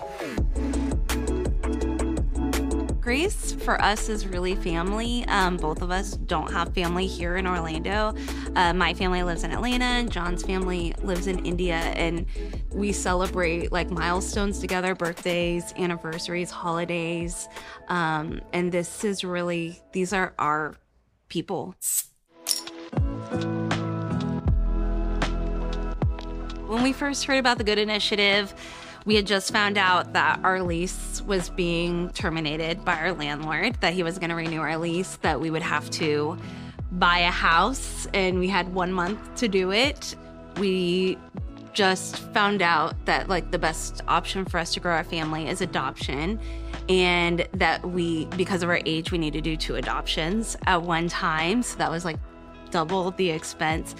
Grace 3.00 3.52
for 3.52 3.80
us 3.80 4.08
is 4.08 4.26
really 4.26 4.56
family. 4.56 5.24
Um, 5.28 5.58
both 5.58 5.80
of 5.80 5.92
us 5.92 6.16
don't 6.16 6.50
have 6.50 6.74
family 6.74 7.06
here 7.06 7.36
in 7.36 7.46
Orlando. 7.46 8.16
Uh, 8.56 8.72
my 8.72 8.94
family 8.94 9.22
lives 9.22 9.44
in 9.44 9.52
Atlanta, 9.52 9.84
and 9.84 10.10
John's 10.10 10.42
family 10.42 10.92
lives 11.04 11.28
in 11.28 11.46
India, 11.46 11.76
and 11.76 12.26
we 12.72 12.90
celebrate 12.90 13.70
like 13.70 13.90
milestones 13.90 14.58
together 14.58 14.96
birthdays, 14.96 15.72
anniversaries, 15.76 16.50
holidays. 16.50 17.48
Um, 17.86 18.40
and 18.52 18.72
this 18.72 19.04
is 19.04 19.22
really, 19.22 19.80
these 19.92 20.12
are 20.12 20.34
our 20.40 20.74
people. 21.28 21.76
When 26.66 26.82
we 26.82 26.92
first 26.92 27.24
heard 27.26 27.38
about 27.38 27.58
the 27.58 27.64
Good 27.64 27.78
Initiative, 27.78 28.52
we 29.04 29.14
had 29.14 29.24
just 29.24 29.52
found 29.52 29.78
out 29.78 30.14
that 30.14 30.40
our 30.42 30.60
lease 30.62 31.22
was 31.22 31.48
being 31.48 32.10
terminated 32.10 32.84
by 32.84 32.96
our 32.96 33.12
landlord, 33.12 33.76
that 33.82 33.92
he 33.92 34.02
was 34.02 34.18
going 34.18 34.30
to 34.30 34.34
renew 34.34 34.60
our 34.60 34.76
lease, 34.76 35.14
that 35.22 35.40
we 35.40 35.48
would 35.48 35.62
have 35.62 35.88
to 35.90 36.36
buy 36.90 37.18
a 37.20 37.30
house, 37.30 38.08
and 38.12 38.40
we 38.40 38.48
had 38.48 38.74
one 38.74 38.92
month 38.92 39.20
to 39.36 39.46
do 39.46 39.70
it. 39.70 40.16
We 40.58 41.18
just 41.72 42.18
found 42.32 42.62
out 42.62 42.96
that 43.04 43.28
like 43.28 43.52
the 43.52 43.58
best 43.60 44.02
option 44.08 44.44
for 44.44 44.58
us 44.58 44.74
to 44.74 44.80
grow 44.80 44.92
our 44.92 45.04
family 45.04 45.46
is 45.46 45.60
adoption 45.60 46.40
and 46.88 47.46
that 47.52 47.84
we 47.84 48.24
because 48.36 48.62
of 48.62 48.70
our 48.70 48.80
age 48.86 49.12
we 49.12 49.18
need 49.18 49.34
to 49.34 49.42
do 49.42 49.58
two 49.58 49.76
adoptions 49.76 50.56
at 50.66 50.80
one 50.80 51.06
time 51.06 51.62
so 51.62 51.76
that 51.76 51.90
was 51.90 52.02
like 52.02 52.16
double 52.70 53.10
the 53.12 53.30
expense. 53.30 53.94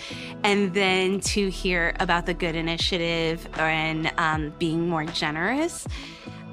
And 0.44 0.74
then 0.74 1.20
to 1.20 1.50
hear 1.50 1.94
about 2.00 2.26
the 2.26 2.34
Good 2.34 2.56
Initiative 2.56 3.48
and 3.58 4.12
um, 4.18 4.52
being 4.58 4.88
more 4.88 5.04
generous. 5.04 5.86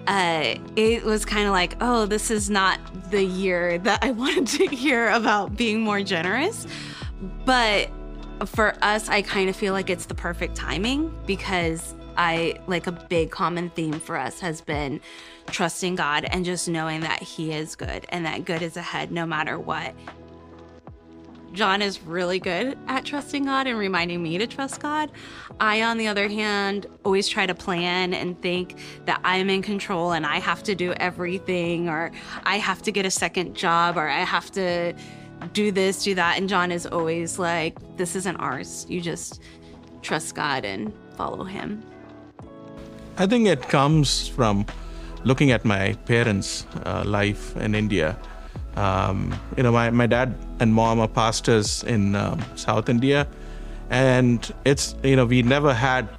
Uh, 0.07 0.55
it 0.75 1.03
was 1.03 1.23
kind 1.23 1.45
of 1.45 1.53
like, 1.53 1.77
oh, 1.79 2.05
this 2.05 2.29
is 2.29 2.49
not 2.49 2.79
the 3.09 3.23
year 3.23 3.77
that 3.79 4.03
I 4.03 4.11
wanted 4.23 4.47
to 4.47 4.67
hear 4.67 5.09
about 5.09 5.55
being 5.55 5.81
more 5.81 6.01
generous. 6.01 6.67
But 7.45 7.89
for 8.45 8.75
us, 8.81 9.07
I 9.07 9.21
kind 9.21 9.49
of 9.49 9.55
feel 9.55 9.73
like 9.73 9.89
it's 9.89 10.05
the 10.05 10.15
perfect 10.15 10.55
timing 10.55 11.13
because 11.25 11.95
I 12.17 12.59
like 12.67 12.87
a 12.87 12.91
big 12.91 13.31
common 13.31 13.69
theme 13.71 13.99
for 13.99 14.17
us 14.17 14.39
has 14.39 14.61
been 14.61 15.01
trusting 15.47 15.95
God 15.95 16.25
and 16.25 16.45
just 16.45 16.67
knowing 16.67 17.01
that 17.01 17.21
He 17.21 17.51
is 17.51 17.75
good 17.75 18.05
and 18.09 18.25
that 18.25 18.45
good 18.45 18.61
is 18.61 18.77
ahead 18.77 19.11
no 19.11 19.25
matter 19.25 19.59
what. 19.59 19.93
John 21.53 21.83
is 21.83 22.01
really 22.01 22.39
good 22.39 22.77
at 22.87 23.05
trusting 23.05 23.45
God 23.45 23.67
and 23.67 23.77
reminding 23.77 24.23
me 24.23 24.39
to 24.39 24.47
trust 24.47 24.81
God. 24.81 25.11
I, 25.59 25.83
on 25.83 25.99
the 25.99 26.07
other 26.07 26.27
hand, 26.27 26.87
always 27.05 27.27
try 27.27 27.45
to 27.45 27.53
plan 27.53 28.15
and 28.15 28.41
think 28.41 28.79
that 29.05 29.21
I'm 29.23 29.51
in 29.51 29.61
control 29.61 30.13
and 30.13 30.25
I 30.25 30.39
have 30.39 30.63
to 30.63 30.73
do 30.73 30.93
everything, 30.93 31.89
or 31.89 32.11
I 32.43 32.57
have 32.57 32.81
to 32.81 32.91
get 32.91 33.05
a 33.05 33.11
second 33.11 33.55
job, 33.55 33.97
or 33.97 34.09
I 34.09 34.21
have 34.21 34.49
to 34.51 34.93
do 35.53 35.71
this, 35.71 36.03
do 36.03 36.15
that. 36.15 36.39
And 36.39 36.49
John 36.49 36.71
is 36.71 36.87
always 36.87 37.37
like, 37.37 37.77
this 37.97 38.15
isn't 38.15 38.37
ours. 38.37 38.87
You 38.89 38.99
just 38.99 39.39
trust 40.01 40.33
God 40.33 40.65
and 40.65 40.91
follow 41.15 41.43
Him. 41.43 41.83
I 43.17 43.27
think 43.27 43.47
it 43.47 43.61
comes 43.69 44.27
from 44.27 44.65
looking 45.23 45.51
at 45.51 45.65
my 45.65 45.93
parents' 46.05 46.65
uh, 46.83 47.03
life 47.05 47.55
in 47.57 47.75
India 47.75 48.17
um, 48.75 49.33
you 49.55 49.63
know, 49.63 49.71
my, 49.71 49.89
my 49.91 50.07
dad 50.07 50.35
and 50.59 50.73
mom 50.73 50.99
are 50.99 51.07
pastors 51.07 51.83
in 51.83 52.15
um, 52.15 52.43
South 52.55 52.89
India, 52.89 53.27
and 53.89 54.53
it's 54.65 54.95
you 55.03 55.15
know 55.15 55.25
we 55.25 55.43
never 55.43 55.73
had 55.73 56.09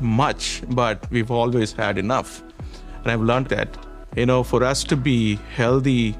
much, 0.00 0.62
but 0.70 1.10
we've 1.10 1.30
always 1.30 1.72
had 1.72 1.98
enough, 1.98 2.42
and 3.02 3.12
I've 3.12 3.20
learned 3.20 3.48
that 3.48 3.76
you 4.16 4.26
know 4.26 4.42
for 4.42 4.64
us 4.64 4.82
to 4.84 4.96
be 4.96 5.36
healthy 5.54 6.16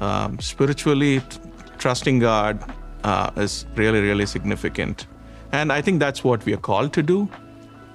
um, 0.00 0.38
spiritually, 0.40 1.20
trusting 1.78 2.20
God 2.20 2.72
uh, 3.04 3.30
is 3.36 3.66
really 3.74 4.00
really 4.00 4.26
significant, 4.26 5.06
and 5.52 5.70
I 5.70 5.82
think 5.82 6.00
that's 6.00 6.24
what 6.24 6.44
we 6.46 6.54
are 6.54 6.64
called 6.70 6.94
to 6.94 7.02
do, 7.02 7.28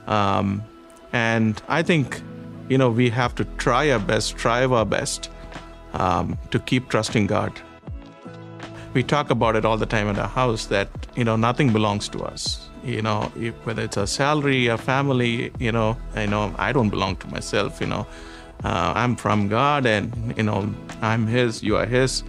um, 0.06 0.64
and 1.12 1.60
I 1.68 1.82
think 1.82 2.22
you 2.70 2.78
know 2.78 2.92
we 2.92 3.10
have 3.10 3.34
to 3.36 3.46
try 3.58 3.90
our 3.90 4.00
best, 4.00 4.28
strive 4.28 4.72
our 4.72 4.86
best 4.86 5.32
um, 5.96 6.38
to 6.52 6.60
keep 6.60 6.90
trusting 6.90 7.28
God. 7.28 7.52
We 8.94 9.04
talk 9.04 9.30
about 9.30 9.56
it 9.56 9.66
all 9.66 9.78
the 9.78 9.86
time 9.86 10.08
in 10.08 10.18
our 10.18 10.28
house 10.28 10.68
that 10.68 10.90
you 11.16 11.24
know 11.24 11.36
nothing 11.36 11.74
belongs 11.74 12.08
to 12.10 12.24
us. 12.24 12.70
You 12.84 13.02
know, 13.02 13.32
if, 13.36 13.54
whether 13.66 13.84
it's 13.84 13.98
a 13.98 14.08
salary, 14.08 14.68
a 14.68 14.78
family. 14.78 15.52
You 15.60 15.72
know, 15.72 15.98
I 16.16 16.26
know 16.26 16.54
I 16.58 16.72
don't 16.72 16.90
belong 16.90 17.18
to 17.18 17.28
myself. 17.28 17.82
You 17.82 17.88
know, 17.88 18.08
uh, 18.64 18.94
I'm 18.96 19.16
from 19.16 19.48
God, 19.50 19.86
and 19.86 20.34
you 20.38 20.44
know 20.44 20.74
I'm 21.02 21.28
His. 21.28 21.62
You 21.64 21.76
are 21.78 21.86
His. 21.86 22.24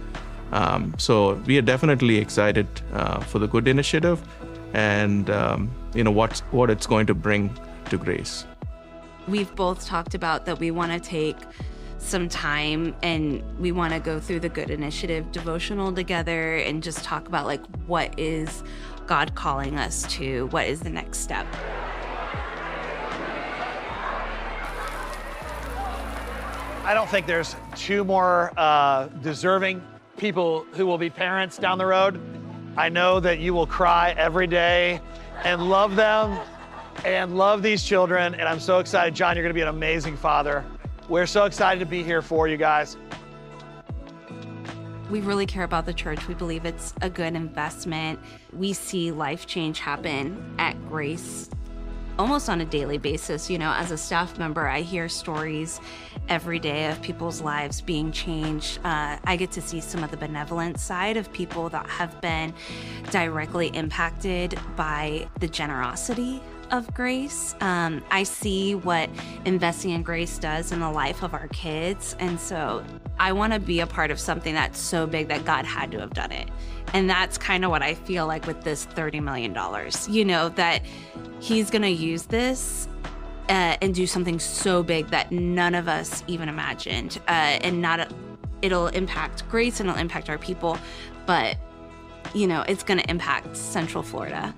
Um, 0.51 0.93
so 0.97 1.33
we 1.45 1.57
are 1.57 1.61
definitely 1.61 2.17
excited 2.17 2.67
uh, 2.93 3.19
for 3.19 3.39
the 3.39 3.47
good 3.47 3.67
initiative, 3.67 4.21
and 4.73 5.29
um, 5.29 5.71
you 5.93 6.03
know 6.03 6.11
what's, 6.11 6.39
what 6.51 6.69
it's 6.69 6.87
going 6.87 7.05
to 7.07 7.13
bring 7.13 7.57
to 7.89 7.97
Grace. 7.97 8.45
We've 9.27 9.53
both 9.55 9.85
talked 9.85 10.15
about 10.15 10.45
that 10.45 10.59
we 10.59 10.71
want 10.71 10.91
to 10.93 10.99
take 10.99 11.35
some 12.07 12.29
time 12.29 12.95
and 13.03 13.43
we 13.59 13.71
want 13.71 13.93
to 13.93 13.99
go 13.99 14.19
through 14.19 14.39
the 14.39 14.49
Good 14.49 14.69
Initiative 14.69 15.31
devotional 15.31 15.91
together 15.91 16.55
and 16.55 16.81
just 16.81 17.03
talk 17.03 17.27
about 17.27 17.45
like 17.45 17.65
what 17.85 18.17
is 18.17 18.63
God 19.05 19.35
calling 19.35 19.77
us 19.77 20.03
to? 20.13 20.47
What 20.47 20.67
is 20.67 20.79
the 20.81 20.89
next 20.89 21.19
step? 21.19 21.45
I 26.83 26.93
don't 26.93 27.09
think 27.09 27.25
there's 27.25 27.55
two 27.75 28.05
more 28.05 28.53
uh, 28.55 29.07
deserving 29.21 29.81
people 30.15 30.65
who 30.71 30.85
will 30.85 30.97
be 30.97 31.09
parents 31.09 31.57
down 31.57 31.77
the 31.77 31.85
road. 31.85 32.19
I 32.77 32.87
know 32.87 33.19
that 33.19 33.39
you 33.39 33.53
will 33.53 33.67
cry 33.67 34.15
every 34.17 34.47
day 34.47 35.01
and 35.43 35.69
love 35.69 35.97
them 35.97 36.39
and 37.03 37.37
love 37.37 37.61
these 37.61 37.83
children. 37.83 38.35
And 38.35 38.47
I'm 38.47 38.59
so 38.59 38.79
excited, 38.79 39.15
John, 39.15 39.35
you're 39.35 39.43
going 39.43 39.49
to 39.49 39.57
be 39.57 39.61
an 39.61 39.67
amazing 39.67 40.15
father. 40.15 40.63
We're 41.09 41.25
so 41.25 41.45
excited 41.45 41.79
to 41.79 41.85
be 41.85 42.03
here 42.03 42.21
for 42.21 42.47
you 42.47 42.57
guys. 42.57 42.97
We 45.09 45.21
really 45.21 45.45
care 45.45 45.63
about 45.63 45.85
the 45.85 45.93
church. 45.93 46.27
We 46.27 46.33
believe 46.33 46.65
it's 46.65 46.93
a 47.01 47.09
good 47.09 47.33
investment. 47.33 48.19
We 48.51 48.73
see 48.73 49.11
life 49.11 49.47
change 49.47 49.79
happen 49.79 50.55
at 50.59 50.73
Grace 50.89 51.49
almost 52.19 52.49
on 52.49 52.61
a 52.61 52.65
daily 52.65 52.97
basis. 52.97 53.49
You 53.49 53.57
know, 53.57 53.71
as 53.71 53.91
a 53.91 53.97
staff 53.97 54.37
member, 54.37 54.67
I 54.67 54.81
hear 54.81 55.07
stories 55.07 55.79
every 56.29 56.59
day 56.59 56.89
of 56.89 57.01
people's 57.01 57.41
lives 57.41 57.79
being 57.79 58.11
changed. 58.11 58.79
Uh, 58.83 59.17
I 59.23 59.35
get 59.37 59.51
to 59.51 59.61
see 59.61 59.79
some 59.79 60.03
of 60.03 60.11
the 60.11 60.17
benevolent 60.17 60.79
side 60.79 61.15
of 61.15 61.31
people 61.31 61.69
that 61.69 61.87
have 61.87 62.19
been 62.21 62.53
directly 63.11 63.67
impacted 63.67 64.59
by 64.75 65.27
the 65.39 65.47
generosity 65.47 66.41
of 66.71 66.93
grace. 66.93 67.55
Um, 67.61 68.03
I 68.11 68.23
see 68.23 68.75
what 68.75 69.09
investing 69.45 69.91
in 69.91 70.03
grace 70.03 70.37
does 70.37 70.71
in 70.71 70.79
the 70.79 70.91
life 70.91 71.23
of 71.23 71.33
our 71.33 71.47
kids. 71.49 72.15
And 72.19 72.39
so 72.39 72.83
I 73.19 73.31
want 73.31 73.53
to 73.53 73.59
be 73.59 73.79
a 73.79 73.87
part 73.87 74.11
of 74.11 74.19
something 74.19 74.53
that's 74.53 74.79
so 74.79 75.07
big 75.07 75.27
that 75.29 75.45
God 75.45 75.65
had 75.65 75.91
to 75.91 75.99
have 75.99 76.13
done 76.13 76.31
it. 76.31 76.49
And 76.93 77.09
that's 77.09 77.37
kind 77.37 77.65
of 77.65 77.71
what 77.71 77.83
I 77.83 77.93
feel 77.93 78.27
like 78.27 78.47
with 78.47 78.61
this 78.63 78.85
$30 78.85 79.21
million. 79.21 79.55
You 80.09 80.25
know, 80.25 80.49
that 80.49 80.83
He's 81.39 81.69
going 81.69 81.83
to 81.83 81.89
use 81.89 82.23
this 82.23 82.87
uh, 83.49 83.77
and 83.81 83.93
do 83.93 84.07
something 84.07 84.39
so 84.39 84.83
big 84.83 85.07
that 85.07 85.31
none 85.31 85.75
of 85.75 85.87
us 85.87 86.23
even 86.27 86.49
imagined. 86.49 87.19
Uh, 87.27 87.59
and 87.61 87.81
not, 87.81 87.99
a, 87.99 88.07
it'll 88.61 88.87
impact 88.87 89.47
grace 89.49 89.79
and 89.79 89.89
it'll 89.89 89.99
impact 89.99 90.29
our 90.29 90.37
people, 90.37 90.77
but, 91.25 91.57
you 92.33 92.47
know, 92.47 92.63
it's 92.67 92.83
going 92.83 92.99
to 92.99 93.09
impact 93.09 93.55
Central 93.55 94.03
Florida. 94.03 94.53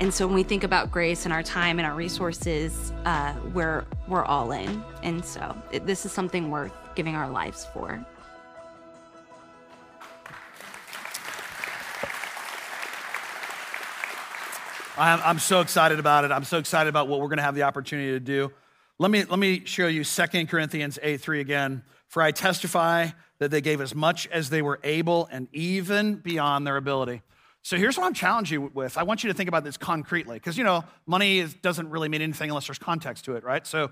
And 0.00 0.14
so 0.14 0.26
when 0.26 0.34
we 0.34 0.42
think 0.42 0.64
about 0.64 0.90
grace 0.90 1.26
and 1.26 1.32
our 1.32 1.42
time 1.42 1.78
and 1.78 1.86
our 1.86 1.94
resources, 1.94 2.90
uh, 3.04 3.34
we're 3.52 3.84
we're 4.08 4.24
all 4.24 4.50
in. 4.50 4.82
And 5.02 5.22
so 5.22 5.54
it, 5.72 5.84
this 5.84 6.06
is 6.06 6.12
something 6.12 6.50
worth 6.50 6.72
giving 6.94 7.16
our 7.16 7.28
lives 7.28 7.66
for. 7.74 8.02
I'm, 14.96 15.20
I'm 15.22 15.38
so 15.38 15.60
excited 15.60 15.98
about 15.98 16.24
it. 16.24 16.32
I'm 16.32 16.44
so 16.44 16.56
excited 16.56 16.88
about 16.88 17.06
what 17.08 17.20
we're 17.20 17.28
going 17.28 17.36
to 17.36 17.42
have 17.42 17.54
the 17.54 17.62
opportunity 17.64 18.12
to 18.12 18.20
do. 18.20 18.52
Let 18.98 19.10
me, 19.10 19.24
let 19.24 19.38
me 19.38 19.64
show 19.64 19.86
you 19.86 20.04
2 20.04 20.46
Corinthians 20.46 20.98
8 21.02 21.20
3 21.20 21.40
again. 21.40 21.82
For 22.06 22.22
I 22.22 22.32
testify 22.32 23.08
that 23.38 23.50
they 23.50 23.60
gave 23.60 23.80
as 23.80 23.94
much 23.94 24.26
as 24.28 24.50
they 24.50 24.62
were 24.62 24.80
able 24.82 25.28
and 25.30 25.48
even 25.52 26.16
beyond 26.16 26.66
their 26.66 26.76
ability 26.76 27.22
so 27.62 27.76
here's 27.76 27.96
what 27.96 28.06
I'm 28.06 28.14
challenging 28.14 28.62
you 28.62 28.70
with. 28.72 28.96
I 28.96 29.02
want 29.02 29.22
you 29.22 29.28
to 29.28 29.34
think 29.34 29.48
about 29.48 29.64
this 29.64 29.76
concretely, 29.76 30.36
because 30.36 30.56
you 30.56 30.64
know, 30.64 30.84
money 31.06 31.38
is, 31.38 31.54
doesn't 31.54 31.90
really 31.90 32.08
mean 32.08 32.22
anything 32.22 32.50
unless 32.50 32.66
there's 32.66 32.78
context 32.78 33.24
to 33.26 33.36
it, 33.36 33.44
right? 33.44 33.66
So, 33.66 33.90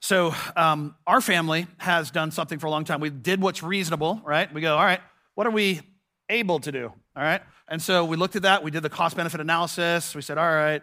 so 0.00 0.34
um, 0.56 0.96
our 1.06 1.20
family 1.20 1.66
has 1.78 2.10
done 2.10 2.30
something 2.30 2.58
for 2.58 2.66
a 2.66 2.70
long 2.70 2.84
time. 2.84 3.00
We 3.00 3.10
did 3.10 3.40
what's 3.40 3.62
reasonable, 3.62 4.20
right? 4.24 4.52
We 4.52 4.60
go, 4.60 4.76
all 4.76 4.84
right, 4.84 5.00
what 5.34 5.46
are 5.46 5.52
we 5.52 5.80
able 6.28 6.60
to 6.60 6.72
do? 6.72 6.92
All 7.16 7.22
right, 7.22 7.42
and 7.68 7.80
so 7.80 8.04
we 8.04 8.16
looked 8.16 8.36
at 8.36 8.42
that. 8.42 8.64
We 8.64 8.70
did 8.70 8.82
the 8.82 8.90
cost 8.90 9.16
benefit 9.16 9.40
analysis. 9.40 10.14
We 10.14 10.22
said, 10.22 10.36
all 10.36 10.44
right, 10.52 10.82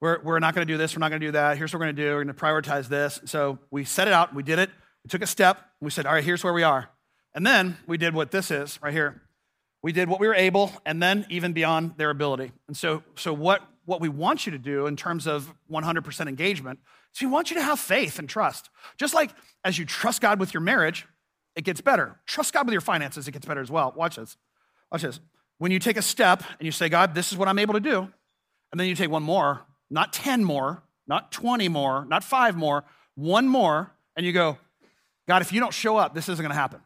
we're, 0.00 0.20
we're 0.20 0.38
not 0.40 0.54
going 0.54 0.66
to 0.66 0.72
do 0.72 0.76
this. 0.76 0.94
We're 0.94 1.00
not 1.00 1.10
going 1.10 1.20
to 1.20 1.26
do 1.28 1.32
that. 1.32 1.56
Here's 1.56 1.72
what 1.72 1.78
we're 1.78 1.86
going 1.86 1.96
to 1.96 2.02
do. 2.02 2.08
We're 2.08 2.24
going 2.24 2.34
to 2.34 2.40
prioritize 2.40 2.88
this. 2.88 3.20
So 3.24 3.58
we 3.70 3.84
set 3.84 4.08
it 4.08 4.14
out. 4.14 4.34
We 4.34 4.42
did 4.42 4.58
it. 4.58 4.68
We 5.04 5.08
took 5.08 5.22
a 5.22 5.26
step. 5.26 5.58
We 5.80 5.90
said, 5.90 6.06
all 6.06 6.14
right, 6.14 6.24
here's 6.24 6.42
where 6.44 6.52
we 6.52 6.64
are. 6.64 6.90
And 7.34 7.46
then 7.46 7.78
we 7.86 7.98
did 7.98 8.12
what 8.12 8.30
this 8.30 8.50
is 8.50 8.80
right 8.82 8.92
here. 8.92 9.22
We 9.82 9.92
did 9.92 10.08
what 10.08 10.20
we 10.20 10.28
were 10.28 10.34
able, 10.34 10.72
and 10.86 11.02
then 11.02 11.26
even 11.28 11.52
beyond 11.52 11.94
their 11.96 12.10
ability. 12.10 12.52
And 12.68 12.76
so, 12.76 13.02
so 13.16 13.32
what, 13.32 13.62
what 13.84 14.00
we 14.00 14.08
want 14.08 14.46
you 14.46 14.52
to 14.52 14.58
do 14.58 14.86
in 14.86 14.96
terms 14.96 15.26
of 15.26 15.52
100% 15.70 16.28
engagement 16.28 16.78
is 17.14 17.20
we 17.20 17.26
want 17.26 17.50
you 17.50 17.56
to 17.56 17.62
have 17.62 17.80
faith 17.80 18.18
and 18.18 18.28
trust. 18.28 18.70
Just 18.96 19.12
like 19.12 19.30
as 19.64 19.78
you 19.78 19.84
trust 19.84 20.20
God 20.20 20.38
with 20.38 20.54
your 20.54 20.60
marriage, 20.60 21.06
it 21.56 21.64
gets 21.64 21.80
better. 21.80 22.20
Trust 22.26 22.54
God 22.54 22.66
with 22.66 22.72
your 22.72 22.80
finances, 22.80 23.26
it 23.26 23.32
gets 23.32 23.46
better 23.46 23.60
as 23.60 23.70
well. 23.70 23.92
Watch 23.96 24.16
this. 24.16 24.36
Watch 24.90 25.02
this. 25.02 25.20
When 25.58 25.72
you 25.72 25.78
take 25.78 25.96
a 25.96 26.02
step 26.02 26.42
and 26.58 26.66
you 26.66 26.72
say, 26.72 26.88
God, 26.88 27.14
this 27.14 27.32
is 27.32 27.38
what 27.38 27.48
I'm 27.48 27.58
able 27.58 27.74
to 27.74 27.80
do, 27.80 28.08
and 28.70 28.80
then 28.80 28.86
you 28.86 28.94
take 28.94 29.10
one 29.10 29.22
more, 29.22 29.62
not 29.90 30.12
10 30.12 30.44
more, 30.44 30.82
not 31.06 31.32
20 31.32 31.68
more, 31.68 32.04
not 32.06 32.24
five 32.24 32.56
more, 32.56 32.84
one 33.14 33.48
more, 33.48 33.92
and 34.16 34.24
you 34.24 34.32
go, 34.32 34.58
God, 35.28 35.42
if 35.42 35.52
you 35.52 35.60
don't 35.60 35.74
show 35.74 35.96
up, 35.96 36.14
this 36.14 36.28
isn't 36.28 36.42
going 36.42 36.50
to 36.50 36.58
happen. 36.58 36.80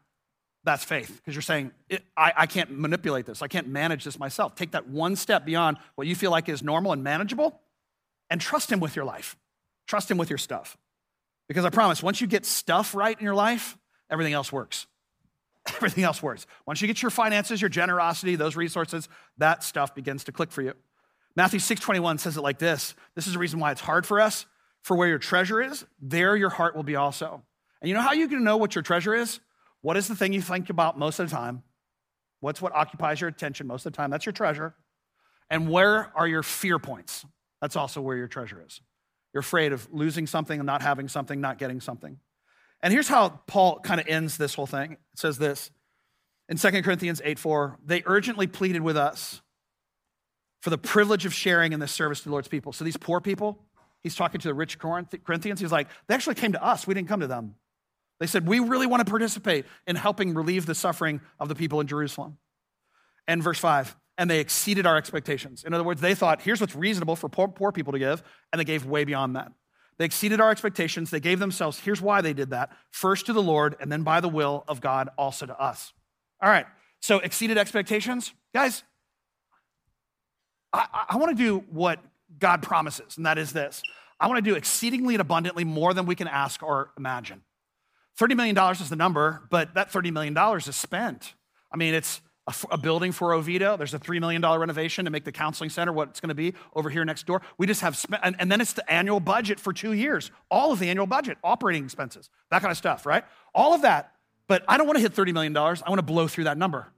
That's 0.67 0.83
faith, 0.83 1.15
because 1.15 1.33
you're 1.33 1.43
saying, 1.43 1.71
I, 2.17 2.33
I 2.39 2.47
can't 2.47 2.77
manipulate 2.77 3.25
this. 3.25 3.41
I 3.41 3.47
can't 3.47 3.69
manage 3.69 4.03
this 4.03 4.19
myself. 4.19 4.57
Take 4.57 4.73
that 4.73 4.89
one 4.89 5.15
step 5.15 5.47
beyond 5.47 5.79
what 5.95 6.09
you 6.09 6.17
feel 6.17 6.33
like 6.33 6.49
is 6.49 6.61
normal 6.61 6.91
and 6.93 7.05
manageable 7.05 7.61
and 8.31 8.41
trust 8.41 8.73
Him 8.73 8.81
with 8.81 8.97
your 8.97 9.05
life. 9.05 9.37
Trust 9.87 10.11
Him 10.11 10.19
with 10.19 10.29
your 10.29 10.39
stuff. 10.39 10.77
Because 11.47 11.65
I 11.65 11.71
promise, 11.71 12.03
once 12.03 12.21
you 12.21 12.27
get 12.27 12.45
stuff 12.45 12.97
right 12.97 13.17
in 13.17 13.23
your 13.23 13.37
life, 13.37 13.79
everything 14.11 14.33
else 14.33 14.51
works. 14.51 14.89
Everything 15.77 16.03
else 16.03 16.21
works. 16.21 16.47
Once 16.67 16.81
you 16.81 16.89
get 16.89 17.01
your 17.01 17.11
finances, 17.11 17.61
your 17.61 17.69
generosity, 17.69 18.35
those 18.35 18.57
resources, 18.57 19.09
that 19.39 19.63
stuff 19.63 19.95
begins 19.95 20.25
to 20.25 20.33
click 20.33 20.51
for 20.51 20.63
you. 20.63 20.75
Matthew 21.37 21.61
6:21 21.61 22.19
says 22.19 22.37
it 22.37 22.41
like 22.41 22.59
this. 22.59 22.97
This 23.15 23.29
is 23.29 23.35
the 23.35 23.39
reason 23.39 23.61
why 23.61 23.71
it's 23.71 23.81
hard 23.81 24.05
for 24.05 24.21
us. 24.21 24.47
For 24.83 24.97
where 24.97 25.09
your 25.09 25.19
treasure 25.19 25.61
is, 25.61 25.85
there 26.01 26.37
your 26.37 26.51
heart 26.51 26.75
will 26.75 26.85
be 26.85 26.97
also. 26.97 27.43
And 27.81 27.89
you 27.89 27.95
know 27.95 28.01
how 28.01 28.13
you 28.13 28.27
can 28.27 28.43
know 28.43 28.57
what 28.57 28.75
your 28.75 28.83
treasure 28.83 29.15
is? 29.15 29.41
What 29.83 29.97
is 29.97 30.09
the 30.09 30.17
thing 30.17 30.33
you 30.33 30.43
think 30.43 30.71
about 30.71 30.99
most 30.99 31.19
of 31.19 31.29
the 31.29 31.37
time? 31.37 31.63
What's 32.41 32.61
what 32.61 32.75
occupies 32.75 33.21
your 33.21 33.29
attention 33.29 33.67
most 33.67 33.87
of 33.87 33.93
the 33.93 33.97
time? 33.97 34.11
That's 34.11 34.27
your 34.27 34.33
treasure. 34.33 34.75
And 35.49 35.71
where 35.71 36.13
are 36.15 36.27
your 36.27 36.43
fear 36.43 36.79
points? 36.79 37.25
That's 37.61 37.77
also 37.77 38.01
where 38.01 38.17
your 38.17 38.29
treasure 38.29 38.63
is. 38.67 38.81
You're 39.33 39.41
afraid 39.41 39.73
of 39.73 39.89
losing 39.93 40.27
something 40.27 40.59
and 40.59 40.67
not 40.67 40.83
having 40.83 41.09
something, 41.09 41.41
not 41.41 41.59
getting 41.59 41.81
something. 41.81 42.19
And 42.83 42.93
here's 42.93 43.09
how 43.09 43.41
Paul 43.47 43.81
kind 43.81 44.01
of 44.01 44.07
ends 44.09 44.37
this 44.37 44.55
whole 44.55 44.67
thing. 44.67 44.93
It 44.93 44.99
says 45.15 45.39
this 45.39 45.71
in 46.49 46.57
2 46.57 46.83
Corinthians 46.83 47.21
8 47.25 47.39
4, 47.39 47.79
they 47.85 48.03
urgently 48.07 48.47
pleaded 48.47 48.83
with 48.83 48.97
us 48.97 49.41
for 50.61 50.71
the 50.71 50.79
privilege 50.79 51.27
of 51.27 51.35
sharing 51.35 51.73
in 51.73 51.81
this 51.81 51.93
service 51.93 52.21
to 52.21 52.25
the 52.25 52.31
Lord's 52.31 52.49
people. 52.49 52.73
So 52.73 52.85
these 52.85 52.97
poor 52.97 53.21
people, 53.21 53.59
he's 54.03 54.15
talking 54.15 54.41
to 54.41 54.49
the 54.49 54.55
rich 54.55 54.79
Corinthians, 54.79 55.61
he's 55.61 55.73
like, 55.73 55.89
they 56.07 56.15
actually 56.15 56.37
came 56.37 56.53
to 56.53 56.65
us. 56.65 56.87
We 56.87 56.95
didn't 56.95 57.09
come 57.09 57.21
to 57.21 57.27
them. 57.27 57.57
They 58.21 58.27
said, 58.27 58.47
We 58.47 58.59
really 58.59 58.87
want 58.87 59.05
to 59.05 59.11
participate 59.11 59.67
in 59.87 59.97
helping 59.97 60.35
relieve 60.35 60.67
the 60.67 60.75
suffering 60.75 61.21
of 61.39 61.49
the 61.49 61.55
people 61.55 61.81
in 61.81 61.87
Jerusalem. 61.87 62.39
And 63.29 63.43
verse 63.43 63.59
5, 63.59 63.97
and 64.19 64.31
they 64.31 64.41
exceeded 64.41 64.87
our 64.87 64.97
expectations. 64.97 65.65
In 65.65 65.75
other 65.75 65.85
words, 65.85 66.01
they 66.01 66.15
thought, 66.15 66.43
here's 66.43 66.61
what's 66.61 66.77
reasonable 66.77 67.17
for 67.17 67.29
poor, 67.29 67.49
poor 67.49 67.73
people 67.73 67.93
to 67.93 67.99
give, 67.99 68.23
and 68.53 68.61
they 68.61 68.65
gave 68.65 68.87
way 68.87 69.05
beyond 69.05 69.37
that. 69.37 69.53
They 69.99 70.05
exceeded 70.05 70.41
our 70.41 70.51
expectations. 70.51 71.11
They 71.11 71.21
gave 71.21 71.39
themselves, 71.39 71.81
here's 71.81 72.01
why 72.01 72.21
they 72.21 72.33
did 72.33 72.51
that 72.51 72.71
first 72.91 73.27
to 73.27 73.33
the 73.33 73.43
Lord, 73.43 73.77
and 73.81 73.91
then 73.91 74.03
by 74.03 74.21
the 74.21 74.29
will 74.29 74.65
of 74.69 74.81
God 74.81 75.09
also 75.19 75.47
to 75.47 75.59
us. 75.59 75.93
All 76.41 76.51
right, 76.51 76.67
so 77.01 77.19
exceeded 77.19 77.59
expectations. 77.59 78.33
Guys, 78.55 78.83
I, 80.73 81.07
I 81.11 81.17
want 81.17 81.37
to 81.37 81.43
do 81.43 81.65
what 81.71 81.99
God 82.39 82.63
promises, 82.63 83.17
and 83.17 83.27
that 83.27 83.39
is 83.39 83.53
this 83.53 83.83
I 84.21 84.29
want 84.29 84.43
to 84.43 84.51
do 84.51 84.57
exceedingly 84.57 85.15
and 85.15 85.21
abundantly 85.21 85.65
more 85.65 85.95
than 85.95 86.07
we 86.07 86.15
can 86.15 86.29
ask 86.29 86.63
or 86.63 86.91
imagine. 86.97 87.43
$30 88.19 88.37
million 88.37 88.73
is 88.73 88.89
the 88.89 88.97
number, 88.97 89.47
but 89.51 89.75
that 89.75 89.91
$30 89.91 90.13
million 90.13 90.37
is 90.57 90.77
spent. 90.77 91.35
I 91.73 91.77
mean, 91.77 91.95
it's 91.95 92.21
a, 92.47 92.55
a 92.73 92.79
building 92.79 93.13
for 93.13 93.33
Oviedo. 93.35 93.77
There's 93.77 93.95
a 93.95 93.99
$3 93.99 94.21
million 94.21 94.43
renovation 94.43 95.05
to 95.05 95.11
make 95.11 95.25
the 95.25 95.33
counseling 95.33 95.71
center 95.71 95.93
what 95.93 96.09
it's 96.09 96.21
going 96.21 96.29
to 96.29 96.35
be 96.35 96.55
over 96.75 96.89
here 96.91 97.05
next 97.05 97.27
door. 97.27 97.43
We 97.59 97.67
just 97.67 97.81
have 97.81 97.97
spent, 97.97 98.23
and, 98.25 98.37
and 98.39 98.51
then 98.51 98.61
it's 98.61 98.73
the 98.73 98.91
annual 98.91 99.21
budget 99.21 99.61
for 99.61 99.73
two 99.73 99.93
years, 99.93 100.31
all 100.51 100.73
of 100.73 100.79
the 100.79 100.89
annual 100.89 101.07
budget, 101.07 101.39
operating 101.43 101.85
expenses, 101.85 102.31
that 102.51 102.63
kind 102.63 102.71
of 102.71 102.79
stuff, 102.79 103.05
right? 103.05 103.25
All 103.55 103.75
of 103.75 103.83
that. 103.83 104.13
But 104.49 104.65
I 104.69 104.79
don't 104.79 104.87
want 104.87 104.97
to 104.97 105.03
hit 105.03 105.13
$30 105.13 105.33
million. 105.33 105.57
I 105.57 105.89
want 105.89 105.99
to 105.99 106.03
blow 106.03 106.29
through 106.29 106.45
that 106.45 106.57
number. 106.57 106.93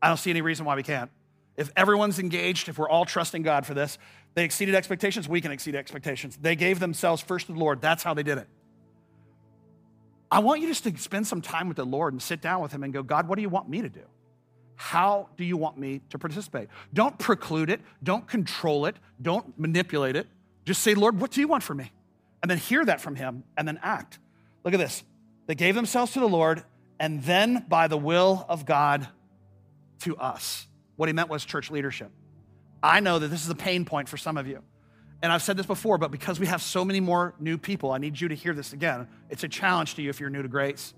I 0.00 0.08
don't 0.08 0.16
see 0.16 0.30
any 0.30 0.40
reason 0.40 0.64
why 0.64 0.74
we 0.74 0.82
can't. 0.82 1.10
If 1.56 1.70
everyone's 1.76 2.18
engaged, 2.18 2.68
if 2.68 2.78
we're 2.78 2.88
all 2.88 3.04
trusting 3.04 3.42
God 3.42 3.66
for 3.66 3.74
this, 3.74 3.98
they 4.34 4.44
exceeded 4.44 4.74
expectations, 4.74 5.28
we 5.28 5.42
can 5.42 5.52
exceed 5.52 5.74
expectations. 5.74 6.38
They 6.40 6.56
gave 6.56 6.80
themselves 6.80 7.20
first 7.20 7.46
to 7.46 7.52
the 7.52 7.58
Lord. 7.58 7.82
That's 7.82 8.02
how 8.02 8.14
they 8.14 8.22
did 8.22 8.38
it. 8.38 8.48
I 10.32 10.38
want 10.38 10.62
you 10.62 10.68
just 10.68 10.84
to 10.84 10.96
spend 10.96 11.26
some 11.26 11.42
time 11.42 11.68
with 11.68 11.76
the 11.76 11.84
Lord 11.84 12.14
and 12.14 12.22
sit 12.22 12.40
down 12.40 12.62
with 12.62 12.72
Him 12.72 12.82
and 12.84 12.92
go, 12.92 13.02
God, 13.02 13.28
what 13.28 13.36
do 13.36 13.42
you 13.42 13.50
want 13.50 13.68
me 13.68 13.82
to 13.82 13.90
do? 13.90 14.00
How 14.76 15.28
do 15.36 15.44
you 15.44 15.58
want 15.58 15.76
me 15.76 16.00
to 16.08 16.18
participate? 16.18 16.68
Don't 16.94 17.18
preclude 17.18 17.68
it, 17.68 17.82
don't 18.02 18.26
control 18.26 18.86
it, 18.86 18.96
don't 19.20 19.58
manipulate 19.58 20.16
it. 20.16 20.26
Just 20.64 20.82
say, 20.82 20.94
Lord, 20.94 21.20
what 21.20 21.32
do 21.32 21.40
you 21.40 21.48
want 21.48 21.62
from 21.62 21.76
me? 21.76 21.92
And 22.40 22.50
then 22.50 22.56
hear 22.56 22.82
that 22.82 23.02
from 23.02 23.14
Him 23.14 23.44
and 23.58 23.68
then 23.68 23.78
act. 23.82 24.18
Look 24.64 24.72
at 24.72 24.80
this. 24.80 25.04
They 25.46 25.54
gave 25.54 25.74
themselves 25.74 26.12
to 26.14 26.20
the 26.20 26.28
Lord 26.28 26.64
and 26.98 27.22
then 27.24 27.66
by 27.68 27.86
the 27.86 27.98
will 27.98 28.46
of 28.48 28.64
God 28.64 29.06
to 30.00 30.16
us. 30.16 30.66
What 30.96 31.10
He 31.10 31.12
meant 31.12 31.28
was 31.28 31.44
church 31.44 31.70
leadership. 31.70 32.10
I 32.82 33.00
know 33.00 33.18
that 33.18 33.28
this 33.28 33.44
is 33.44 33.50
a 33.50 33.54
pain 33.54 33.84
point 33.84 34.08
for 34.08 34.16
some 34.16 34.38
of 34.38 34.46
you. 34.46 34.62
And 35.22 35.32
I've 35.32 35.42
said 35.42 35.56
this 35.56 35.66
before, 35.66 35.98
but 35.98 36.10
because 36.10 36.40
we 36.40 36.46
have 36.46 36.60
so 36.60 36.84
many 36.84 36.98
more 36.98 37.34
new 37.38 37.56
people, 37.56 37.92
I 37.92 37.98
need 37.98 38.20
you 38.20 38.28
to 38.28 38.34
hear 38.34 38.54
this 38.54 38.72
again. 38.72 39.06
It's 39.30 39.44
a 39.44 39.48
challenge 39.48 39.94
to 39.94 40.02
you 40.02 40.10
if 40.10 40.18
you're 40.18 40.30
new 40.30 40.42
to 40.42 40.48
grace. 40.48 40.94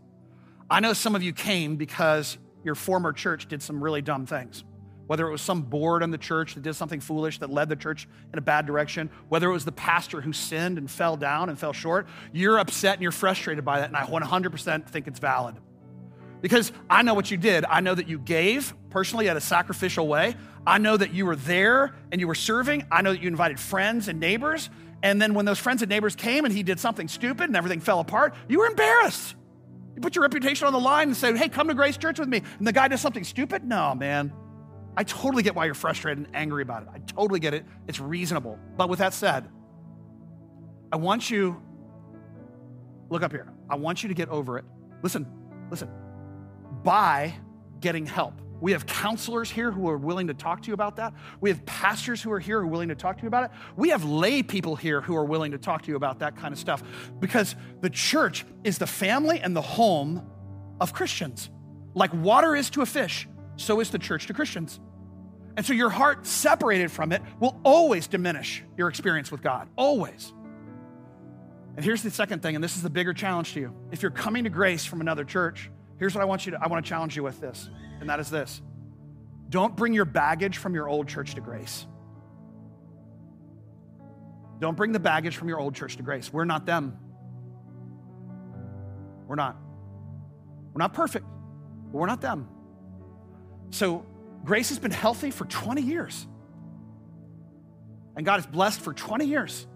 I 0.71 0.81
know 0.81 0.95
some 0.95 1.15
of 1.15 1.23
you 1.23 1.35
came 1.35 1.77
because 1.77 2.39
your 2.65 2.75
former 2.75 3.13
church 3.13 3.47
did 3.49 3.63
some 3.63 3.85
really 3.85 4.01
dumb 4.01 4.25
things. 4.25 4.65
Whether 5.07 5.29
it 5.29 5.31
was 5.31 5.43
some 5.43 5.61
board 5.61 6.03
in 6.03 6.11
the 6.11 6.17
church 6.17 6.55
that 6.55 6.63
did 6.63 6.73
something 6.73 7.01
foolish 7.01 7.39
that 7.41 7.51
led 7.51 7.69
the 7.69 7.77
church 7.77 8.09
in 8.33 8.39
a 8.39 8.43
bad 8.43 8.65
direction, 8.65 9.11
whether 9.29 9.51
it 9.51 9.53
was 9.53 9.67
the 9.67 9.73
pastor 9.73 10.23
who 10.23 10.33
sinned 10.33 10.79
and 10.79 10.91
fell 10.91 11.19
down 11.19 11.51
and 11.51 11.59
fell 11.59 11.75
short, 11.75 12.07
you're 12.33 12.59
upset 12.59 12.95
and 12.95 13.03
you're 13.03 13.13
frustrated 13.13 13.67
by 13.67 13.81
that. 13.81 13.89
And 13.89 13.97
I 13.97 14.05
100% 14.05 14.89
think 14.89 15.07
it's 15.07 15.19
valid. 15.19 15.57
Because 16.45 16.73
I 16.91 17.01
know 17.01 17.15
what 17.15 17.31
you 17.31 17.39
did. 17.39 17.65
I 17.65 17.81
know 17.81 17.95
that 17.95 18.07
you 18.07 18.19
gave 18.19 18.75
personally 18.91 19.31
at 19.31 19.37
a 19.39 19.41
sacrificial 19.41 20.07
way. 20.07 20.37
I 20.67 20.77
know 20.77 20.95
that 20.95 21.15
you 21.15 21.25
were 21.25 21.37
there 21.37 21.95
and 22.13 22.21
you 22.21 22.29
were 22.29 22.35
serving. 22.35 22.85
I 22.93 23.01
know 23.01 23.13
that 23.15 23.23
you 23.23 23.29
invited 23.29 23.59
friends 23.59 24.09
and 24.09 24.21
neighbors. 24.21 24.69
And 25.03 25.23
then 25.23 25.33
when 25.33 25.47
those 25.47 25.59
friends 25.59 25.81
and 25.81 25.89
neighbors 25.89 26.15
came 26.15 26.45
and 26.45 26.53
he 26.53 26.63
did 26.63 26.79
something 26.79 27.09
stupid 27.09 27.45
and 27.45 27.57
everything 27.57 27.81
fell 27.81 27.99
apart, 27.99 28.35
you 28.47 28.59
were 28.59 28.67
embarrassed. 28.67 29.37
You 29.95 30.03
put 30.03 30.17
your 30.17 30.21
reputation 30.21 30.67
on 30.67 30.75
the 30.75 30.79
line 30.79 31.09
and 31.09 31.17
said, 31.17 31.35
hey, 31.39 31.49
come 31.49 31.69
to 31.69 31.75
Grace 31.75 31.97
Church 31.97 32.19
with 32.19 32.29
me. 32.29 32.43
And 32.59 32.67
the 32.67 32.75
guy 32.75 32.89
does 32.89 33.01
something 33.01 33.25
stupid? 33.25 33.65
No, 33.65 33.95
man. 33.95 34.31
I 34.99 35.05
totally 35.05 35.43
get 35.43 35.55
why 35.55 35.65
you're 35.65 35.73
frustrated 35.73 36.27
and 36.27 36.37
angry 36.37 36.61
about 36.61 36.83
it. 36.83 36.91
I 36.93 36.99
totally 36.99 37.41
get 37.41 37.55
it. 37.55 37.65
It's 37.89 38.01
reasonable. 38.01 38.59
But 38.77 38.91
with 38.91 38.99
that 38.99 39.15
said, 39.15 39.49
I 40.93 40.97
want 40.97 41.31
you, 41.31 41.63
look 43.09 43.23
up 43.23 43.33
here. 43.33 43.51
I 43.71 43.77
want 43.77 44.03
you 44.03 44.11
to 44.11 44.15
get 44.15 44.29
over 44.29 44.59
it. 44.59 44.67
Listen, 45.03 45.27
listen 45.71 45.89
by 46.85 47.35
getting 47.81 48.07
help. 48.07 48.35
We 48.61 48.73
have 48.73 48.87
counselors 48.87 49.51
here 49.51 49.71
who 49.71 49.89
are 49.89 49.99
willing 49.99 50.29
to 50.29 50.35
talk 50.35 50.63
to 50.63 50.69
you 50.69 50.75
about 50.75 50.97
that. 50.97 51.13
We 51.41 51.51
have 51.51 51.67
pastors 51.67 52.23
who 52.23 52.31
are 52.33 52.39
here 52.39 52.61
who 52.61 52.67
are 52.67 52.71
willing 52.71 52.89
to 52.89 52.95
talk 52.95 53.17
to 53.17 53.23
you 53.23 53.29
about 53.29 53.45
it. 53.45 53.51
We 53.77 53.91
have 53.91 54.05
lay 54.05 54.43
people 54.43 54.77
here 54.77 55.01
who 55.01 55.17
are 55.17 55.25
willing 55.25 55.53
to 55.53 55.59
talk 55.59 55.83
to 55.83 55.91
you 55.91 55.97
about 55.97 56.21
that 56.21 56.37
kind 56.37 56.53
of 56.53 56.59
stuff 56.59 56.83
because 57.21 57.57
the 57.81 57.91
church 57.91 58.47
is 58.63 58.79
the 58.79 58.87
family 58.87 59.41
and 59.41 59.55
the 59.55 59.61
home 59.61 60.27
of 60.81 60.93
Christians. 60.93 61.51
Like 61.95 62.13
water 62.15 62.57
is 62.57 62.71
to 62.71 62.83
a 62.83 62.87
fish, 62.87 63.29
so 63.57 63.81
is 63.81 63.91
the 63.91 63.99
church 63.99 64.29
to 64.29 64.35
Christians. 64.35 64.81
And 65.57 65.65
so 65.65 65.73
your 65.73 65.91
heart 65.91 66.27
separated 66.27 66.91
from 66.91 67.13
it 67.13 67.23
will 67.41 67.61
always 67.65 68.07
diminish 68.07 68.63
your 68.77 68.89
experience 68.89 69.31
with 69.31 69.43
God, 69.43 69.69
always. 69.77 70.33
And 71.77 71.85
here's 71.85 72.03
the 72.03 72.11
second 72.11 72.41
thing, 72.41 72.55
and 72.55 72.63
this 72.63 72.77
is 72.77 72.83
the 72.83 72.91
bigger 72.91 73.13
challenge 73.13 73.53
to 73.55 73.61
you. 73.61 73.75
If 73.91 74.01
you're 74.03 74.11
coming 74.11 74.45
to 74.45 74.51
grace 74.51 74.85
from 74.85 75.01
another 75.01 75.25
church, 75.25 75.71
Here's 75.99 76.15
what 76.15 76.23
I 76.23 76.25
want 76.25 76.47
you 76.47 76.53
to, 76.53 76.59
I 76.61 76.67
want 76.69 76.85
to 76.85 76.89
challenge 76.89 77.17
you 77.17 77.23
with 77.23 77.41
this, 77.41 77.69
and 78.01 78.09
that 78.11 78.21
is 78.21 78.31
this. 78.31 78.61
Don't 79.49 79.77
bring 79.77 79.93
your 79.93 80.05
baggage 80.05 80.59
from 80.59 80.75
your 80.75 80.89
old 80.89 81.09
church 81.09 81.35
to 81.35 81.41
grace. 81.41 81.87
Don't 84.61 84.77
bring 84.77 84.93
the 84.93 85.01
baggage 85.01 85.37
from 85.37 85.49
your 85.49 85.59
old 85.59 85.75
church 85.75 85.97
to 85.97 86.03
grace. 86.03 86.33
We're 86.33 86.45
not 86.45 86.67
them. 86.67 86.99
We're 89.27 89.37
not. 89.37 89.57
We're 90.73 90.81
not 90.81 90.95
perfect, 90.95 91.27
but 91.93 91.99
we're 91.99 92.07
not 92.07 92.21
them. 92.21 92.49
So, 93.71 94.07
grace 94.45 94.69
has 94.71 94.79
been 94.79 94.91
healthy 94.91 95.31
for 95.31 95.45
20 95.45 95.83
years. 95.83 96.27
And 98.17 98.25
God 98.25 98.37
has 98.37 98.47
blessed 98.47 98.81
for 98.81 98.93
20 98.93 99.25
years. 99.25 99.67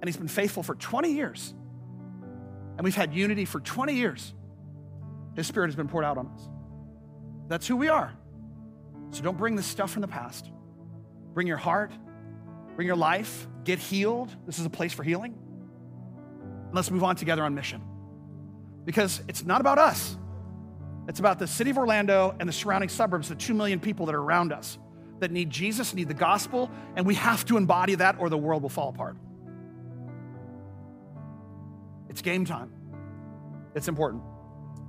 And 0.00 0.08
He's 0.08 0.16
been 0.16 0.28
faithful 0.28 0.62
for 0.62 0.74
20 0.74 1.12
years. 1.12 1.54
And 2.76 2.84
we've 2.84 2.94
had 2.94 3.14
unity 3.14 3.44
for 3.44 3.60
20 3.60 3.94
years. 3.94 4.34
His 5.36 5.46
Spirit 5.46 5.68
has 5.68 5.76
been 5.76 5.88
poured 5.88 6.04
out 6.04 6.18
on 6.18 6.26
us. 6.28 6.48
That's 7.48 7.66
who 7.66 7.76
we 7.76 7.88
are. 7.88 8.12
So 9.10 9.22
don't 9.22 9.38
bring 9.38 9.54
this 9.54 9.66
stuff 9.66 9.92
from 9.92 10.02
the 10.02 10.08
past. 10.08 10.50
Bring 11.34 11.46
your 11.46 11.58
heart, 11.58 11.92
bring 12.74 12.86
your 12.86 12.96
life, 12.96 13.46
get 13.64 13.78
healed. 13.78 14.34
This 14.46 14.58
is 14.58 14.66
a 14.66 14.70
place 14.70 14.92
for 14.92 15.02
healing. 15.02 15.38
Let's 16.72 16.90
move 16.90 17.04
on 17.04 17.14
together 17.16 17.44
on 17.44 17.54
mission. 17.54 17.82
Because 18.84 19.22
it's 19.28 19.44
not 19.44 19.60
about 19.60 19.78
us, 19.78 20.16
It's 21.08 21.20
about 21.20 21.38
the 21.38 21.46
city 21.46 21.70
of 21.70 21.78
Orlando 21.78 22.34
and 22.40 22.48
the 22.48 22.52
surrounding 22.52 22.88
suburbs, 22.88 23.28
the 23.28 23.36
two 23.36 23.54
million 23.54 23.78
people 23.78 24.06
that 24.06 24.14
are 24.14 24.20
around 24.20 24.52
us 24.52 24.78
that 25.20 25.30
need 25.30 25.50
Jesus, 25.50 25.94
need 25.94 26.08
the 26.08 26.14
gospel, 26.14 26.70
and 26.96 27.06
we 27.06 27.14
have 27.14 27.44
to 27.46 27.56
embody 27.56 27.94
that 27.94 28.16
or 28.18 28.28
the 28.28 28.36
world 28.36 28.62
will 28.62 28.68
fall 28.68 28.88
apart. 28.88 29.16
It's 32.08 32.22
game 32.22 32.44
time. 32.44 32.72
It's 33.74 33.88
important. 33.88 34.22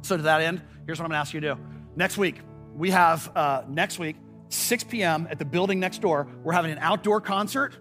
So, 0.02 0.18
to 0.18 0.24
that 0.24 0.42
end, 0.42 0.62
here's 0.86 1.00
what 1.00 1.06
I'm 1.06 1.12
gonna 1.12 1.20
ask 1.20 1.34
you 1.34 1.42
to 1.42 1.56
do. 1.56 1.62
Next 1.96 2.18
week, 2.18 2.40
we 2.76 2.92
have, 2.92 3.30
uh, 3.36 3.64
next 3.68 4.00
week, 4.00 4.16
6 4.50 4.84
p.m. 4.86 5.28
at 5.30 5.40
the 5.40 5.46
building 5.46 5.80
next 5.80 6.02
door, 6.02 6.28
we're 6.44 6.54
having 6.54 6.72
an 6.72 6.78
outdoor 6.80 7.20
concert. 7.22 7.76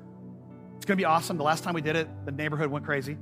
It's 0.76 0.84
gonna 0.84 0.96
be 0.96 1.04
awesome. 1.04 1.36
The 1.36 1.44
last 1.44 1.64
time 1.64 1.74
we 1.74 1.80
did 1.80 1.96
it, 1.96 2.08
the 2.24 2.32
neighborhood 2.32 2.70
went 2.70 2.84
crazy. 2.84 3.16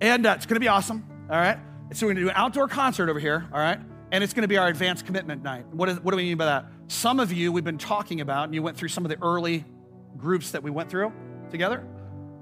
And 0.00 0.24
uh, 0.26 0.34
it's 0.36 0.46
gonna 0.46 0.60
be 0.60 0.68
awesome, 0.68 1.04
all 1.30 1.36
right? 1.36 1.58
And 1.88 1.96
so, 1.96 2.06
we're 2.06 2.12
gonna 2.14 2.24
do 2.24 2.30
an 2.30 2.36
outdoor 2.36 2.68
concert 2.68 3.08
over 3.08 3.18
here, 3.18 3.46
all 3.52 3.58
right? 3.58 3.80
And 4.12 4.24
it's 4.24 4.32
gonna 4.32 4.48
be 4.48 4.56
our 4.56 4.68
advanced 4.68 5.06
commitment 5.06 5.42
night. 5.42 5.66
What, 5.68 5.88
is, 5.88 6.00
what 6.00 6.12
do 6.12 6.16
we 6.16 6.24
mean 6.24 6.38
by 6.38 6.46
that? 6.46 6.66
Some 6.88 7.20
of 7.20 7.32
you 7.32 7.52
we've 7.52 7.64
been 7.64 7.78
talking 7.78 8.20
about, 8.20 8.44
and 8.44 8.54
you 8.54 8.62
went 8.62 8.76
through 8.76 8.88
some 8.88 9.04
of 9.04 9.10
the 9.10 9.22
early 9.22 9.64
groups 10.16 10.52
that 10.52 10.62
we 10.62 10.70
went 10.70 10.90
through 10.90 11.12
together. 11.50 11.84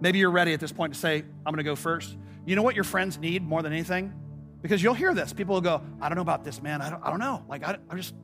Maybe 0.01 0.18
you're 0.18 0.30
ready 0.30 0.53
at 0.53 0.61
this 0.61 0.72
point 0.72 0.95
to 0.95 0.99
say, 0.99 1.24
I'm 1.45 1.53
gonna 1.53 1.62
go 1.62 1.76
first. 1.76 2.16
You 2.47 2.57
know 2.57 2.62
what 2.62 2.74
your 2.74 2.84
friends 2.84 3.18
need 3.18 3.43
more 3.43 3.62
than 3.62 3.72
anything? 3.72 4.14
Because 4.62 4.82
you'll 4.82 4.94
hear 4.94 5.14
this. 5.14 5.32
People 5.32 5.54
will 5.54 5.61
go, 5.61 5.82
I 6.00 6.09
don't 6.09 6.16
know 6.16 6.22
about 6.22 6.44
this, 6.44 6.61
man. 6.61 6.82
I 6.82 6.90
don't, 6.90 7.02
I 7.04 7.11
don't 7.11 7.20
know. 7.20 7.44
Like, 7.48 7.64
I, 7.64 7.76
I'm 7.88 7.96
just, 7.96 8.14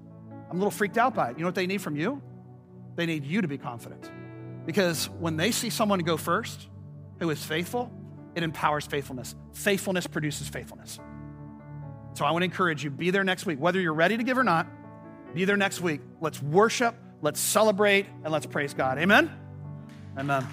I'm 0.51 0.57
a 0.57 0.59
little 0.59 0.71
freaked 0.71 0.99
out 0.99 1.15
by 1.15 1.31
it. 1.31 1.37
You 1.37 1.43
know 1.43 1.49
what 1.49 1.55
they 1.55 1.67
need 1.67 1.81
from 1.81 1.97
you? 1.97 2.23
They 2.97 3.07
need 3.07 3.25
you 3.25 3.43
to 3.43 3.49
be 3.49 3.59
confident. 3.59 4.11
Because 4.67 5.09
when 5.19 5.37
they 5.37 5.51
see 5.53 5.71
someone 5.71 6.01
go 6.01 6.17
first 6.17 6.69
who 7.21 7.31
is 7.31 7.45
faithful, 7.45 7.93
it 8.35 8.43
empowers 8.43 8.87
faithfulness. 8.87 9.35
Faithfulness 9.53 10.07
produces 10.07 10.49
faithfulness. 10.49 10.99
So 12.15 12.25
I 12.25 12.31
want 12.31 12.43
to 12.43 12.47
encourage 12.47 12.83
you 12.83 12.91
be 12.91 13.11
there 13.11 13.25
next 13.25 13.47
week. 13.47 13.59
Whether 13.59 13.81
you're 13.81 13.95
ready 13.95 14.17
to 14.17 14.23
give 14.23 14.39
or 14.39 14.45
not, 14.45 14.67
be 15.35 15.45
there 15.45 15.57
next 15.57 15.81
week. 15.81 16.01
Let's 16.21 16.41
worship, 16.43 16.95
let's 17.23 17.41
celebrate, 17.41 18.07
and 18.23 18.33
let's 18.33 18.47
praise 18.47 18.75
God. 18.75 18.99
Amen? 18.99 19.31
Amen. 20.17 20.47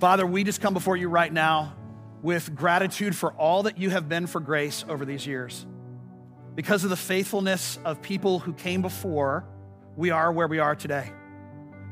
Father, 0.00 0.26
we 0.26 0.42
just 0.42 0.60
come 0.60 0.74
before 0.74 0.96
you 0.96 1.08
right 1.08 1.32
now 1.32 1.76
with 2.22 2.54
gratitude 2.54 3.16
for 3.16 3.32
all 3.32 3.64
that 3.64 3.78
you 3.78 3.90
have 3.90 4.08
been 4.08 4.26
for 4.26 4.40
grace 4.40 4.84
over 4.88 5.04
these 5.04 5.26
years. 5.26 5.66
Because 6.54 6.84
of 6.84 6.90
the 6.90 6.96
faithfulness 6.96 7.78
of 7.84 8.00
people 8.00 8.38
who 8.38 8.52
came 8.52 8.80
before, 8.80 9.44
we 9.96 10.10
are 10.10 10.30
where 10.32 10.46
we 10.46 10.60
are 10.60 10.74
today. 10.74 11.10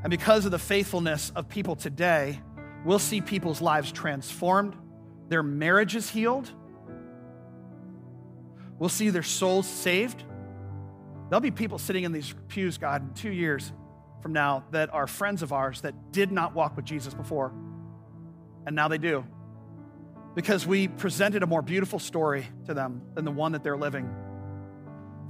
And 0.02 0.10
because 0.10 0.44
of 0.44 0.50
the 0.50 0.58
faithfulness 0.58 1.32
of 1.34 1.48
people 1.48 1.74
today, 1.76 2.40
we'll 2.84 2.98
see 2.98 3.20
people's 3.20 3.60
lives 3.60 3.90
transformed, 3.92 4.76
their 5.28 5.42
marriages 5.42 6.08
healed, 6.08 6.50
we'll 8.78 8.88
see 8.88 9.10
their 9.10 9.22
souls 9.22 9.66
saved. 9.66 10.24
There'll 11.28 11.40
be 11.40 11.50
people 11.50 11.78
sitting 11.78 12.04
in 12.04 12.12
these 12.12 12.34
pews, 12.48 12.78
God, 12.78 13.02
in 13.02 13.14
two 13.14 13.30
years 13.30 13.72
from 14.20 14.32
now 14.32 14.64
that 14.72 14.92
are 14.92 15.06
friends 15.06 15.42
of 15.42 15.52
ours 15.52 15.80
that 15.82 16.12
did 16.12 16.32
not 16.32 16.54
walk 16.54 16.76
with 16.76 16.84
Jesus 16.84 17.14
before, 17.14 17.52
and 18.66 18.76
now 18.76 18.88
they 18.88 18.98
do. 18.98 19.24
Because 20.34 20.66
we 20.66 20.88
presented 20.88 21.42
a 21.42 21.46
more 21.46 21.62
beautiful 21.62 21.98
story 21.98 22.46
to 22.66 22.74
them 22.74 23.02
than 23.14 23.24
the 23.24 23.30
one 23.30 23.52
that 23.52 23.64
they're 23.64 23.76
living. 23.76 24.08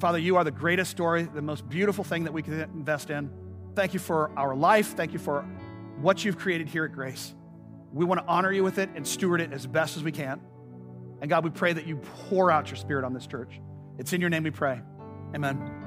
Father, 0.00 0.18
you 0.18 0.36
are 0.36 0.44
the 0.44 0.50
greatest 0.50 0.90
story, 0.90 1.22
the 1.22 1.42
most 1.42 1.68
beautiful 1.68 2.04
thing 2.04 2.24
that 2.24 2.32
we 2.32 2.42
can 2.42 2.60
invest 2.60 3.10
in. 3.10 3.30
Thank 3.74 3.94
you 3.94 4.00
for 4.00 4.30
our 4.36 4.54
life. 4.54 4.96
Thank 4.96 5.12
you 5.12 5.18
for 5.18 5.42
what 6.00 6.24
you've 6.24 6.38
created 6.38 6.68
here 6.68 6.84
at 6.84 6.92
Grace. 6.92 7.34
We 7.92 8.04
want 8.04 8.20
to 8.20 8.26
honor 8.26 8.52
you 8.52 8.62
with 8.62 8.78
it 8.78 8.90
and 8.94 9.06
steward 9.06 9.40
it 9.40 9.52
as 9.52 9.66
best 9.66 9.96
as 9.96 10.02
we 10.02 10.12
can. 10.12 10.40
And 11.20 11.28
God, 11.28 11.44
we 11.44 11.50
pray 11.50 11.72
that 11.72 11.86
you 11.86 11.96
pour 12.28 12.50
out 12.50 12.70
your 12.70 12.76
spirit 12.76 13.04
on 13.04 13.12
this 13.12 13.26
church. 13.26 13.60
It's 13.98 14.12
in 14.12 14.20
your 14.20 14.30
name 14.30 14.44
we 14.44 14.50
pray. 14.50 14.80
Amen. 15.34 15.79